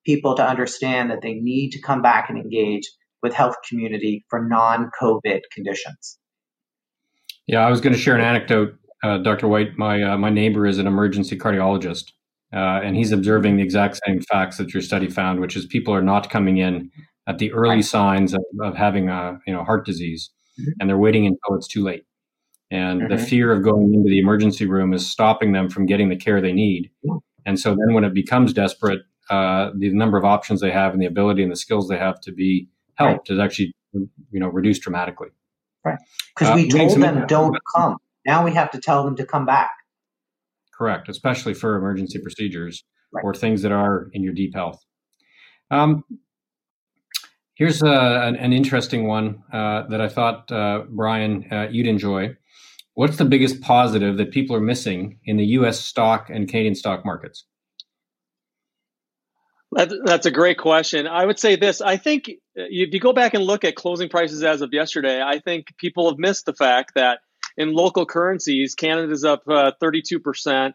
people 0.06 0.36
to 0.36 0.48
understand 0.48 1.10
that 1.12 1.22
they 1.22 1.34
need 1.34 1.72
to 1.72 1.82
come 1.82 2.02
back 2.02 2.30
and 2.30 2.38
engage 2.38 2.89
with 3.22 3.34
health 3.34 3.56
community 3.68 4.24
for 4.30 4.46
non-COVID 4.46 5.41
conditions. 5.52 6.20
Yeah, 7.48 7.65
I 7.65 7.70
was 7.70 7.82
going 7.82 7.94
to 7.94 8.00
share 8.00 8.15
an 8.15 8.22
anecdote, 8.22 8.76
uh, 9.04 9.18
Dr. 9.20 9.48
Whyte. 9.48 9.78
My 9.78 10.02
uh, 10.02 10.18
my 10.18 10.30
neighbor 10.30 10.65
is 10.65 10.80
an 10.80 10.88
emergency 10.88 11.38
cardiologist, 11.38 12.12
uh, 12.54 12.82
and 12.84 12.96
he's 12.96 13.12
observing 13.12 13.58
the 13.58 13.63
exact 13.63 14.00
same 14.06 14.22
facts 14.22 14.58
that 14.58 14.74
your 14.74 14.82
study 14.82 15.10
found, 15.10 15.39
which 15.39 15.56
is 15.56 15.65
people 15.65 15.94
are 15.94 16.02
not 16.02 16.30
coming 16.30 16.58
in 16.58 16.91
at 17.28 17.38
the 17.38 17.52
early 17.52 17.82
signs 17.82 18.34
of, 18.34 18.44
of, 18.62 18.76
having 18.76 19.10
a 19.10 19.39
you 19.46 19.54
know 19.54 19.63
heart 19.63 19.86
disease, 19.86 20.32
mm-hmm. 20.60 20.72
and 20.80 20.89
they're 20.89 20.98
waiting 20.98 21.26
until 21.26 21.56
it's 21.56 21.68
too 21.68 21.84
late. 21.84 22.04
And 22.72 23.02
mm-hmm. 23.02 23.15
the 23.15 23.18
fear 23.20 23.52
of 23.52 23.63
going 23.63 23.94
into 23.94 24.10
the 24.10 24.20
emergency 24.20 24.65
room 24.65 24.91
is 24.91 25.10
stopping 25.10 25.52
them 25.52 25.70
from 25.70 25.86
getting 25.86 26.10
the 26.10 26.15
care 26.15 26.41
they 26.41 26.54
need. 26.54 26.89
And 27.46 27.60
so 27.60 27.76
then, 27.76 27.94
when 27.94 28.04
it 28.04 28.13
becomes 28.13 28.54
desperate, 28.54 29.02
uh, 29.30 29.72
the 29.78 29.92
number 29.92 30.18
of 30.18 30.26
options 30.26 30.62
they 30.62 30.72
have 30.72 30.94
and 30.94 31.02
the 31.02 31.06
ability 31.06 31.44
and 31.44 31.52
the 31.52 31.56
skills 31.56 31.88
they 31.88 31.98
have 31.98 32.20
to 32.22 32.32
be 32.32 32.68
helped 32.96 33.30
right. 33.30 33.36
is 33.36 33.40
actually 33.40 33.74
you 33.94 34.40
know 34.40 34.48
reduced 34.48 34.82
dramatically. 34.82 35.30
Right. 35.84 36.00
Because 36.36 36.52
uh, 36.52 36.56
we 36.56 36.70
told 36.70 37.00
them 37.00 37.26
don't 37.28 37.58
come. 37.76 37.98
Now 38.26 38.44
we 38.44 38.52
have 38.54 38.72
to 38.72 38.80
tell 38.80 39.04
them 39.04 39.16
to 39.18 39.26
come 39.26 39.46
back. 39.46 39.72
Correct, 40.74 41.08
especially 41.08 41.54
for 41.54 41.76
emergency 41.76 42.20
procedures 42.20 42.84
right. 43.14 43.24
or 43.24 43.34
things 43.34 43.62
that 43.62 43.72
are 43.72 44.10
in 44.14 44.24
your 44.24 44.34
deep 44.34 44.54
health. 44.54 44.84
Um, 45.72 46.04
here's 47.54 47.82
a, 47.82 47.88
uh, 47.88 48.28
an, 48.28 48.36
an, 48.36 48.54
interesting 48.54 49.08
one 49.08 49.44
uh, 49.54 49.84
that 49.88 50.02
I 50.02 50.10
thought, 50.10 50.52
uh, 50.52 50.84
Brian, 50.90 51.46
uh, 51.52 51.68
you'd 51.72 51.88
enjoy. 51.88 52.36
What's 52.94 53.18
the 53.18 53.26
biggest 53.26 53.62
positive 53.62 54.18
that 54.18 54.32
people 54.32 54.56
are 54.56 54.62
missing 54.62 55.20
in 55.26 55.38
the 55.38 55.46
U.S. 55.46 55.80
stock 55.80 56.30
and 56.30 56.48
Canadian 56.48 56.76
stock 56.76 57.06
markets? 57.06 57.46
That, 59.71 59.91
that's 60.06 60.25
a 60.25 60.32
great 60.32 60.58
question. 60.58 61.08
I 61.08 61.25
would 61.25 61.39
say 61.39 61.56
this. 61.56 61.82
I 61.82 61.97
think 61.97 62.30
if 62.56 62.93
you 62.93 62.99
go 62.99 63.13
back 63.13 63.34
and 63.34 63.43
look 63.43 63.63
at 63.65 63.75
closing 63.75 64.10
prices 64.10 64.43
as 64.43 64.62
of 64.62 64.73
yesterday, 64.73 65.21
I 65.21 65.39
think 65.39 65.75
people 65.78 66.10
have 66.10 66.17
missed 66.17 66.45
the 66.45 66.54
fact 66.54 66.93
that 66.95 67.19
in 67.58 67.73
local 67.73 68.06
currencies, 68.06 68.75
Canada's 68.75 69.23
up 69.23 69.43
uh, 69.47 69.71
32%. 69.82 70.73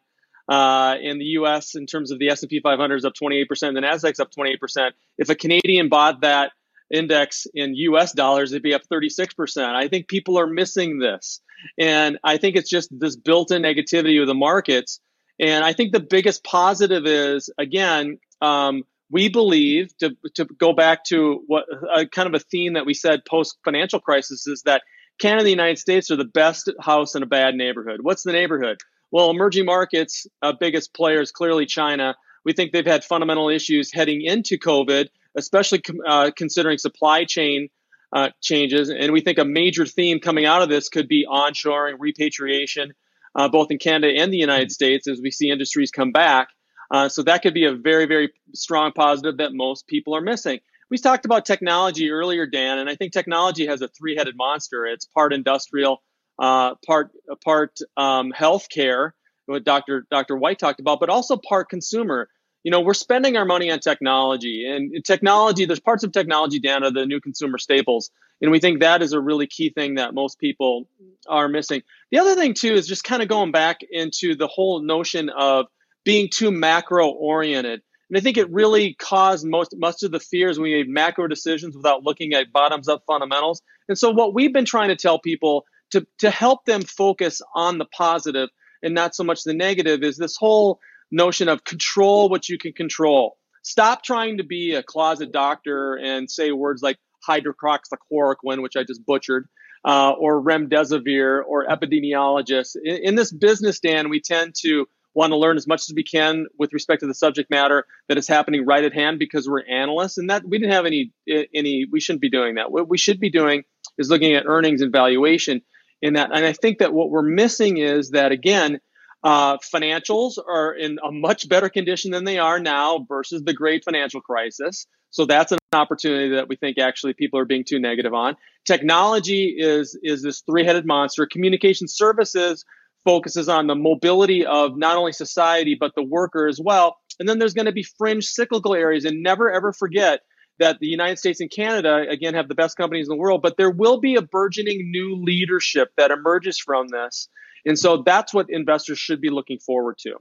Uh, 0.48 0.96
in 1.00 1.18
the 1.20 1.24
U.S., 1.26 1.76
in 1.76 1.86
terms 1.86 2.10
of 2.10 2.18
the 2.18 2.28
S&P 2.28 2.58
500 2.60 2.96
is 2.96 3.04
up 3.04 3.12
28%, 3.14 3.46
the 3.46 3.80
Nasdaq's 3.80 4.18
up 4.18 4.32
28%. 4.32 4.90
If 5.16 5.28
a 5.28 5.36
Canadian 5.36 5.88
bought 5.88 6.22
that 6.22 6.50
index 6.92 7.46
in 7.54 7.76
U.S. 7.76 8.12
dollars, 8.12 8.50
it'd 8.50 8.62
be 8.62 8.74
up 8.74 8.82
36%. 8.92 9.74
I 9.74 9.86
think 9.86 10.08
people 10.08 10.40
are 10.40 10.48
missing 10.48 10.98
this, 10.98 11.40
and 11.78 12.18
I 12.24 12.36
think 12.38 12.56
it's 12.56 12.68
just 12.68 12.88
this 12.90 13.14
built-in 13.14 13.62
negativity 13.62 14.20
of 14.20 14.26
the 14.26 14.34
markets. 14.34 14.98
And 15.38 15.64
I 15.64 15.72
think 15.72 15.92
the 15.92 16.00
biggest 16.00 16.42
positive 16.42 17.06
is 17.06 17.48
again 17.56 18.18
um, 18.40 18.84
we 19.10 19.28
believe 19.28 19.96
to, 19.98 20.16
to 20.34 20.44
go 20.44 20.72
back 20.72 21.04
to 21.04 21.42
what 21.46 21.64
uh, 21.94 22.04
kind 22.04 22.28
of 22.28 22.34
a 22.34 22.38
theme 22.38 22.74
that 22.74 22.86
we 22.86 22.94
said 22.94 23.24
post 23.24 23.58
financial 23.64 24.00
crisis 24.00 24.46
is 24.46 24.62
that 24.62 24.82
Canada 25.18 25.40
and 25.40 25.46
the 25.46 25.50
United 25.50 25.78
States 25.78 26.10
are 26.10 26.16
the 26.16 26.24
best 26.24 26.70
house 26.80 27.14
in 27.14 27.22
a 27.22 27.26
bad 27.26 27.54
neighborhood. 27.54 28.00
What's 28.02 28.22
the 28.22 28.32
neighborhood? 28.32 28.78
Well, 29.10 29.30
emerging 29.30 29.66
markets, 29.66 30.26
uh, 30.40 30.52
biggest 30.58 30.94
players, 30.94 31.32
clearly 31.32 31.66
China. 31.66 32.14
We 32.44 32.52
think 32.52 32.72
they've 32.72 32.86
had 32.86 33.04
fundamental 33.04 33.48
issues 33.48 33.92
heading 33.92 34.22
into 34.22 34.56
COVID, 34.56 35.08
especially 35.36 35.82
uh, 36.06 36.30
considering 36.34 36.78
supply 36.78 37.24
chain 37.24 37.68
uh, 38.12 38.30
changes. 38.40 38.90
And 38.90 39.12
we 39.12 39.20
think 39.20 39.38
a 39.38 39.44
major 39.44 39.84
theme 39.84 40.20
coming 40.20 40.46
out 40.46 40.62
of 40.62 40.68
this 40.68 40.88
could 40.88 41.08
be 41.08 41.26
onshoring, 41.30 41.96
repatriation, 41.98 42.92
uh, 43.34 43.48
both 43.48 43.70
in 43.70 43.78
Canada 43.78 44.12
and 44.16 44.32
the 44.32 44.38
United 44.38 44.72
States 44.72 45.06
as 45.08 45.20
we 45.22 45.30
see 45.30 45.50
industries 45.50 45.90
come 45.90 46.12
back. 46.12 46.48
Uh, 46.90 47.08
so 47.08 47.22
that 47.22 47.42
could 47.42 47.54
be 47.54 47.64
a 47.64 47.74
very, 47.74 48.06
very 48.06 48.32
strong 48.54 48.92
positive 48.92 49.36
that 49.38 49.52
most 49.52 49.86
people 49.86 50.14
are 50.14 50.20
missing. 50.20 50.60
We 50.90 50.98
talked 50.98 51.24
about 51.24 51.46
technology 51.46 52.10
earlier, 52.10 52.46
Dan, 52.46 52.78
and 52.78 52.90
I 52.90 52.96
think 52.96 53.12
technology 53.12 53.66
has 53.66 53.80
a 53.80 53.88
three-headed 53.88 54.36
monster. 54.36 54.86
It's 54.86 55.06
part 55.06 55.32
industrial, 55.32 56.02
uh, 56.38 56.74
part 56.84 57.12
part 57.44 57.78
um, 57.96 58.32
healthcare, 58.32 59.12
what 59.46 59.62
Dr. 59.62 60.06
Dr. 60.10 60.36
Whyte 60.36 60.58
talked 60.58 60.80
about, 60.80 60.98
but 60.98 61.08
also 61.08 61.36
part 61.36 61.68
consumer. 61.68 62.28
You 62.64 62.72
know, 62.72 62.80
we're 62.80 62.94
spending 62.94 63.36
our 63.36 63.44
money 63.44 63.70
on 63.70 63.78
technology, 63.78 64.66
and 64.68 65.04
technology. 65.04 65.64
There's 65.64 65.80
parts 65.80 66.02
of 66.02 66.12
technology, 66.12 66.58
Dan, 66.58 66.82
are 66.82 66.90
the 66.90 67.06
new 67.06 67.20
consumer 67.20 67.56
staples, 67.58 68.10
and 68.42 68.50
we 68.50 68.58
think 68.58 68.80
that 68.80 69.00
is 69.00 69.12
a 69.12 69.20
really 69.20 69.46
key 69.46 69.70
thing 69.70 69.94
that 69.94 70.12
most 70.12 70.40
people 70.40 70.88
are 71.28 71.48
missing. 71.48 71.82
The 72.10 72.18
other 72.18 72.34
thing 72.34 72.54
too 72.54 72.72
is 72.72 72.88
just 72.88 73.04
kind 73.04 73.22
of 73.22 73.28
going 73.28 73.52
back 73.52 73.78
into 73.88 74.34
the 74.34 74.48
whole 74.48 74.82
notion 74.82 75.30
of 75.30 75.66
being 76.04 76.28
too 76.32 76.50
macro 76.50 77.08
oriented. 77.08 77.82
And 78.10 78.18
I 78.18 78.20
think 78.20 78.36
it 78.36 78.50
really 78.50 78.94
caused 78.94 79.46
most 79.46 79.74
much 79.78 80.02
of 80.02 80.10
the 80.10 80.20
fears 80.20 80.58
when 80.58 80.70
we 80.70 80.76
made 80.76 80.88
macro 80.88 81.28
decisions 81.28 81.76
without 81.76 82.02
looking 82.02 82.32
at 82.34 82.52
bottoms 82.52 82.88
up 82.88 83.04
fundamentals. 83.06 83.62
And 83.88 83.96
so 83.96 84.10
what 84.10 84.34
we've 84.34 84.52
been 84.52 84.64
trying 84.64 84.88
to 84.88 84.96
tell 84.96 85.18
people 85.18 85.64
to 85.92 86.06
to 86.18 86.30
help 86.30 86.64
them 86.64 86.82
focus 86.82 87.40
on 87.54 87.78
the 87.78 87.84
positive 87.84 88.48
and 88.82 88.94
not 88.94 89.14
so 89.14 89.24
much 89.24 89.44
the 89.44 89.54
negative 89.54 90.02
is 90.02 90.16
this 90.16 90.36
whole 90.36 90.80
notion 91.10 91.48
of 91.48 91.64
control 91.64 92.28
what 92.28 92.48
you 92.48 92.58
can 92.58 92.72
control. 92.72 93.36
Stop 93.62 94.02
trying 94.02 94.38
to 94.38 94.44
be 94.44 94.74
a 94.74 94.82
closet 94.82 95.32
doctor 95.32 95.96
and 95.96 96.30
say 96.30 96.50
words 96.50 96.82
like 96.82 96.98
hydroxychloroquine, 97.28 98.62
which 98.62 98.76
I 98.76 98.84
just 98.84 99.04
butchered, 99.04 99.48
uh, 99.84 100.12
or 100.12 100.42
remdesivir, 100.42 101.42
or 101.46 101.66
epidemiologist. 101.66 102.76
In, 102.82 102.96
in 103.02 103.14
this 103.16 103.32
business, 103.32 103.80
Dan, 103.80 104.08
we 104.08 104.20
tend 104.20 104.54
to 104.62 104.86
want 105.14 105.32
to 105.32 105.36
learn 105.36 105.56
as 105.56 105.66
much 105.66 105.80
as 105.88 105.92
we 105.94 106.02
can 106.02 106.46
with 106.58 106.72
respect 106.72 107.00
to 107.00 107.06
the 107.06 107.14
subject 107.14 107.50
matter 107.50 107.84
that 108.08 108.18
is 108.18 108.28
happening 108.28 108.64
right 108.66 108.84
at 108.84 108.92
hand 108.94 109.18
because 109.18 109.48
we're 109.48 109.64
analysts 109.66 110.18
and 110.18 110.30
that 110.30 110.42
we 110.46 110.58
didn't 110.58 110.72
have 110.72 110.86
any 110.86 111.12
any 111.54 111.86
we 111.90 112.00
shouldn't 112.00 112.20
be 112.20 112.30
doing 112.30 112.54
that 112.56 112.70
what 112.70 112.88
we 112.88 112.98
should 112.98 113.20
be 113.20 113.30
doing 113.30 113.64
is 113.98 114.10
looking 114.10 114.34
at 114.34 114.44
earnings 114.46 114.82
and 114.82 114.92
valuation 114.92 115.62
in 116.00 116.14
that 116.14 116.30
and 116.34 116.44
i 116.46 116.52
think 116.52 116.78
that 116.78 116.92
what 116.92 117.10
we're 117.10 117.22
missing 117.22 117.78
is 117.78 118.10
that 118.10 118.32
again 118.32 118.80
Uh, 119.22 119.58
financials 119.58 120.38
are 120.38 120.72
in 120.72 120.98
a 121.04 121.12
much 121.12 121.46
better 121.46 121.68
condition 121.68 122.10
than 122.10 122.24
they 122.24 122.38
are 122.38 122.58
now 122.58 123.04
versus 123.06 123.42
the 123.44 123.52
great 123.52 123.84
financial 123.84 124.22
crisis. 124.22 124.86
So 125.10 125.26
that's 125.26 125.52
an 125.52 125.58
opportunity 125.74 126.30
that 126.36 126.48
we 126.48 126.56
think 126.56 126.78
actually 126.78 127.12
people 127.12 127.38
are 127.38 127.44
being 127.44 127.64
too 127.68 127.78
negative 127.78 128.14
on. 128.14 128.36
Technology 128.64 129.54
is 129.58 129.98
is 130.02 130.22
this 130.22 130.42
three-headed 130.48 130.86
monster. 130.86 131.26
Communication 131.26 131.86
services 131.86 132.64
focuses 133.04 133.48
on 133.48 133.66
the 133.66 133.74
mobility 133.74 134.44
of 134.44 134.76
not 134.76 134.96
only 134.96 135.12
society 135.12 135.76
but 135.78 135.94
the 135.94 136.02
worker 136.02 136.48
as 136.48 136.60
well. 136.62 136.98
And 137.18 137.28
then 137.28 137.38
there's 137.38 137.54
going 137.54 137.66
to 137.66 137.72
be 137.72 137.82
fringe 137.82 138.24
cyclical 138.24 138.74
areas 138.74 139.04
and 139.04 139.22
never 139.22 139.50
ever 139.50 139.72
forget 139.72 140.20
that 140.58 140.78
the 140.78 140.86
United 140.86 141.18
States 141.18 141.40
and 141.40 141.50
Canada 141.50 142.04
again 142.08 142.34
have 142.34 142.48
the 142.48 142.54
best 142.54 142.76
companies 142.76 143.08
in 143.08 143.16
the 143.16 143.20
world, 143.20 143.40
but 143.42 143.56
there 143.56 143.70
will 143.70 143.98
be 143.98 144.14
a 144.16 144.22
burgeoning 144.22 144.90
new 144.90 145.16
leadership 145.16 145.90
that 145.96 146.10
emerges 146.10 146.58
from 146.58 146.88
this. 146.88 147.28
And 147.64 147.78
so 147.78 148.02
that's 148.04 148.32
what 148.32 148.46
investors 148.48 148.98
should 148.98 149.20
be 149.20 149.30
looking 149.30 149.58
forward 149.58 149.96
to. 150.00 150.16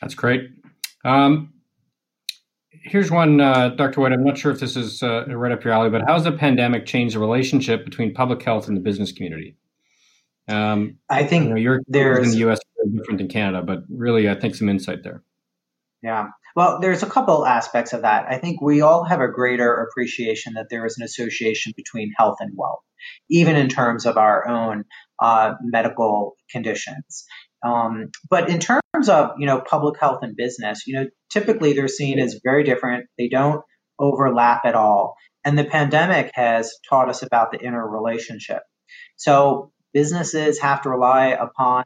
That's 0.00 0.14
great. 0.14 0.50
Um, 1.04 1.52
here's 2.86 3.10
one, 3.10 3.40
uh, 3.40 3.70
Dr. 3.70 4.00
Whyte. 4.00 4.12
I'm 4.12 4.24
not 4.24 4.38
sure 4.38 4.52
if 4.52 4.60
this 4.60 4.76
is 4.76 5.02
uh, 5.02 5.24
right 5.28 5.52
up 5.52 5.64
your 5.64 5.72
alley, 5.72 5.90
but 5.90 6.02
how 6.06 6.14
has 6.14 6.24
the 6.24 6.32
pandemic 6.32 6.86
changed 6.86 7.14
the 7.14 7.18
relationship 7.18 7.84
between 7.84 8.14
public 8.14 8.42
health 8.42 8.68
and 8.68 8.76
the 8.76 8.80
business 8.80 9.12
community? 9.12 9.56
Um, 10.48 10.98
I 11.08 11.24
think 11.24 11.44
you 11.44 11.50
know, 11.50 11.56
you're 11.56 11.76
in 11.76 12.30
the 12.30 12.36
U.S. 12.38 12.60
different 12.94 13.18
than 13.18 13.28
Canada, 13.28 13.62
but 13.62 13.82
really, 13.88 14.28
I 14.28 14.34
think 14.34 14.54
some 14.54 14.68
insight 14.68 15.02
there. 15.02 15.22
Yeah. 16.02 16.28
Well, 16.54 16.78
there's 16.80 17.02
a 17.02 17.10
couple 17.10 17.44
aspects 17.44 17.92
of 17.92 18.02
that. 18.02 18.26
I 18.30 18.38
think 18.38 18.62
we 18.62 18.80
all 18.80 19.04
have 19.04 19.20
a 19.20 19.28
greater 19.28 19.74
appreciation 19.74 20.54
that 20.54 20.68
there 20.70 20.86
is 20.86 20.96
an 20.98 21.04
association 21.04 21.72
between 21.76 22.12
health 22.16 22.36
and 22.40 22.52
wealth, 22.56 22.80
even 23.28 23.56
in 23.56 23.68
terms 23.68 24.06
of 24.06 24.16
our 24.16 24.46
own 24.48 24.84
uh, 25.20 25.54
medical 25.62 26.36
conditions. 26.50 27.26
Um, 27.64 28.10
but 28.30 28.48
in 28.48 28.60
terms 28.60 29.08
of 29.08 29.32
you 29.38 29.46
know 29.46 29.60
public 29.60 29.98
health 29.98 30.20
and 30.22 30.36
business, 30.36 30.86
you 30.86 30.94
know 30.94 31.06
typically 31.30 31.72
they're 31.72 31.88
seen 31.88 32.18
as 32.18 32.40
very 32.42 32.64
different. 32.64 33.06
They 33.18 33.28
don't 33.28 33.62
overlap 33.98 34.62
at 34.64 34.74
all, 34.74 35.16
and 35.44 35.58
the 35.58 35.64
pandemic 35.64 36.30
has 36.34 36.72
taught 36.88 37.08
us 37.08 37.22
about 37.22 37.52
the 37.52 37.58
interrelationship. 37.58 38.62
So 39.16 39.72
businesses 39.94 40.60
have 40.60 40.82
to 40.82 40.90
rely 40.90 41.28
upon 41.28 41.84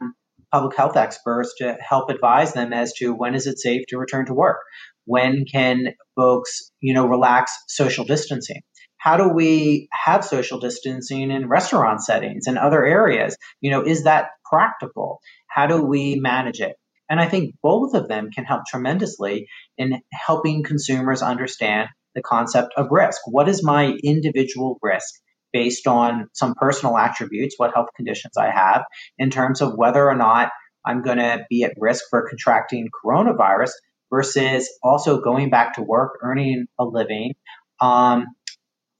public 0.51 0.75
health 0.75 0.97
experts 0.97 1.55
to 1.59 1.77
help 1.79 2.09
advise 2.09 2.53
them 2.53 2.73
as 2.73 2.93
to 2.93 3.13
when 3.13 3.35
is 3.35 3.47
it 3.47 3.57
safe 3.57 3.83
to 3.87 3.97
return 3.97 4.25
to 4.25 4.33
work, 4.33 4.57
when 5.05 5.45
can 5.45 5.93
folks 6.15 6.71
you 6.81 6.93
know 6.93 7.07
relax 7.07 7.51
social 7.67 8.05
distancing 8.05 8.61
how 9.01 9.17
do 9.17 9.29
we 9.29 9.89
have 9.91 10.23
social 10.23 10.59
distancing 10.59 11.31
in 11.31 11.49
restaurant 11.49 12.03
settings 12.03 12.45
and 12.45 12.59
other 12.59 12.85
areas? 12.85 13.35
You 13.59 13.71
know, 13.71 13.81
is 13.81 14.03
that 14.03 14.27
practical? 14.45 15.19
How 15.47 15.65
do 15.65 15.81
we 15.81 16.19
manage 16.19 16.61
it? 16.61 16.75
And 17.11 17.19
I 17.19 17.27
think 17.27 17.55
both 17.61 17.93
of 17.93 18.07
them 18.07 18.29
can 18.33 18.45
help 18.45 18.61
tremendously 18.65 19.49
in 19.77 20.01
helping 20.13 20.63
consumers 20.63 21.21
understand 21.21 21.89
the 22.15 22.21
concept 22.21 22.69
of 22.77 22.87
risk. 22.89 23.19
What 23.25 23.49
is 23.49 23.61
my 23.61 23.97
individual 24.01 24.79
risk 24.81 25.13
based 25.51 25.87
on 25.87 26.29
some 26.31 26.55
personal 26.55 26.97
attributes, 26.97 27.55
what 27.57 27.73
health 27.73 27.89
conditions 27.97 28.37
I 28.37 28.49
have, 28.49 28.85
in 29.17 29.29
terms 29.29 29.61
of 29.61 29.73
whether 29.75 30.07
or 30.07 30.15
not 30.15 30.51
I'm 30.85 31.03
going 31.03 31.17
to 31.17 31.45
be 31.49 31.65
at 31.65 31.73
risk 31.77 32.05
for 32.09 32.29
contracting 32.29 32.87
coronavirus 33.03 33.71
versus 34.09 34.69
also 34.81 35.19
going 35.19 35.49
back 35.49 35.73
to 35.75 35.81
work, 35.81 36.13
earning 36.23 36.67
a 36.79 36.85
living, 36.85 37.33
um, 37.81 38.27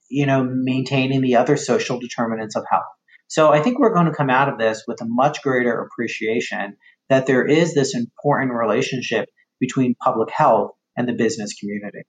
you 0.10 0.26
know, 0.26 0.44
maintaining 0.44 1.22
the 1.22 1.38
other 1.38 1.56
social 1.56 1.98
determinants 1.98 2.58
of 2.58 2.66
health. 2.70 2.84
So 3.28 3.54
I 3.54 3.62
think 3.62 3.80
we're 3.80 3.94
going 3.94 4.08
to 4.08 4.14
come 4.14 4.30
out 4.30 4.50
of 4.50 4.60
this 4.60 4.84
with 4.86 5.00
a 5.00 5.06
much 5.08 5.42
greater 5.42 5.82
appreciation 5.82 6.76
that 7.12 7.28
there 7.28 7.46
is 7.46 7.74
this 7.74 7.94
important 7.94 8.54
relationship 8.54 9.28
between 9.60 9.96
public 9.96 10.30
health 10.32 10.72
and 10.96 11.08
the 11.10 11.14
business 11.14 11.54
community. 11.60 12.04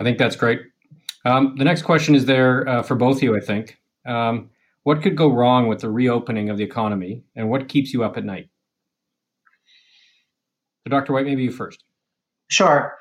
I 0.00 0.02
think 0.02 0.18
that's 0.18 0.34
great. 0.34 0.58
Um, 1.24 1.54
the 1.56 1.62
next 1.62 1.82
question 1.82 2.16
is 2.16 2.26
there 2.26 2.68
uh, 2.68 2.82
for 2.82 2.96
both 2.96 3.18
of 3.18 3.22
you, 3.22 3.36
I 3.36 3.40
think. 3.40 3.78
Um, 4.04 4.50
what 4.82 5.02
could 5.02 5.16
go 5.16 5.32
wrong 5.32 5.68
with 5.68 5.82
the 5.82 5.88
reopening 5.88 6.50
of 6.50 6.58
the 6.58 6.64
economy, 6.64 7.22
and 7.36 7.48
what 7.48 7.68
keeps 7.68 7.92
you 7.92 8.02
up 8.02 8.16
at 8.16 8.24
night? 8.24 8.48
So, 10.84 10.90
Dr. 10.90 11.12
Whyte, 11.12 11.24
maybe 11.24 11.44
you 11.44 11.52
first. 11.52 11.84
Sure. 12.48 12.98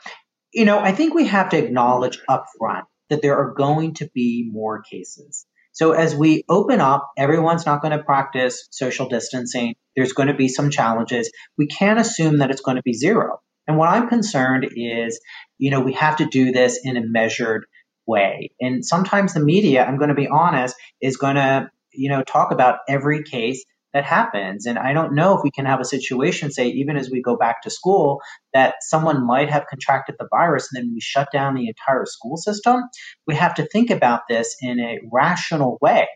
You 0.54 0.66
know, 0.66 0.78
I 0.78 0.92
think 0.92 1.16
we 1.16 1.26
have 1.26 1.50
to 1.50 1.58
acknowledge 1.58 2.20
upfront 2.30 2.84
that 3.10 3.24
there 3.24 3.38
are 3.38 3.56
going 3.56 3.96
to 3.96 4.10
be 4.14 4.48
more 4.54 4.84
cases. 4.84 5.48
So 5.72 5.92
as 5.92 6.16
we 6.16 6.44
open 6.50 6.82
up, 6.82 7.12
everyone's 7.18 7.66
not 7.66 7.82
going 7.82 7.98
to 7.98 8.04
practice 8.04 8.68
social 8.72 9.08
distancing. 9.08 9.76
There's 9.96 10.14
going 10.14 10.28
to 10.28 10.34
be 10.34 10.48
some 10.48 10.70
challenges. 10.70 11.32
We 11.58 11.68
can't 11.68 12.00
assume 12.00 12.40
that 12.40 12.52
it's 12.52 12.62
going 12.62 12.78
to 12.78 12.84
be 12.84 12.94
zero. 12.94 13.40
And 13.68 13.78
what 13.78 13.90
I'm 13.90 14.10
concerned 14.10 14.68
is, 14.76 15.20
you 15.58 15.72
know, 15.72 15.82
we 15.82 15.94
have 15.94 16.18
to 16.18 16.26
do 16.26 16.52
this 16.52 16.80
in 16.84 16.98
a 16.98 17.02
measured 17.02 17.66
way. 18.06 18.52
And 18.60 18.86
sometimes 18.86 19.34
the 19.34 19.40
media, 19.40 19.86
I'm 19.86 19.98
going 19.98 20.10
to 20.10 20.16
be 20.16 20.28
honest, 20.28 20.76
is 21.02 21.18
going 21.18 21.36
to, 21.36 21.70
you 21.94 22.10
know, 22.10 22.24
talk 22.24 22.52
about 22.52 22.80
every 22.90 23.24
case 23.24 23.64
that 23.94 24.06
happens. 24.06 24.66
And 24.66 24.78
I 24.80 24.94
don't 24.94 25.14
know 25.14 25.36
if 25.38 25.44
we 25.44 25.52
can 25.52 25.66
have 25.66 25.80
a 25.80 25.86
situation, 25.86 26.52
say, 26.52 26.68
even 26.68 26.98
as 26.98 27.10
we 27.10 27.22
go 27.22 27.36
back 27.36 27.64
to 27.64 27.70
school, 27.70 28.22
that 28.54 28.76
someone 28.82 29.26
might 29.26 29.50
have 29.50 29.68
contracted 29.68 30.16
the 30.18 30.28
virus 30.30 30.70
and 30.72 30.84
then 30.84 30.94
we 30.94 31.02
shut 31.02 31.30
down 31.32 31.56
the 31.56 31.68
entire 31.68 32.06
school 32.06 32.38
system. 32.38 32.82
We 33.28 33.36
have 33.36 33.56
to 33.56 33.68
think 33.68 33.90
about 33.90 34.22
this 34.30 34.56
in 34.62 34.80
a 34.80 35.00
rational 35.12 35.78
way. 35.82 36.08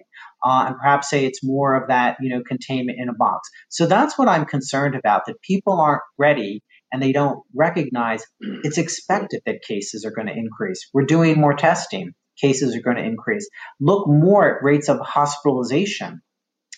Uh, 0.44 0.66
and 0.68 0.78
perhaps 0.78 1.10
say 1.10 1.26
it's 1.26 1.44
more 1.44 1.76
of 1.76 1.88
that, 1.88 2.18
you 2.22 2.30
know, 2.30 2.44
containment 2.44 3.00
in 3.00 3.10
a 3.10 3.14
box. 3.14 3.50
So 3.70 3.88
that's 3.88 4.18
what 4.18 4.28
I'm 4.28 4.46
concerned 4.46 4.96
about, 4.96 5.24
that 5.26 5.42
people 5.42 5.80
aren't 5.82 6.04
ready 6.18 6.62
and 6.92 7.02
they 7.02 7.12
don't 7.12 7.42
recognize 7.54 8.24
it's 8.40 8.78
expected 8.78 9.42
that 9.46 9.64
cases 9.68 10.06
are 10.06 10.12
going 10.12 10.28
to 10.28 10.38
increase. 10.38 10.90
We're 10.94 11.06
doing 11.06 11.40
more 11.40 11.56
testing. 11.56 12.14
Cases 12.40 12.76
are 12.76 12.82
going 12.82 12.98
to 12.98 13.04
increase. 13.04 13.50
Look 13.80 14.08
more 14.08 14.58
at 14.58 14.64
rates 14.64 14.90
of 14.90 15.00
hospitalization 15.00 16.22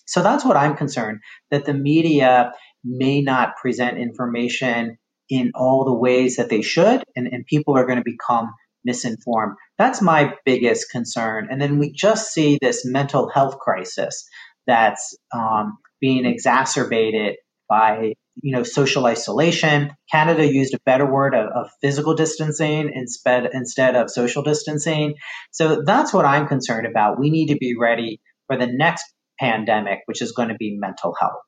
so 0.07 0.23
that's 0.23 0.45
what 0.45 0.57
I'm 0.57 0.75
concerned 0.75 1.19
that 1.51 1.65
the 1.65 1.73
media 1.73 2.53
may 2.83 3.21
not 3.21 3.57
present 3.57 3.97
information 3.97 4.97
in 5.29 5.51
all 5.55 5.85
the 5.85 5.93
ways 5.93 6.37
that 6.37 6.49
they 6.49 6.61
should, 6.61 7.03
and, 7.15 7.27
and 7.27 7.45
people 7.45 7.77
are 7.77 7.85
going 7.85 7.97
to 7.97 8.03
become 8.03 8.49
misinformed. 8.85 9.55
That's 9.77 10.01
my 10.01 10.33
biggest 10.45 10.89
concern. 10.89 11.49
And 11.51 11.61
then 11.61 11.77
we 11.77 11.91
just 11.91 12.31
see 12.31 12.57
this 12.61 12.85
mental 12.85 13.29
health 13.29 13.59
crisis 13.59 14.25
that's 14.65 15.17
um, 15.33 15.77
being 15.99 16.25
exacerbated 16.25 17.35
by 17.69 18.13
you 18.41 18.55
know 18.55 18.63
social 18.63 19.05
isolation. 19.05 19.91
Canada 20.11 20.45
used 20.45 20.73
a 20.73 20.79
better 20.85 21.05
word 21.05 21.35
of, 21.35 21.47
of 21.49 21.69
physical 21.81 22.13
distancing 22.13 22.91
instead 22.93 23.49
instead 23.51 23.95
of 23.95 24.09
social 24.09 24.43
distancing. 24.43 25.15
So 25.51 25.83
that's 25.85 26.13
what 26.13 26.25
I'm 26.25 26.47
concerned 26.47 26.87
about. 26.87 27.19
We 27.19 27.29
need 27.29 27.47
to 27.47 27.57
be 27.57 27.75
ready 27.77 28.21
for 28.47 28.57
the 28.57 28.67
next 28.67 29.03
pandemic, 29.39 29.99
which 30.05 30.21
is 30.21 30.31
going 30.31 30.49
to 30.49 30.55
be 30.55 30.77
mental 30.77 31.13
health. 31.19 31.41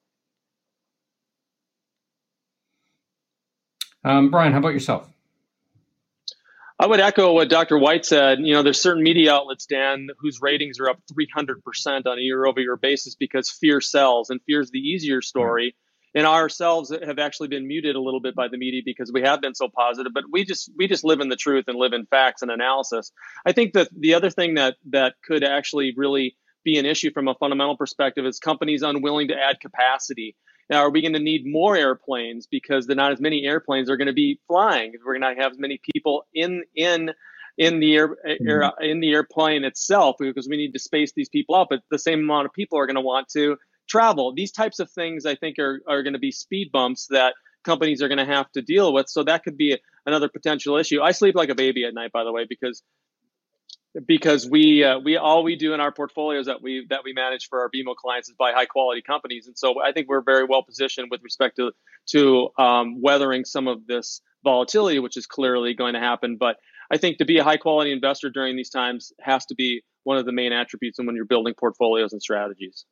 Um, 4.04 4.32
Brian, 4.32 4.54
how 4.54 4.60
about 4.60 4.74
yourself? 4.74 5.10
I 6.82 6.88
would 6.88 7.02
echo 7.02 7.34
what 7.34 7.50
Dr. 7.50 7.78
Whyte 7.78 8.06
said. 8.06 8.40
You 8.40 8.54
know, 8.54 8.64
there's 8.64 8.82
certain 8.82 9.04
media 9.04 9.34
outlets, 9.34 9.66
Dan, 9.66 10.08
whose 10.18 10.40
ratings 10.42 10.80
are 10.80 10.90
up 10.90 11.02
300% 11.12 12.06
on 12.06 12.18
a 12.18 12.22
year 12.22 12.46
over 12.46 12.62
year 12.62 12.78
basis 12.78 13.16
because 13.16 13.50
fear 13.50 13.82
sells 13.82 14.30
and 14.30 14.40
fear 14.46 14.62
is 14.62 14.72
the 14.72 14.80
easier 14.80 15.22
story. 15.22 15.76
And 16.16 16.26
ourselves 16.26 16.92
have 17.06 17.20
actually 17.20 17.50
been 17.50 17.68
muted 17.68 17.98
a 17.98 18.02
little 18.02 18.22
bit 18.22 18.34
by 18.34 18.48
the 18.48 18.58
media 18.58 18.82
because 18.84 19.12
we 19.14 19.22
have 19.22 19.42
been 19.42 19.54
so 19.54 19.68
positive, 19.68 20.14
but 20.14 20.24
we 20.32 20.44
just 20.44 20.72
we 20.76 20.88
just 20.88 21.04
live 21.04 21.20
in 21.20 21.30
the 21.30 21.36
truth 21.36 21.66
and 21.68 21.78
live 21.78 21.94
in 21.94 22.08
facts 22.08 22.42
and 22.42 22.50
analysis. 22.50 23.12
I 23.46 23.52
think 23.52 23.74
that 23.74 23.90
the 23.96 24.16
other 24.16 24.32
thing 24.32 24.56
that 24.56 24.78
that 24.90 25.16
could 25.24 25.44
actually 25.44 25.94
really 25.96 26.36
be 26.70 26.78
an 26.78 26.86
issue 26.86 27.12
from 27.12 27.28
a 27.28 27.36
fundamental 27.36 27.76
perspective 27.76 28.26
is 28.26 28.40
companies 28.40 28.82
unwilling 28.82 29.30
to 29.30 29.36
add 29.36 29.60
capacity. 29.60 30.36
Now, 30.70 30.82
are 30.82 30.92
we 30.92 31.02
going 31.02 31.14
to 31.14 31.20
need 31.20 31.46
more 31.46 31.76
airplanes 31.76 32.46
because 32.46 32.86
there 32.86 32.96
not 32.96 33.12
as 33.12 33.20
many 33.20 33.46
airplanes 33.46 33.90
are 33.90 33.98
going 33.98 34.08
to 34.08 34.14
be 34.14 34.40
flying? 34.48 34.94
We're 35.04 35.18
going 35.18 35.36
to 35.36 35.42
have 35.42 35.54
as 35.54 35.60
many 35.60 35.80
people 35.94 36.26
in 36.34 36.64
in 36.76 37.12
in 37.58 37.80
the 37.80 37.96
air, 37.96 38.16
air 38.26 38.62
mm-hmm. 38.62 38.84
in 38.84 39.00
the 39.00 39.12
airplane 39.12 39.64
itself 39.64 40.18
because 40.20 40.48
we 40.48 40.58
need 40.58 40.74
to 40.74 40.80
space 40.80 41.12
these 41.16 41.28
people 41.28 41.56
out. 41.56 41.68
But 41.70 41.82
the 41.90 42.00
same 42.00 42.20
amount 42.20 42.46
of 42.46 42.54
people 42.54 42.78
are 42.78 42.86
going 42.86 42.96
to 42.96 43.02
want 43.02 43.28
to 43.30 43.58
travel. 43.90 44.34
These 44.34 44.52
types 44.52 44.80
of 44.80 44.92
things, 44.92 45.26
I 45.26 45.36
think, 45.36 45.58
are 45.58 45.82
are 45.88 46.04
going 46.04 46.14
to 46.14 46.20
be 46.20 46.32
speed 46.32 46.72
bumps 46.72 47.08
that 47.10 47.34
companies 47.64 48.02
are 48.02 48.08
going 48.08 48.26
to 48.26 48.34
have 48.34 48.52
to 48.52 48.62
deal 48.62 48.94
with. 48.94 49.10
So 49.10 49.24
that 49.24 49.44
could 49.44 49.58
be 49.58 49.78
another 50.06 50.30
potential 50.30 50.78
issue. 50.78 51.02
I 51.02 51.12
sleep 51.12 51.36
like 51.36 51.50
a 51.50 51.56
baby 51.56 51.84
at 51.86 51.94
night, 51.94 52.12
by 52.12 52.24
the 52.24 52.32
way, 52.32 52.46
because 52.48 52.84
because 54.06 54.48
we 54.48 54.84
uh, 54.84 55.00
we 55.00 55.18
all 55.18 55.44
we 55.44 55.56
do 55.56 55.74
in 55.74 55.80
our 55.80 55.92
portfolios 55.92 56.46
that 56.46 56.62
we 56.62 56.86
that 56.90 57.02
we 57.04 57.14
manage 57.14 57.48
for 57.48 57.62
our 57.62 57.70
BMO 57.70 57.96
clients 57.96 58.30
is 58.30 58.36
buy 58.38 58.52
high 58.52 58.66
quality 58.66 59.02
companies, 59.02 59.48
and 59.48 59.58
so 59.58 59.82
I 59.82 59.92
think 59.92 60.08
we're 60.08 60.22
very 60.22 60.46
well 60.46 60.64
positioned 60.64 61.08
with 61.10 61.22
respect 61.24 61.56
to 61.58 61.72
to 62.10 62.50
um, 62.58 63.02
weathering 63.02 63.46
some 63.46 63.68
of 63.68 63.88
this 63.88 64.22
volatility, 64.44 65.00
which 65.00 65.18
is 65.18 65.26
clearly 65.26 65.74
going 65.74 65.94
to 65.94 66.00
happen. 66.00 66.38
But 66.38 66.58
I 66.92 66.98
think 66.98 67.18
to 67.18 67.26
be 67.26 67.40
a 67.40 67.44
high 67.44 67.58
quality 67.58 67.92
investor 67.92 68.30
during 68.30 68.56
these 68.56 68.70
times 68.70 69.12
has 69.22 69.46
to 69.48 69.56
be 69.56 69.84
one 70.04 70.18
of 70.18 70.26
the 70.26 70.32
main 70.32 70.54
attributes 70.54 71.00
when 71.00 71.16
you're 71.16 71.26
building 71.26 71.54
portfolios 71.58 72.14
and 72.14 72.22
strategies. 72.22 72.86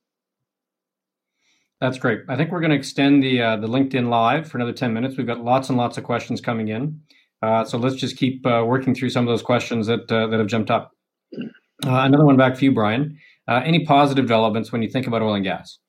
That's 1.79 1.99
great. 1.99 2.21
I 2.27 2.35
think 2.35 2.51
we're 2.51 2.59
going 2.59 2.71
to 2.71 2.75
extend 2.75 3.21
the 3.21 3.41
uh, 3.41 3.57
the 3.57 3.67
LinkedIn 3.67 4.09
live 4.09 4.49
for 4.49 4.57
another 4.57 4.73
ten 4.73 4.93
minutes. 4.93 5.15
We've 5.15 5.27
got 5.27 5.43
lots 5.43 5.69
and 5.69 5.77
lots 5.77 5.97
of 5.97 6.03
questions 6.03 6.41
coming 6.41 6.69
in, 6.69 7.01
uh, 7.41 7.63
so 7.65 7.77
let's 7.77 7.95
just 7.95 8.17
keep 8.17 8.45
uh, 8.45 8.63
working 8.65 8.95
through 8.95 9.09
some 9.09 9.27
of 9.27 9.31
those 9.31 9.43
questions 9.43 9.87
that 9.87 10.11
uh, 10.11 10.27
that 10.27 10.39
have 10.39 10.47
jumped 10.47 10.71
up. 10.71 10.91
Uh, 11.33 12.01
another 12.01 12.25
one 12.25 12.37
back 12.37 12.57
for 12.57 12.65
you, 12.65 12.71
Brian. 12.71 13.17
Uh, 13.47 13.61
any 13.63 13.85
positive 13.85 14.25
developments 14.25 14.71
when 14.71 14.81
you 14.81 14.89
think 14.89 15.07
about 15.07 15.21
oil 15.21 15.35
and 15.35 15.43
gas? 15.43 15.79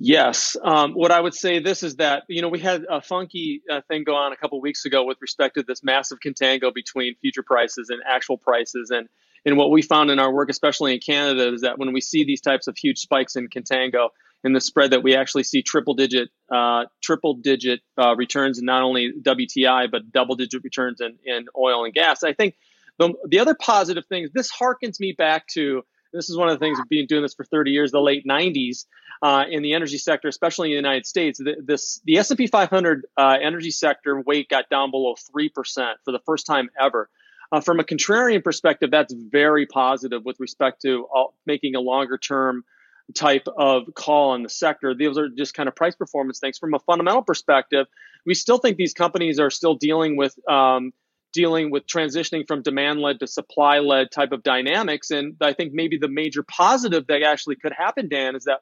Yes. 0.00 0.56
Um, 0.62 0.92
what 0.92 1.12
I 1.12 1.20
would 1.20 1.34
say 1.34 1.60
this 1.60 1.82
is 1.82 1.96
that 1.96 2.24
you 2.28 2.42
know 2.42 2.48
we 2.48 2.58
had 2.58 2.84
a 2.90 3.00
funky 3.00 3.62
uh, 3.70 3.80
thing 3.88 4.04
go 4.04 4.14
on 4.14 4.32
a 4.32 4.36
couple 4.36 4.60
weeks 4.60 4.84
ago 4.84 5.04
with 5.04 5.18
respect 5.20 5.54
to 5.56 5.62
this 5.62 5.84
massive 5.84 6.18
contango 6.24 6.74
between 6.74 7.14
future 7.20 7.42
prices 7.42 7.90
and 7.90 8.00
actual 8.08 8.38
prices, 8.38 8.90
and 8.90 9.08
and 9.44 9.56
what 9.56 9.70
we 9.70 9.82
found 9.82 10.10
in 10.10 10.18
our 10.18 10.32
work, 10.32 10.48
especially 10.50 10.94
in 10.94 11.00
Canada, 11.00 11.52
is 11.52 11.60
that 11.60 11.78
when 11.78 11.92
we 11.92 12.00
see 12.00 12.24
these 12.24 12.40
types 12.40 12.66
of 12.66 12.76
huge 12.76 12.98
spikes 12.98 13.36
in 13.36 13.48
contango 13.48 14.08
in 14.44 14.52
the 14.52 14.60
spread, 14.60 14.92
that 14.92 15.02
we 15.02 15.16
actually 15.16 15.42
see 15.42 15.62
triple 15.62 15.94
digit 15.94 16.28
uh, 16.52 16.84
triple 17.02 17.34
digit 17.34 17.80
uh, 17.98 18.14
returns 18.14 18.58
in 18.58 18.66
not 18.66 18.82
only 18.82 19.12
WTI 19.20 19.90
but 19.90 20.12
double 20.12 20.36
digit 20.36 20.62
returns 20.62 21.00
in, 21.00 21.16
in 21.24 21.46
oil 21.58 21.84
and 21.84 21.94
gas. 21.94 22.22
I 22.22 22.34
think 22.34 22.54
the 22.98 23.14
the 23.26 23.40
other 23.40 23.54
positive 23.54 24.06
thing 24.06 24.24
is 24.24 24.30
this 24.32 24.52
harkens 24.52 25.00
me 25.00 25.12
back 25.16 25.46
to 25.48 25.82
this 26.12 26.30
is 26.30 26.36
one 26.36 26.48
of 26.48 26.58
the 26.58 26.64
things 26.64 26.78
of 26.78 26.88
being 26.88 27.06
doing 27.08 27.22
this 27.22 27.34
for 27.34 27.44
30 27.44 27.72
years, 27.72 27.90
the 27.90 28.00
late 28.00 28.24
90s 28.24 28.86
uh, 29.20 29.44
in 29.50 29.62
the 29.62 29.74
energy 29.74 29.98
sector, 29.98 30.28
especially 30.28 30.68
in 30.68 30.72
the 30.72 30.76
United 30.76 31.06
States. 31.06 31.38
The, 31.38 31.56
this 31.64 32.00
the 32.04 32.18
S&P 32.18 32.46
500 32.46 33.06
uh, 33.16 33.38
energy 33.42 33.70
sector 33.70 34.20
weight 34.20 34.48
got 34.48 34.68
down 34.70 34.90
below 34.90 35.16
three 35.32 35.48
percent 35.48 35.98
for 36.04 36.12
the 36.12 36.20
first 36.24 36.46
time 36.46 36.70
ever. 36.80 37.10
Uh, 37.52 37.60
from 37.60 37.78
a 37.78 37.84
contrarian 37.84 38.42
perspective, 38.42 38.90
that's 38.90 39.14
very 39.14 39.66
positive 39.66 40.24
with 40.24 40.40
respect 40.40 40.82
to 40.82 41.06
uh, 41.14 41.24
making 41.46 41.74
a 41.74 41.80
longer 41.80 42.18
term 42.18 42.64
type 43.14 43.46
of 43.56 43.82
call 43.94 44.34
in 44.34 44.42
the 44.42 44.48
sector. 44.48 44.94
Those 44.94 45.18
are 45.18 45.28
just 45.28 45.54
kind 45.54 45.68
of 45.68 45.76
price 45.76 45.94
performance 45.94 46.38
things. 46.38 46.58
From 46.58 46.74
a 46.74 46.78
fundamental 46.78 47.22
perspective, 47.22 47.86
we 48.24 48.34
still 48.34 48.58
think 48.58 48.76
these 48.76 48.94
companies 48.94 49.38
are 49.38 49.50
still 49.50 49.74
dealing 49.74 50.16
with 50.16 50.34
um, 50.48 50.92
dealing 51.32 51.70
with 51.70 51.86
transitioning 51.86 52.46
from 52.46 52.62
demand 52.62 53.00
led 53.00 53.20
to 53.20 53.26
supply 53.26 53.80
led 53.80 54.10
type 54.10 54.32
of 54.32 54.42
dynamics. 54.42 55.10
And 55.10 55.36
I 55.40 55.52
think 55.52 55.72
maybe 55.74 55.98
the 55.98 56.08
major 56.08 56.44
positive 56.44 57.08
that 57.08 57.22
actually 57.22 57.56
could 57.56 57.72
happen, 57.76 58.08
Dan, 58.08 58.36
is 58.36 58.44
that 58.44 58.60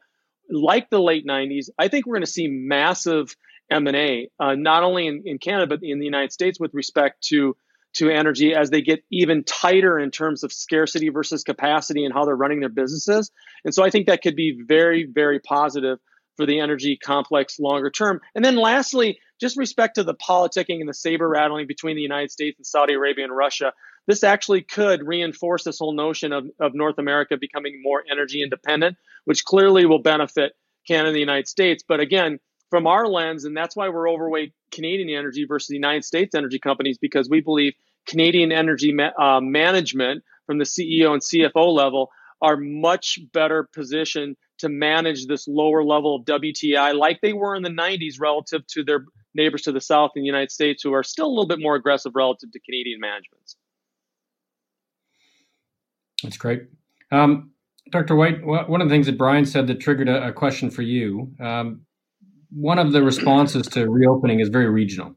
like 0.51 0.91
the 0.91 1.01
late 1.01 1.27
90s, 1.27 1.69
I 1.79 1.89
think 1.89 2.07
we're 2.07 2.15
going 2.15 2.25
to 2.25 2.31
see 2.31 2.49
massive 2.49 3.37
M&A, 3.71 4.31
uh, 4.41 4.55
not 4.55 4.83
only 4.83 5.07
in, 5.07 5.23
in 5.27 5.39
Canada, 5.39 5.67
but 5.67 5.81
in 5.83 5.99
the 5.99 6.05
United 6.05 6.33
States 6.33 6.59
with 6.59 6.75
respect 6.75 7.23
to 7.25 7.57
to 7.95 8.11
energy 8.11 8.55
as 8.55 8.71
they 8.71 8.81
get 8.81 9.05
even 9.11 9.45
tighter 9.45 9.99
in 9.99 10.11
terms 10.11 10.43
of 10.43 10.53
scarcity 10.53 11.09
versus 11.09 11.45
capacity 11.45 12.05
and 12.05 12.15
how 12.15 12.25
they're 12.25 12.37
running 12.37 12.61
their 12.61 12.69
businesses. 12.69 13.31
And 13.65 13.75
so 13.75 13.85
I 13.85 13.91
think 13.91 14.07
that 14.07 14.23
could 14.23 14.37
be 14.37 14.59
very, 14.67 15.05
very 15.05 15.41
positive 15.41 15.99
for 16.37 16.47
the 16.47 16.61
energy 16.61 16.97
complex 16.97 17.59
longer 17.59 17.91
term. 17.91 18.21
And 18.35 18.45
then 18.45 18.57
lastly, 18.57 19.19
just 19.41 19.59
respect 19.59 19.97
to 19.97 20.05
the 20.05 20.15
politicking 20.15 20.81
and 20.81 20.89
the 20.89 20.95
saber 20.95 21.29
rattling 21.29 21.67
between 21.67 21.97
the 21.97 22.03
United 22.03 22.31
States 22.31 22.59
and 22.59 22.67
Saudi 22.67 22.95
Arabia 22.95 23.25
and 23.25 23.37
Russia, 23.37 23.73
this 24.07 24.25
actually 24.25 24.63
could 24.63 25.07
reinforce 25.07 25.65
this 25.65 25.79
whole 25.79 25.95
notion 25.95 26.33
of, 26.33 26.47
of 26.61 26.75
North 26.75 26.99
America 26.99 27.37
becoming 27.37 27.81
more 27.83 28.03
energy 28.11 28.43
independent, 28.43 28.97
which 29.25 29.45
clearly 29.45 29.85
will 29.85 30.01
benefit 30.01 30.53
Canada 30.89 31.09
and 31.09 31.17
the 31.17 31.21
United 31.21 31.49
States. 31.49 31.85
But 31.87 32.01
again, 32.01 32.39
from 32.73 32.87
our 32.87 33.07
lens, 33.07 33.45
and 33.45 33.55
that's 33.55 33.77
why 33.77 33.91
we're 33.91 34.09
overweight 34.09 34.55
Canadian 34.71 35.11
energy 35.11 35.45
versus 35.45 35.69
the 35.69 35.75
United 35.75 36.07
States 36.07 36.35
energy 36.35 36.59
companies, 36.59 36.97
because 36.97 37.29
we 37.29 37.43
believe 37.43 37.75
Canadian 38.07 38.51
energy 38.51 38.95
ma- 38.95 39.11
uh, 39.21 39.43
management 39.43 40.25
from 40.47 40.57
the 40.57 40.65
CEO 40.65 41.13
and 41.13 41.21
CFO 41.21 41.71
level 41.71 42.09
are 42.41 42.57
much 42.57 43.19
better 43.35 43.69
positioned 43.75 44.37
to 44.57 44.71
manage 44.71 45.27
this 45.27 45.47
lower 45.47 45.85
level 45.85 46.17
of 46.17 46.25
WTI 46.25 46.95
like 46.95 47.21
they 47.21 47.35
were 47.35 47.55
in 47.55 47.63
the 47.63 47.69
90s 47.69 48.15
relative 48.19 48.67
to 48.69 48.83
their 48.83 49.05
neighbors 49.35 49.61
to 49.63 49.73
the 49.73 49.81
south 49.83 50.13
in 50.17 50.23
the 50.23 50.27
United 50.27 50.51
States 50.51 50.83
who 50.83 50.95
are 50.95 51.03
still 51.03 51.27
a 51.27 51.29
little 51.29 51.47
bit 51.47 51.61
more 51.61 51.75
aggressive 51.75 52.13
relative 52.15 52.51
to 52.53 52.61
Canadian 52.61 53.01
managements. 53.01 53.57
That's 56.23 56.39
great. 56.39 56.63
Um, 57.11 57.51
Dr. 57.91 58.17
Whyte, 58.17 58.43
one 58.43 58.81
of 58.81 58.89
the 58.89 58.95
things 58.95 59.05
that 59.05 59.19
Brian 59.19 59.45
said 59.45 59.67
that 59.67 59.79
triggered 59.79 60.09
a, 60.09 60.29
a 60.29 60.33
question 60.33 60.71
for 60.71 60.81
you, 60.81 61.35
um, 61.39 61.83
one 62.55 62.79
of 62.79 62.93
the 62.93 63.03
responses 63.03 63.67
to 63.69 63.89
reopening 63.89 64.41
is 64.41 64.49
very 64.49 64.69
regional. 64.69 65.17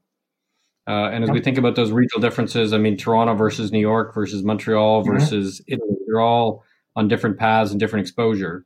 Uh, 0.88 1.10
and 1.12 1.24
as 1.24 1.32
we 1.32 1.42
think 1.42 1.58
about 1.58 1.76
those 1.76 1.92
regional 1.92 2.22
differences, 2.22 2.72
I 2.72 2.78
mean, 2.78 2.96
Toronto 2.96 3.34
versus 3.34 3.72
New 3.72 3.80
York 3.80 4.14
versus 4.14 4.44
Montreal 4.44 5.02
mm-hmm. 5.02 5.14
versus 5.14 5.60
mm-hmm. 5.62 5.74
Italy, 5.74 5.96
they're 6.08 6.22
all 6.22 6.64
on 6.96 7.08
different 7.08 7.38
paths 7.40 7.72
and 7.72 7.80
different 7.80 8.06
exposure. 8.06 8.66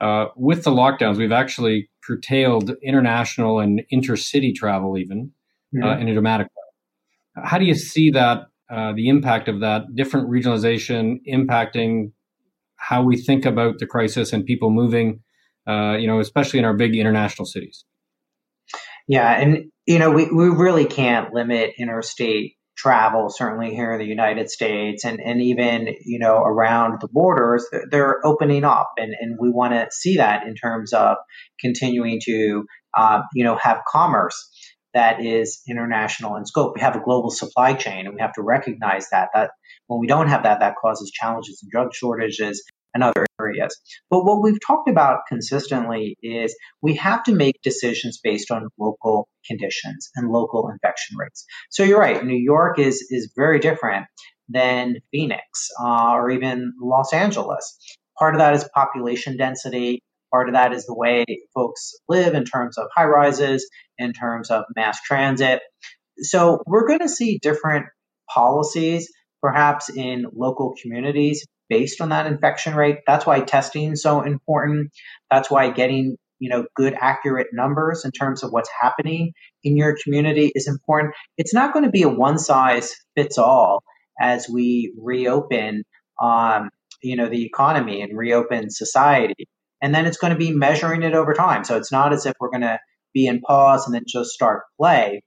Uh, 0.00 0.26
with 0.36 0.64
the 0.64 0.70
lockdowns, 0.70 1.16
we've 1.16 1.32
actually 1.32 1.88
curtailed 2.04 2.72
international 2.82 3.60
and 3.60 3.82
intercity 3.92 4.54
travel, 4.54 4.98
even 4.98 5.30
uh, 5.76 5.78
mm-hmm. 5.78 5.88
uh, 5.88 5.98
in 5.98 6.08
a 6.08 6.12
dramatic 6.12 6.48
way. 6.48 7.44
How 7.44 7.58
do 7.58 7.64
you 7.64 7.74
see 7.74 8.10
that, 8.10 8.48
uh, 8.68 8.92
the 8.94 9.08
impact 9.08 9.48
of 9.48 9.60
that 9.60 9.94
different 9.94 10.28
regionalization 10.28 11.20
impacting 11.28 12.12
how 12.76 13.02
we 13.02 13.16
think 13.16 13.44
about 13.44 13.78
the 13.78 13.86
crisis 13.86 14.32
and 14.32 14.44
people 14.44 14.70
moving, 14.70 15.20
uh, 15.68 15.96
you 15.98 16.06
know, 16.06 16.18
especially 16.18 16.58
in 16.58 16.64
our 16.64 16.74
big 16.74 16.96
international 16.96 17.46
cities? 17.46 17.84
Yeah, 19.10 19.28
and 19.28 19.72
you 19.86 19.98
know, 19.98 20.12
we, 20.12 20.30
we 20.30 20.48
really 20.50 20.84
can't 20.84 21.34
limit 21.34 21.72
interstate 21.76 22.52
travel, 22.76 23.28
certainly 23.28 23.74
here 23.74 23.92
in 23.92 23.98
the 23.98 24.06
United 24.06 24.48
States 24.48 25.04
and, 25.04 25.20
and 25.20 25.42
even, 25.42 25.88
you 26.04 26.20
know, 26.20 26.36
around 26.36 27.00
the 27.00 27.08
borders, 27.08 27.66
they're 27.90 28.24
opening 28.24 28.62
up. 28.62 28.92
And, 28.98 29.12
and 29.20 29.36
we 29.40 29.50
want 29.50 29.72
to 29.72 29.88
see 29.90 30.18
that 30.18 30.46
in 30.46 30.54
terms 30.54 30.92
of 30.92 31.16
continuing 31.60 32.20
to, 32.26 32.64
uh, 32.96 33.22
you 33.34 33.42
know, 33.42 33.56
have 33.56 33.78
commerce 33.88 34.48
that 34.94 35.20
is 35.20 35.60
international 35.68 36.36
in 36.36 36.46
scope. 36.46 36.74
We 36.76 36.80
have 36.80 36.94
a 36.94 37.02
global 37.02 37.30
supply 37.30 37.74
chain 37.74 38.06
and 38.06 38.14
we 38.14 38.20
have 38.20 38.34
to 38.34 38.42
recognize 38.42 39.08
that, 39.10 39.30
that 39.34 39.50
when 39.88 39.98
we 39.98 40.06
don't 40.06 40.28
have 40.28 40.44
that, 40.44 40.60
that 40.60 40.76
causes 40.80 41.10
challenges 41.10 41.60
and 41.64 41.70
drug 41.72 41.92
shortages 41.92 42.62
and 42.94 43.02
other 43.02 43.26
areas. 43.40 43.76
But 44.10 44.24
what 44.24 44.42
we've 44.42 44.60
talked 44.64 44.88
about 44.88 45.20
consistently 45.28 46.16
is 46.22 46.56
we 46.82 46.96
have 46.96 47.22
to 47.24 47.34
make 47.34 47.60
decisions 47.62 48.20
based 48.22 48.50
on 48.50 48.68
local 48.78 49.28
conditions 49.46 50.10
and 50.16 50.30
local 50.30 50.68
infection 50.68 51.16
rates. 51.16 51.44
So 51.70 51.82
you're 51.82 52.00
right, 52.00 52.24
New 52.24 52.36
York 52.36 52.78
is 52.78 53.06
is 53.10 53.32
very 53.36 53.58
different 53.58 54.06
than 54.48 54.96
Phoenix 55.12 55.68
uh, 55.80 56.12
or 56.12 56.30
even 56.30 56.72
Los 56.80 57.12
Angeles. 57.12 57.78
Part 58.18 58.34
of 58.34 58.40
that 58.40 58.54
is 58.54 58.68
population 58.74 59.36
density. 59.36 60.02
Part 60.32 60.48
of 60.48 60.54
that 60.54 60.72
is 60.72 60.86
the 60.86 60.94
way 60.94 61.24
folks 61.54 61.94
live 62.08 62.34
in 62.34 62.44
terms 62.44 62.78
of 62.78 62.86
high 62.94 63.06
rises, 63.06 63.68
in 63.98 64.12
terms 64.12 64.50
of 64.50 64.64
mass 64.76 65.00
transit. 65.02 65.60
So 66.18 66.62
we're 66.66 66.86
going 66.86 67.00
to 67.00 67.08
see 67.08 67.38
different 67.40 67.86
policies, 68.28 69.10
perhaps 69.42 69.88
in 69.88 70.26
local 70.34 70.74
communities, 70.80 71.46
based 71.70 72.02
on 72.02 72.10
that 72.10 72.26
infection 72.26 72.74
rate. 72.74 72.98
That's 73.06 73.24
why 73.24 73.40
testing 73.40 73.92
is 73.92 74.02
so 74.02 74.20
important. 74.20 74.90
That's 75.30 75.50
why 75.50 75.70
getting 75.70 76.16
you 76.40 76.50
know 76.50 76.66
good 76.74 76.94
accurate 77.00 77.46
numbers 77.52 78.04
in 78.04 78.10
terms 78.10 78.42
of 78.42 78.50
what's 78.50 78.70
happening 78.80 79.32
in 79.64 79.76
your 79.78 79.96
community 80.04 80.52
is 80.54 80.68
important. 80.68 81.14
It's 81.38 81.54
not 81.54 81.72
going 81.72 81.84
to 81.86 81.90
be 81.90 82.02
a 82.02 82.08
one 82.08 82.38
size 82.38 82.92
fits 83.16 83.38
all 83.38 83.82
as 84.20 84.48
we 84.48 84.92
reopen 85.00 85.84
um, 86.20 86.68
you 87.02 87.16
know 87.16 87.28
the 87.28 87.46
economy 87.46 88.02
and 88.02 88.18
reopen 88.18 88.68
society. 88.70 89.46
And 89.82 89.94
then 89.94 90.04
it's 90.04 90.18
going 90.18 90.34
to 90.34 90.38
be 90.38 90.52
measuring 90.52 91.04
it 91.04 91.14
over 91.14 91.32
time. 91.32 91.64
So 91.64 91.78
it's 91.78 91.90
not 91.90 92.12
as 92.12 92.26
if 92.26 92.34
we're 92.38 92.50
going 92.50 92.60
to 92.60 92.78
be 93.14 93.26
in 93.26 93.40
pause 93.40 93.86
and 93.86 93.94
then 93.94 94.04
just 94.06 94.28
start 94.30 94.64
play. 94.78 95.22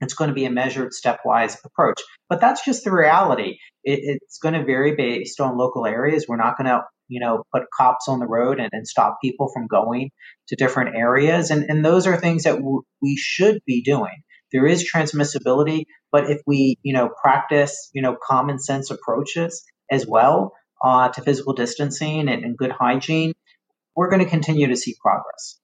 It's 0.00 0.14
going 0.14 0.28
to 0.28 0.34
be 0.34 0.44
a 0.44 0.50
measured 0.50 0.92
stepwise 0.92 1.56
approach. 1.64 2.00
But 2.28 2.40
that's 2.40 2.64
just 2.64 2.84
the 2.84 2.92
reality. 2.92 3.58
It, 3.84 4.00
it's 4.02 4.38
going 4.38 4.54
to 4.54 4.64
vary 4.64 4.94
based 4.96 5.40
on 5.40 5.58
local 5.58 5.86
areas. 5.86 6.26
We're 6.28 6.36
not 6.36 6.56
going 6.56 6.68
to, 6.68 6.82
you 7.08 7.20
know, 7.20 7.44
put 7.52 7.64
cops 7.76 8.08
on 8.08 8.18
the 8.18 8.26
road 8.26 8.60
and, 8.60 8.70
and 8.72 8.86
stop 8.86 9.18
people 9.22 9.50
from 9.52 9.66
going 9.66 10.10
to 10.48 10.56
different 10.56 10.96
areas. 10.96 11.50
And, 11.50 11.64
and 11.68 11.84
those 11.84 12.06
are 12.06 12.16
things 12.16 12.44
that 12.44 12.56
w- 12.56 12.82
we 13.02 13.16
should 13.16 13.60
be 13.66 13.82
doing. 13.82 14.22
There 14.52 14.66
is 14.66 14.90
transmissibility, 14.92 15.84
but 16.10 16.28
if 16.28 16.40
we, 16.46 16.76
you 16.82 16.92
know, 16.92 17.08
practice, 17.22 17.90
you 17.92 18.02
know, 18.02 18.16
common 18.20 18.58
sense 18.58 18.90
approaches 18.90 19.64
as 19.90 20.06
well 20.06 20.52
uh, 20.84 21.08
to 21.10 21.22
physical 21.22 21.52
distancing 21.52 22.28
and, 22.28 22.44
and 22.44 22.56
good 22.56 22.72
hygiene, 22.72 23.32
we're 23.94 24.10
going 24.10 24.24
to 24.24 24.30
continue 24.30 24.68
to 24.68 24.76
see 24.76 24.96
progress. 25.00 25.60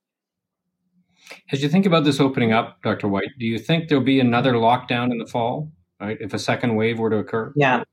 As 1.52 1.62
you 1.62 1.68
think 1.68 1.86
about 1.86 2.04
this 2.04 2.20
opening 2.20 2.52
up, 2.52 2.78
Dr. 2.82 3.08
Whyte, 3.08 3.30
do 3.38 3.46
you 3.46 3.58
think 3.58 3.88
there'll 3.88 4.04
be 4.04 4.20
another 4.20 4.54
lockdown 4.54 5.10
in 5.10 5.18
the 5.18 5.26
fall, 5.26 5.72
right? 6.00 6.16
If 6.20 6.34
a 6.34 6.38
second 6.38 6.76
wave 6.76 6.98
were 6.98 7.10
to 7.10 7.18
occur? 7.18 7.52
Yeah. 7.56 7.84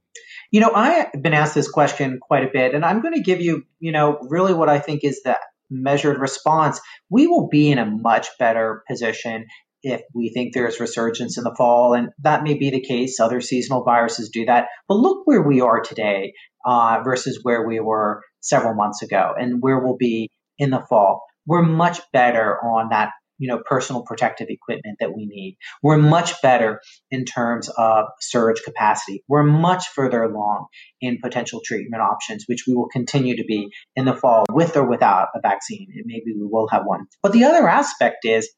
You 0.51 0.59
know, 0.59 0.71
I've 0.73 1.11
been 1.21 1.33
asked 1.33 1.55
this 1.55 1.69
question 1.69 2.19
quite 2.21 2.43
a 2.43 2.49
bit, 2.51 2.75
and 2.75 2.85
I'm 2.85 3.01
going 3.01 3.15
to 3.15 3.21
give 3.21 3.41
you, 3.41 3.63
you 3.79 3.91
know, 3.91 4.19
really 4.29 4.53
what 4.53 4.69
I 4.69 4.79
think 4.79 5.03
is 5.03 5.21
the 5.23 5.37
measured 5.69 6.19
response. 6.19 6.79
We 7.09 7.27
will 7.27 7.47
be 7.49 7.71
in 7.71 7.79
a 7.79 7.85
much 7.85 8.27
better 8.37 8.83
position 8.87 9.47
if 9.81 10.01
we 10.13 10.29
think 10.29 10.53
there's 10.53 10.79
resurgence 10.79 11.37
in 11.37 11.43
the 11.43 11.55
fall, 11.57 11.93
and 11.93 12.09
that 12.21 12.43
may 12.43 12.53
be 12.53 12.69
the 12.69 12.81
case. 12.81 13.19
Other 13.19 13.41
seasonal 13.41 13.83
viruses 13.83 14.29
do 14.29 14.45
that. 14.45 14.67
But 14.87 14.95
look 14.95 15.25
where 15.25 15.41
we 15.41 15.61
are 15.61 15.81
today 15.81 16.33
uh, 16.65 17.01
versus 17.03 17.39
where 17.43 17.67
we 17.67 17.79
were 17.79 18.21
several 18.39 18.75
months 18.75 19.01
ago 19.01 19.33
and 19.37 19.61
where 19.61 19.79
we'll 19.79 19.97
be 19.97 20.29
in 20.57 20.69
the 20.69 20.83
fall. 20.87 21.23
We're 21.45 21.63
much 21.63 21.99
better 22.13 22.57
on 22.63 22.89
that 22.89 23.09
you 23.43 23.49
know 23.49 23.61
personal 23.65 24.03
protective 24.03 24.47
equipment 24.47 24.95
that 25.01 25.13
we 25.13 25.25
need. 25.25 25.57
We're 25.81 25.97
much 25.97 26.41
better 26.41 26.79
in 27.11 27.25
terms 27.25 27.67
of 27.67 28.05
surge 28.21 28.61
capacity. 28.63 29.21
We're 29.27 29.43
much 29.43 29.89
further 29.89 30.23
along 30.23 30.67
in 31.01 31.19
potential 31.21 31.59
treatment 31.63 32.01
options, 32.01 32.45
which 32.47 32.63
we 32.65 32.73
will 32.73 32.87
continue 32.87 33.35
to 33.35 33.43
be 33.43 33.69
in 33.97 34.05
the 34.05 34.15
fall 34.15 34.45
with 34.49 34.77
or 34.77 34.87
without 34.87 35.27
a 35.35 35.41
vaccine. 35.41 35.87
Maybe 36.05 36.31
we 36.33 36.47
will 36.49 36.69
have 36.69 36.83
one. 36.85 37.07
But 37.21 37.33
the 37.33 37.43
other 37.43 37.67
aspect 37.67 38.23
is, 38.23 38.49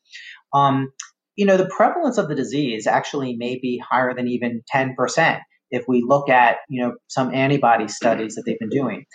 um, 0.54 0.92
you 1.36 1.48
know, 1.48 1.58
the 1.58 1.66
prevalence 1.76 2.20
of 2.20 2.28
the 2.30 2.36
disease 2.36 2.86
actually 2.86 3.36
may 3.36 3.58
be 3.60 3.82
higher 3.84 4.14
than 4.14 4.28
even 4.28 4.62
10% 4.72 5.40
if 5.72 5.86
we 5.88 6.06
look 6.08 6.30
at, 6.30 6.58
you 6.70 6.84
know, 6.84 6.94
some 7.08 7.34
antibody 7.34 7.88
studies 7.88 8.36
that 8.36 8.44
they've 8.46 8.60
been 8.60 8.70
doing. 8.70 9.06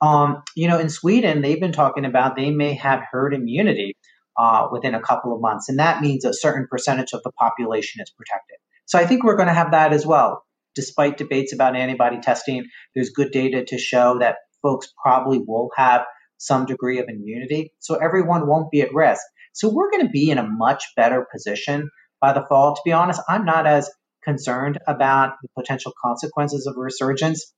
Um, 0.00 0.42
you 0.56 0.68
know, 0.68 0.78
in 0.78 0.88
Sweden, 0.88 1.42
they've 1.42 1.60
been 1.60 1.72
talking 1.72 2.06
about 2.06 2.34
they 2.34 2.50
may 2.50 2.72
have 2.74 3.02
herd 3.12 3.34
immunity 3.34 3.94
uh, 4.38 4.68
within 4.70 4.94
a 4.94 5.00
couple 5.00 5.34
of 5.34 5.40
months. 5.40 5.68
And 5.68 5.78
that 5.78 6.00
means 6.00 6.24
a 6.24 6.32
certain 6.32 6.66
percentage 6.70 7.12
of 7.12 7.22
the 7.24 7.32
population 7.32 8.00
is 8.00 8.10
protected. 8.10 8.56
So 8.86 8.98
I 8.98 9.06
think 9.06 9.24
we're 9.24 9.36
going 9.36 9.48
to 9.48 9.54
have 9.54 9.72
that 9.72 9.92
as 9.92 10.06
well. 10.06 10.44
Despite 10.74 11.18
debates 11.18 11.52
about 11.52 11.76
antibody 11.76 12.20
testing, 12.20 12.66
there's 12.94 13.10
good 13.10 13.32
data 13.32 13.64
to 13.66 13.78
show 13.78 14.18
that 14.20 14.36
folks 14.62 14.88
probably 15.02 15.38
will 15.38 15.70
have 15.76 16.04
some 16.38 16.66
degree 16.66 17.00
of 17.00 17.06
immunity. 17.08 17.72
So 17.80 17.96
everyone 17.96 18.46
won't 18.46 18.70
be 18.70 18.80
at 18.80 18.94
risk. 18.94 19.22
So 19.52 19.68
we're 19.68 19.90
going 19.90 20.06
to 20.06 20.10
be 20.10 20.30
in 20.30 20.38
a 20.38 20.46
much 20.46 20.84
better 20.96 21.26
position 21.32 21.90
by 22.20 22.32
the 22.32 22.46
fall. 22.48 22.76
To 22.76 22.80
be 22.84 22.92
honest, 22.92 23.20
I'm 23.28 23.44
not 23.44 23.66
as 23.66 23.90
concerned 24.24 24.78
about 24.86 25.32
the 25.42 25.48
potential 25.58 25.92
consequences 26.00 26.66
of 26.66 26.76
resurgence. 26.76 27.52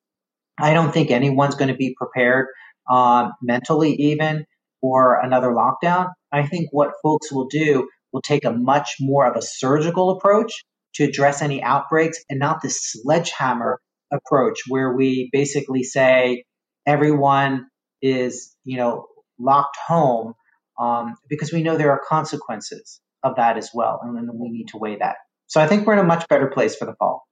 I 0.59 0.73
don't 0.73 0.93
think 0.93 1.11
anyone's 1.11 1.55
going 1.55 1.69
to 1.71 1.77
be 1.77 1.95
prepared 1.97 2.47
uh, 2.91 3.29
mentally, 3.43 3.93
even 3.95 4.47
for 4.81 5.21
another 5.21 5.49
lockdown. 5.49 6.09
I 6.33 6.47
think 6.47 6.69
what 6.73 6.93
folks 7.03 7.33
will 7.33 7.47
do 7.47 7.89
will 8.13 8.23
take 8.23 8.45
a 8.45 8.53
much 8.53 8.97
more 9.01 9.27
of 9.27 9.37
a 9.37 9.43
surgical 9.43 10.11
approach 10.11 10.65
to 10.95 11.05
address 11.05 11.43
any 11.43 11.63
outbreaks 11.63 12.19
and 12.29 12.39
not 12.39 12.63
this 12.63 12.81
sledgehammer 12.83 13.81
approach 14.13 14.61
where 14.69 14.93
we 14.93 15.29
basically 15.33 15.83
say 15.83 16.45
everyone 16.87 17.67
is, 18.03 18.57
you 18.65 18.77
know, 18.77 19.07
locked 19.39 19.77
home 19.87 20.35
um, 20.81 21.15
because 21.29 21.53
we 21.53 21.63
know 21.63 21.77
there 21.77 21.93
are 21.93 22.01
consequences 22.09 23.01
of 23.23 23.37
that 23.37 23.57
as 23.57 23.71
well, 23.75 24.01
and 24.03 24.17
then 24.17 24.29
we 24.35 24.51
need 24.51 24.69
to 24.69 24.79
weigh 24.79 24.97
that. 24.97 25.17
So 25.47 25.61
I 25.61 25.67
think 25.67 25.87
we're 25.87 25.93
in 25.95 25.99
a 25.99 26.05
much 26.05 26.27
better 26.29 26.49
place 26.49 26.75
for 26.75 26.87
the 26.87 26.95
fall. 26.95 27.27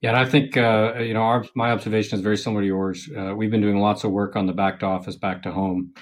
Yeah, 0.00 0.10
and 0.10 0.18
I 0.18 0.24
think 0.24 0.56
uh, 0.56 0.94
you 1.00 1.14
know 1.14 1.22
our 1.22 1.44
my 1.54 1.72
observation 1.72 2.18
is 2.18 2.22
very 2.22 2.36
similar 2.36 2.62
to 2.62 2.66
yours. 2.66 3.08
Uh, 3.16 3.34
we've 3.34 3.50
been 3.50 3.60
doing 3.60 3.78
lots 3.78 4.04
of 4.04 4.10
work 4.10 4.36
on 4.36 4.46
the 4.46 4.52
back 4.52 4.80
to 4.80 4.86
office, 4.86 5.16
back 5.16 5.42
to 5.42 5.52
home, 5.52 5.92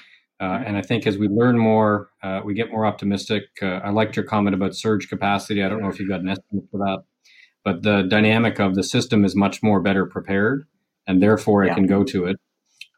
uh, 0.40 0.62
and 0.64 0.76
I 0.76 0.82
think 0.82 1.06
as 1.06 1.18
we 1.18 1.28
learn 1.28 1.58
more, 1.58 2.10
uh, 2.22 2.40
we 2.44 2.54
get 2.54 2.70
more 2.70 2.86
optimistic. 2.86 3.44
Uh, 3.60 3.80
I 3.84 3.90
liked 3.90 4.16
your 4.16 4.24
comment 4.24 4.54
about 4.54 4.74
surge 4.74 5.08
capacity. 5.08 5.62
I 5.62 5.68
don't 5.68 5.82
know 5.82 5.88
if 5.88 5.98
you've 5.98 6.08
got 6.08 6.20
an 6.20 6.28
estimate 6.28 6.64
for 6.70 6.78
that, 6.78 7.02
but 7.64 7.82
the 7.82 8.02
dynamic 8.02 8.58
of 8.58 8.74
the 8.74 8.82
system 8.82 9.24
is 9.24 9.34
much 9.34 9.62
more 9.62 9.80
better 9.80 10.06
prepared, 10.06 10.66
and 11.06 11.22
therefore 11.22 11.64
it 11.64 11.68
yeah. 11.68 11.74
can 11.74 11.86
go 11.86 12.04
to 12.04 12.26
it. 12.26 12.36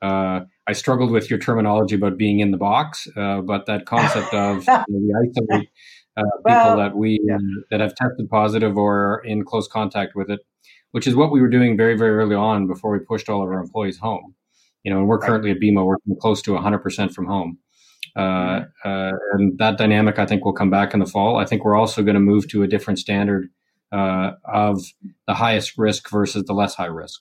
Uh, 0.03 0.41
I 0.67 0.73
struggled 0.73 1.11
with 1.11 1.29
your 1.29 1.39
terminology 1.39 1.95
about 1.95 2.17
being 2.17 2.41
in 2.41 2.51
the 2.51 2.57
box, 2.57 3.09
but 3.15 3.67
that 3.67 3.87
concept 3.87 4.33
of 4.35 4.65
the 4.67 5.31
isolate 5.31 5.69
people 6.17 6.41
well, 6.45 6.77
that 6.77 6.97
we 6.97 7.21
yeah. 7.23 7.39
that 7.71 7.81
have 7.81 7.95
tested 7.95 8.29
positive 8.29 8.77
or 8.77 9.15
are 9.15 9.23
in 9.25 9.45
close 9.45 9.67
contact 9.67 10.15
with 10.15 10.31
it 10.31 10.41
which 10.93 11.07
is 11.07 11.15
what 11.15 11.31
we 11.31 11.41
were 11.41 11.49
doing 11.49 11.77
very, 11.77 11.97
very 11.97 12.17
early 12.17 12.35
on 12.35 12.67
before 12.67 12.93
we 12.93 12.99
pushed 12.99 13.29
all 13.29 13.43
of 13.43 13.49
our 13.49 13.61
employees 13.61 13.99
home. 13.99 14.35
You 14.85 14.93
know, 14.93 14.99
and 15.01 15.09
we're 15.09 15.19
currently 15.19 15.51
at 15.51 15.59
BMO 15.59 15.85
working 15.85 16.17
close 16.21 16.41
to 16.43 16.53
100% 16.53 17.13
from 17.13 17.27
home. 17.27 17.59
Uh, 18.17 18.21
mm-hmm. 18.21 18.89
uh, 18.89 19.13
and 19.33 19.59
that 19.59 19.79
dynamic, 19.79 20.19
I 20.19 20.27
think, 20.27 20.45
will 20.45 20.53
come 20.53 20.71
back 20.71 20.95
in 20.95 21.01
the 21.01 21.07
fall. 21.07 21.37
I 21.37 21.45
think 21.45 21.65
we're 21.65 21.77
also 21.77 22.03
going 22.03 22.15
to 22.15 22.21
move 22.21 22.49
to 22.49 22.63
a 22.63 22.67
different 22.67 22.99
standard 22.99 23.49
uh, 23.93 24.33
of 24.45 24.81
the 25.27 25.35
highest 25.35 25.77
risk 25.77 26.09
versus 26.11 26.45
the 26.45 26.53
less 26.53 26.75
high 26.75 26.87
risk, 26.87 27.21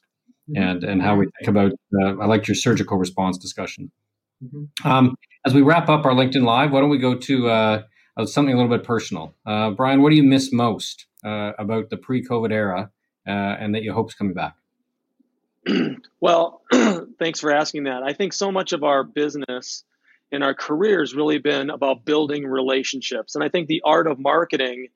mm-hmm. 0.50 0.62
and 0.62 0.84
and 0.84 1.02
how 1.02 1.16
we 1.16 1.28
think 1.40 1.50
about. 1.50 1.74
Uh, 2.02 2.18
I 2.18 2.26
liked 2.26 2.48
your 2.48 2.56
surgical 2.56 2.98
response 2.98 3.38
discussion. 3.38 3.92
Mm-hmm. 4.44 4.88
Um, 4.88 5.16
as 5.46 5.54
we 5.54 5.62
wrap 5.62 5.90
up 5.90 6.06
our 6.06 6.14
LinkedIn 6.14 6.44
Live, 6.44 6.72
why 6.72 6.80
don't 6.80 6.90
we 6.90 6.98
go 6.98 7.16
to 7.16 7.50
uh, 7.50 7.82
something 8.26 8.54
a 8.54 8.58
little 8.58 8.76
bit 8.76 8.86
personal? 8.86 9.36
Uh, 9.46 9.72
Brian, 9.72 10.02
what 10.02 10.10
do 10.10 10.16
you 10.16 10.24
miss 10.24 10.52
most 10.52 11.08
about 11.24 11.90
the 11.90 11.98
pre-COVID 11.98 12.52
era 12.52 12.90
uh, 13.28 13.32
and 13.32 13.76
that 13.76 13.84
you 13.84 13.94
hope's 13.94 14.16
coming 14.16 14.34
back? 14.34 14.56
well, 16.22 16.62
thanks 17.20 17.40
for 17.40 17.52
asking 17.52 17.86
that. 17.86 18.04
I 18.04 18.14
think 18.14 18.34
so 18.34 18.52
much 18.52 18.74
of 18.74 18.84
our 18.84 19.04
business 19.04 19.84
and 20.32 20.44
our 20.44 20.54
career 20.54 21.00
has 21.00 21.16
really 21.16 21.40
been 21.40 21.70
about 21.70 22.06
building 22.06 22.46
relationships. 22.46 23.36
And 23.36 23.44
I 23.44 23.50
think 23.50 23.68
the 23.68 23.82
art 23.84 24.08
of 24.08 24.20
marketing, 24.20 24.88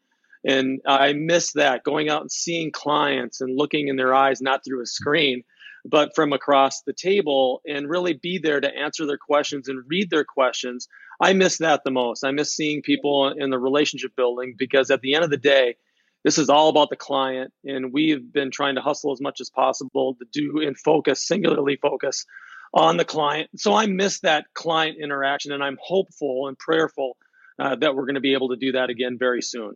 and 0.46 0.82
I 0.86 1.14
miss 1.14 1.54
that 1.54 1.84
going 1.84 2.10
out 2.10 2.22
and 2.22 2.32
seeing 2.32 2.72
clients 2.72 3.42
and 3.42 3.58
looking 3.58 3.88
in 3.88 3.96
their 3.96 4.14
eyes, 4.14 4.42
not 4.42 4.64
through 4.64 4.82
a 4.82 4.86
screen, 4.86 5.44
but 5.86 6.12
from 6.16 6.34
across 6.34 6.82
the 6.82 6.94
table 6.94 7.62
and 7.68 7.90
really 7.90 8.14
be 8.14 8.38
there 8.38 8.62
to 8.62 8.76
answer 8.76 9.06
their 9.06 9.18
questions 9.18 9.68
and 9.68 9.84
read 9.88 10.10
their 10.10 10.24
questions. 10.24 10.88
I 11.22 11.34
miss 11.34 11.58
that 11.58 11.82
the 11.84 11.92
most. 11.92 12.24
I 12.24 12.32
miss 12.32 12.56
seeing 12.56 12.82
people 12.82 13.34
in 13.36 13.50
the 13.50 13.60
relationship 13.60 14.16
building 14.16 14.56
because 14.58 14.92
at 14.92 15.02
the 15.02 15.16
end 15.16 15.24
of 15.24 15.30
the 15.30 15.38
day, 15.38 15.76
this 16.24 16.38
is 16.38 16.50
all 16.50 16.70
about 16.70 16.90
the 16.90 16.96
client 16.96 17.52
and 17.64 17.94
we've 17.94 18.32
been 18.32 18.52
trying 18.52 18.76
to 18.76 18.82
hustle 18.82 19.12
as 19.12 19.22
much 19.22 19.42
as 19.42 19.50
possible 19.50 20.16
to 20.16 20.26
do 20.32 20.66
and 20.66 20.78
focus 20.78 21.28
singularly 21.28 21.78
focus 21.82 22.26
on 22.74 22.98
the 22.98 23.06
client. 23.06 23.50
So 23.58 23.74
i 23.74 23.86
miss 23.86 24.22
that 24.22 24.46
client 24.54 24.98
interaction 25.02 25.52
and 25.52 25.64
i'm 25.64 25.78
hopeful 25.82 26.48
and 26.48 26.58
prayerful 26.58 27.18
uh, 27.60 27.76
that 27.76 27.96
we're 27.96 28.06
going 28.06 28.16
to 28.16 28.22
be 28.22 28.34
able 28.34 28.50
to 28.50 28.56
do 28.56 28.74
that 28.74 28.90
again 28.90 29.18
very 29.20 29.42
soon. 29.42 29.74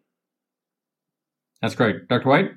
That's 1.62 1.76
great. 1.76 2.08
Dr 2.08 2.28
Whyte? 2.28 2.52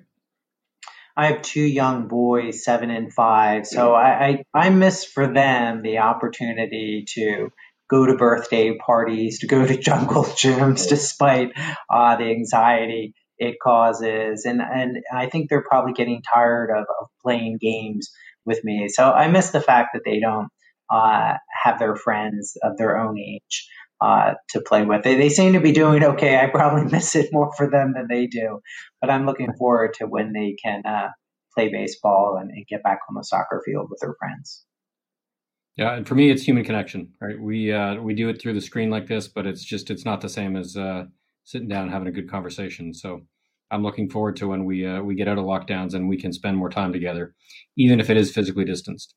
I 1.17 1.27
have 1.27 1.43
two 1.43 1.63
young 1.63 2.09
boys, 2.09 2.65
seven 2.65 2.91
and 2.91 3.13
five. 3.13 3.67
So 3.67 3.93
I, 3.93 4.27
I, 4.27 4.45
I 4.55 4.71
miss 4.71 5.05
for 5.05 5.27
them 5.27 5.83
the 5.83 5.99
opportunity 5.99 7.05
to 7.15 7.51
go 7.91 8.07
to 8.07 8.15
birthday 8.15 8.77
parties, 8.79 9.41
to 9.41 9.47
go 9.47 9.67
to 9.67 9.77
jungle 9.77 10.25
gyms, 10.43 10.89
despite 10.89 11.53
uh, 11.93 12.17
the 12.17 12.25
anxiety 12.25 13.15
it 13.41 13.57
causes. 13.61 14.45
And, 14.45 14.61
and 14.61 14.99
I 15.13 15.29
think 15.29 15.49
they're 15.49 15.65
probably 15.65 15.95
getting 15.95 16.23
tired 16.23 16.71
of, 16.71 16.85
of 17.01 17.09
playing 17.23 17.59
games 17.61 18.11
with 18.45 18.63
me. 18.63 18.89
So 18.89 19.11
I 19.11 19.29
miss 19.29 19.51
the 19.51 19.63
fact 19.63 19.91
that 19.95 20.03
they 20.05 20.21
don't 20.21 20.49
uh, 20.93 21.35
have 21.63 21.79
their 21.79 21.97
friends 21.97 22.57
of 22.63 22.77
their 22.77 22.99
own 22.99 23.19
age 23.19 23.67
uh, 24.01 24.35
to 24.51 24.61
play 24.61 24.85
with. 24.85 25.03
They, 25.05 25.17
they 25.17 25.31
seem 25.31 25.55
to 25.55 25.61
be 25.61 25.73
doing 25.73 26.05
okay. 26.05 26.39
I 26.39 26.49
probably 26.49 26.91
miss 26.93 27.17
it 27.17 27.31
more 27.33 27.51
for 27.57 27.69
them 27.69 27.95
than 27.97 28.09
they 28.09 28.27
do. 28.27 28.61
But 29.01 29.09
I'm 29.09 29.25
looking 29.25 29.55
forward 29.59 29.95
to 29.95 30.07
when 30.07 30.33
they 30.35 30.55
can 30.63 30.83
uh, 30.85 31.09
play 31.55 31.71
baseball 31.71 32.39
and, 32.39 32.51
and, 32.51 32.67
get 32.69 32.83
back 32.83 33.01
on 33.09 33.15
the 33.15 33.25
soccer 33.25 33.63
field 33.65 33.89
with 33.91 34.01
their 34.01 34.15
friends. 34.19 34.65
Yeah, 35.77 35.95
and 35.95 36.07
for 36.07 36.15
me, 36.15 36.31
it's 36.31 36.43
human 36.43 36.65
connection. 36.65 37.15
Right, 37.23 37.41
we 37.41 37.73
uh, 37.73 37.95
we 37.97 38.13
do 38.15 38.29
it 38.29 38.41
through 38.41 38.53
the 38.53 38.61
screen 38.61 38.91
like 38.91 39.07
this, 39.07 39.29
but 39.29 39.47
it's 39.47 39.65
just 39.65 39.91
it's 39.91 40.05
not 40.05 40.21
the 40.21 40.29
same 40.29 40.57
as 40.57 40.77
uh, 40.77 41.05
sitting 41.45 41.69
down 41.69 41.85
and 41.85 41.93
having 41.93 42.09
a 42.09 42.13
good 42.13 42.31
conversation. 42.31 42.95
So 42.95 43.23
I'm 43.71 43.83
looking 43.83 44.11
forward 44.11 44.37
to 44.37 44.49
when 44.49 44.65
we 44.65 44.87
uh, 44.87 45.01
we 45.03 45.15
get 45.15 45.29
out 45.29 45.39
of 45.39 45.45
lockdowns 45.45 45.95
and 45.95 46.09
we 46.09 46.17
can 46.17 46.33
spend 46.33 46.57
more 46.57 46.71
time 46.71 46.93
together, 46.93 47.35
even 47.77 48.01
if 48.01 48.11
it 48.11 48.17
is 48.17 48.33
physically 48.33 48.65
distanced. 48.65 49.15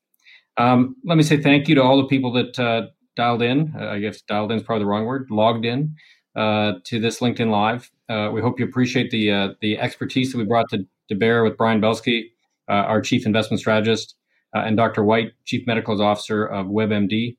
Um, 0.56 0.96
let 1.04 1.16
me 1.16 1.24
say 1.24 1.40
thank 1.40 1.68
you 1.68 1.74
to 1.74 1.82
all 1.82 1.96
the 1.96 2.06
people 2.06 2.32
that 2.32 2.58
uh, 2.58 2.86
dialed 3.16 3.42
in. 3.42 3.72
Uh, 3.78 3.86
I 3.86 3.98
guess 3.98 4.22
dialed 4.22 4.52
in 4.52 4.58
is 4.58 4.62
probably 4.62 4.84
the 4.84 4.88
wrong 4.88 5.04
word. 5.04 5.28
Logged 5.30 5.64
in 5.64 5.96
uh, 6.36 6.74
to 6.84 7.00
this 7.00 7.20
LinkedIn 7.20 7.50
Live. 7.50 7.90
Uh, 8.08 8.30
we 8.32 8.40
hope 8.40 8.60
you 8.60 8.66
appreciate 8.66 9.10
the 9.10 9.30
uh, 9.32 9.48
the 9.60 9.78
expertise 9.78 10.32
that 10.32 10.38
we 10.38 10.44
brought 10.44 10.68
to, 10.70 10.86
to 11.08 11.14
bear 11.14 11.42
with 11.42 11.56
Brian 11.56 11.80
Belski, 11.80 12.30
our 12.68 13.00
chief 13.00 13.26
investment 13.26 13.60
strategist, 13.60 14.14
and 14.52 14.76
Dr. 14.76 15.02
Whyte, 15.02 15.32
chief 15.44 15.66
medical 15.66 16.00
officer 16.00 16.44
of 16.44 16.66
WebMD. 16.66 17.36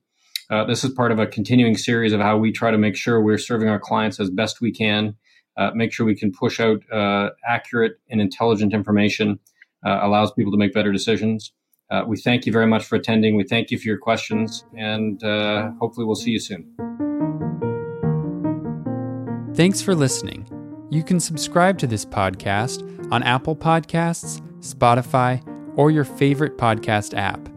Uh, 0.48 0.64
this 0.64 0.84
is 0.84 0.92
part 0.92 1.10
of 1.10 1.18
a 1.18 1.26
continuing 1.26 1.76
series 1.76 2.12
of 2.12 2.20
how 2.20 2.36
we 2.36 2.52
try 2.52 2.70
to 2.70 2.78
make 2.78 2.94
sure 2.94 3.20
we're 3.20 3.38
serving 3.38 3.68
our 3.68 3.80
clients 3.80 4.20
as 4.20 4.30
best 4.30 4.60
we 4.60 4.70
can, 4.70 5.16
uh, 5.56 5.70
make 5.74 5.92
sure 5.92 6.06
we 6.06 6.14
can 6.14 6.30
push 6.30 6.60
out 6.60 6.80
uh, 6.92 7.30
accurate 7.48 7.98
and 8.10 8.20
intelligent 8.20 8.72
information, 8.72 9.40
uh, 9.84 9.98
allows 10.02 10.30
people 10.32 10.52
to 10.52 10.58
make 10.58 10.72
better 10.72 10.92
decisions. 10.92 11.52
Uh, 11.90 12.04
we 12.06 12.16
thank 12.16 12.46
you 12.46 12.52
very 12.52 12.66
much 12.66 12.84
for 12.84 12.94
attending. 12.94 13.36
We 13.36 13.44
thank 13.44 13.70
you 13.70 13.78
for 13.78 13.88
your 13.88 13.98
questions, 13.98 14.64
and 14.76 15.22
uh, 15.24 15.70
hopefully, 15.80 16.04
we'll 16.04 16.16
see 16.16 16.32
you 16.32 16.40
soon. 16.40 16.64
Thanks 19.54 19.80
for 19.80 19.94
listening. 19.94 20.46
You 20.90 21.02
can 21.02 21.18
subscribe 21.18 21.78
to 21.78 21.86
this 21.86 22.04
podcast 22.04 23.12
on 23.12 23.22
Apple 23.22 23.56
Podcasts, 23.56 24.40
Spotify, 24.60 25.42
or 25.76 25.90
your 25.90 26.04
favorite 26.04 26.58
podcast 26.58 27.16
app. 27.16 27.48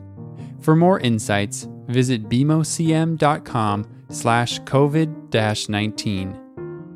For 0.62 0.76
more 0.76 1.00
insights, 1.00 1.68
visit 1.90 2.30
bmocm.com 2.30 3.88
slash 4.10 4.60
COVID-19. 4.62 6.46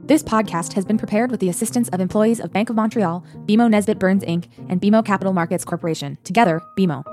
This 0.06 0.22
podcast 0.22 0.74
has 0.74 0.84
been 0.84 0.98
prepared 0.98 1.32
with 1.32 1.40
the 1.40 1.48
assistance 1.50 1.88
of 1.90 2.02
employees 2.02 2.40
of 2.42 2.52
Bank 2.52 2.70
of 2.70 2.76
Montreal, 2.76 3.24
BMO 3.46 3.70
Nesbitt 3.70 4.00
Burns 4.00 4.24
Inc., 4.24 4.50
and 4.68 4.82
BMO 4.82 5.06
Capital 5.06 5.32
Markets 5.32 5.64
Corporation, 5.64 6.18
together, 6.24 6.62
BMO. 6.78 7.13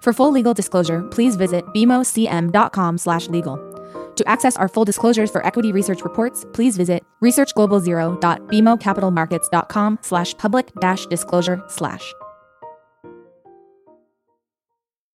For 0.00 0.12
full 0.12 0.32
legal 0.32 0.54
disclosure, 0.54 1.02
please 1.02 1.36
visit 1.36 1.64
bmocm.com/legal. 1.74 3.70
To 4.16 4.28
access 4.28 4.56
our 4.58 4.68
full 4.68 4.84
disclosures 4.84 5.30
for 5.30 5.46
equity 5.46 5.72
research 5.72 6.04
reports, 6.04 6.44
please 6.52 6.76
visit 6.76 7.04
researchglobalzero.bmocapitalmarkets.com 7.22 9.98
slash 10.02 10.36
public 10.36 10.70
dash 10.78 11.06
disclosure 11.06 11.62
slash. 11.68 12.12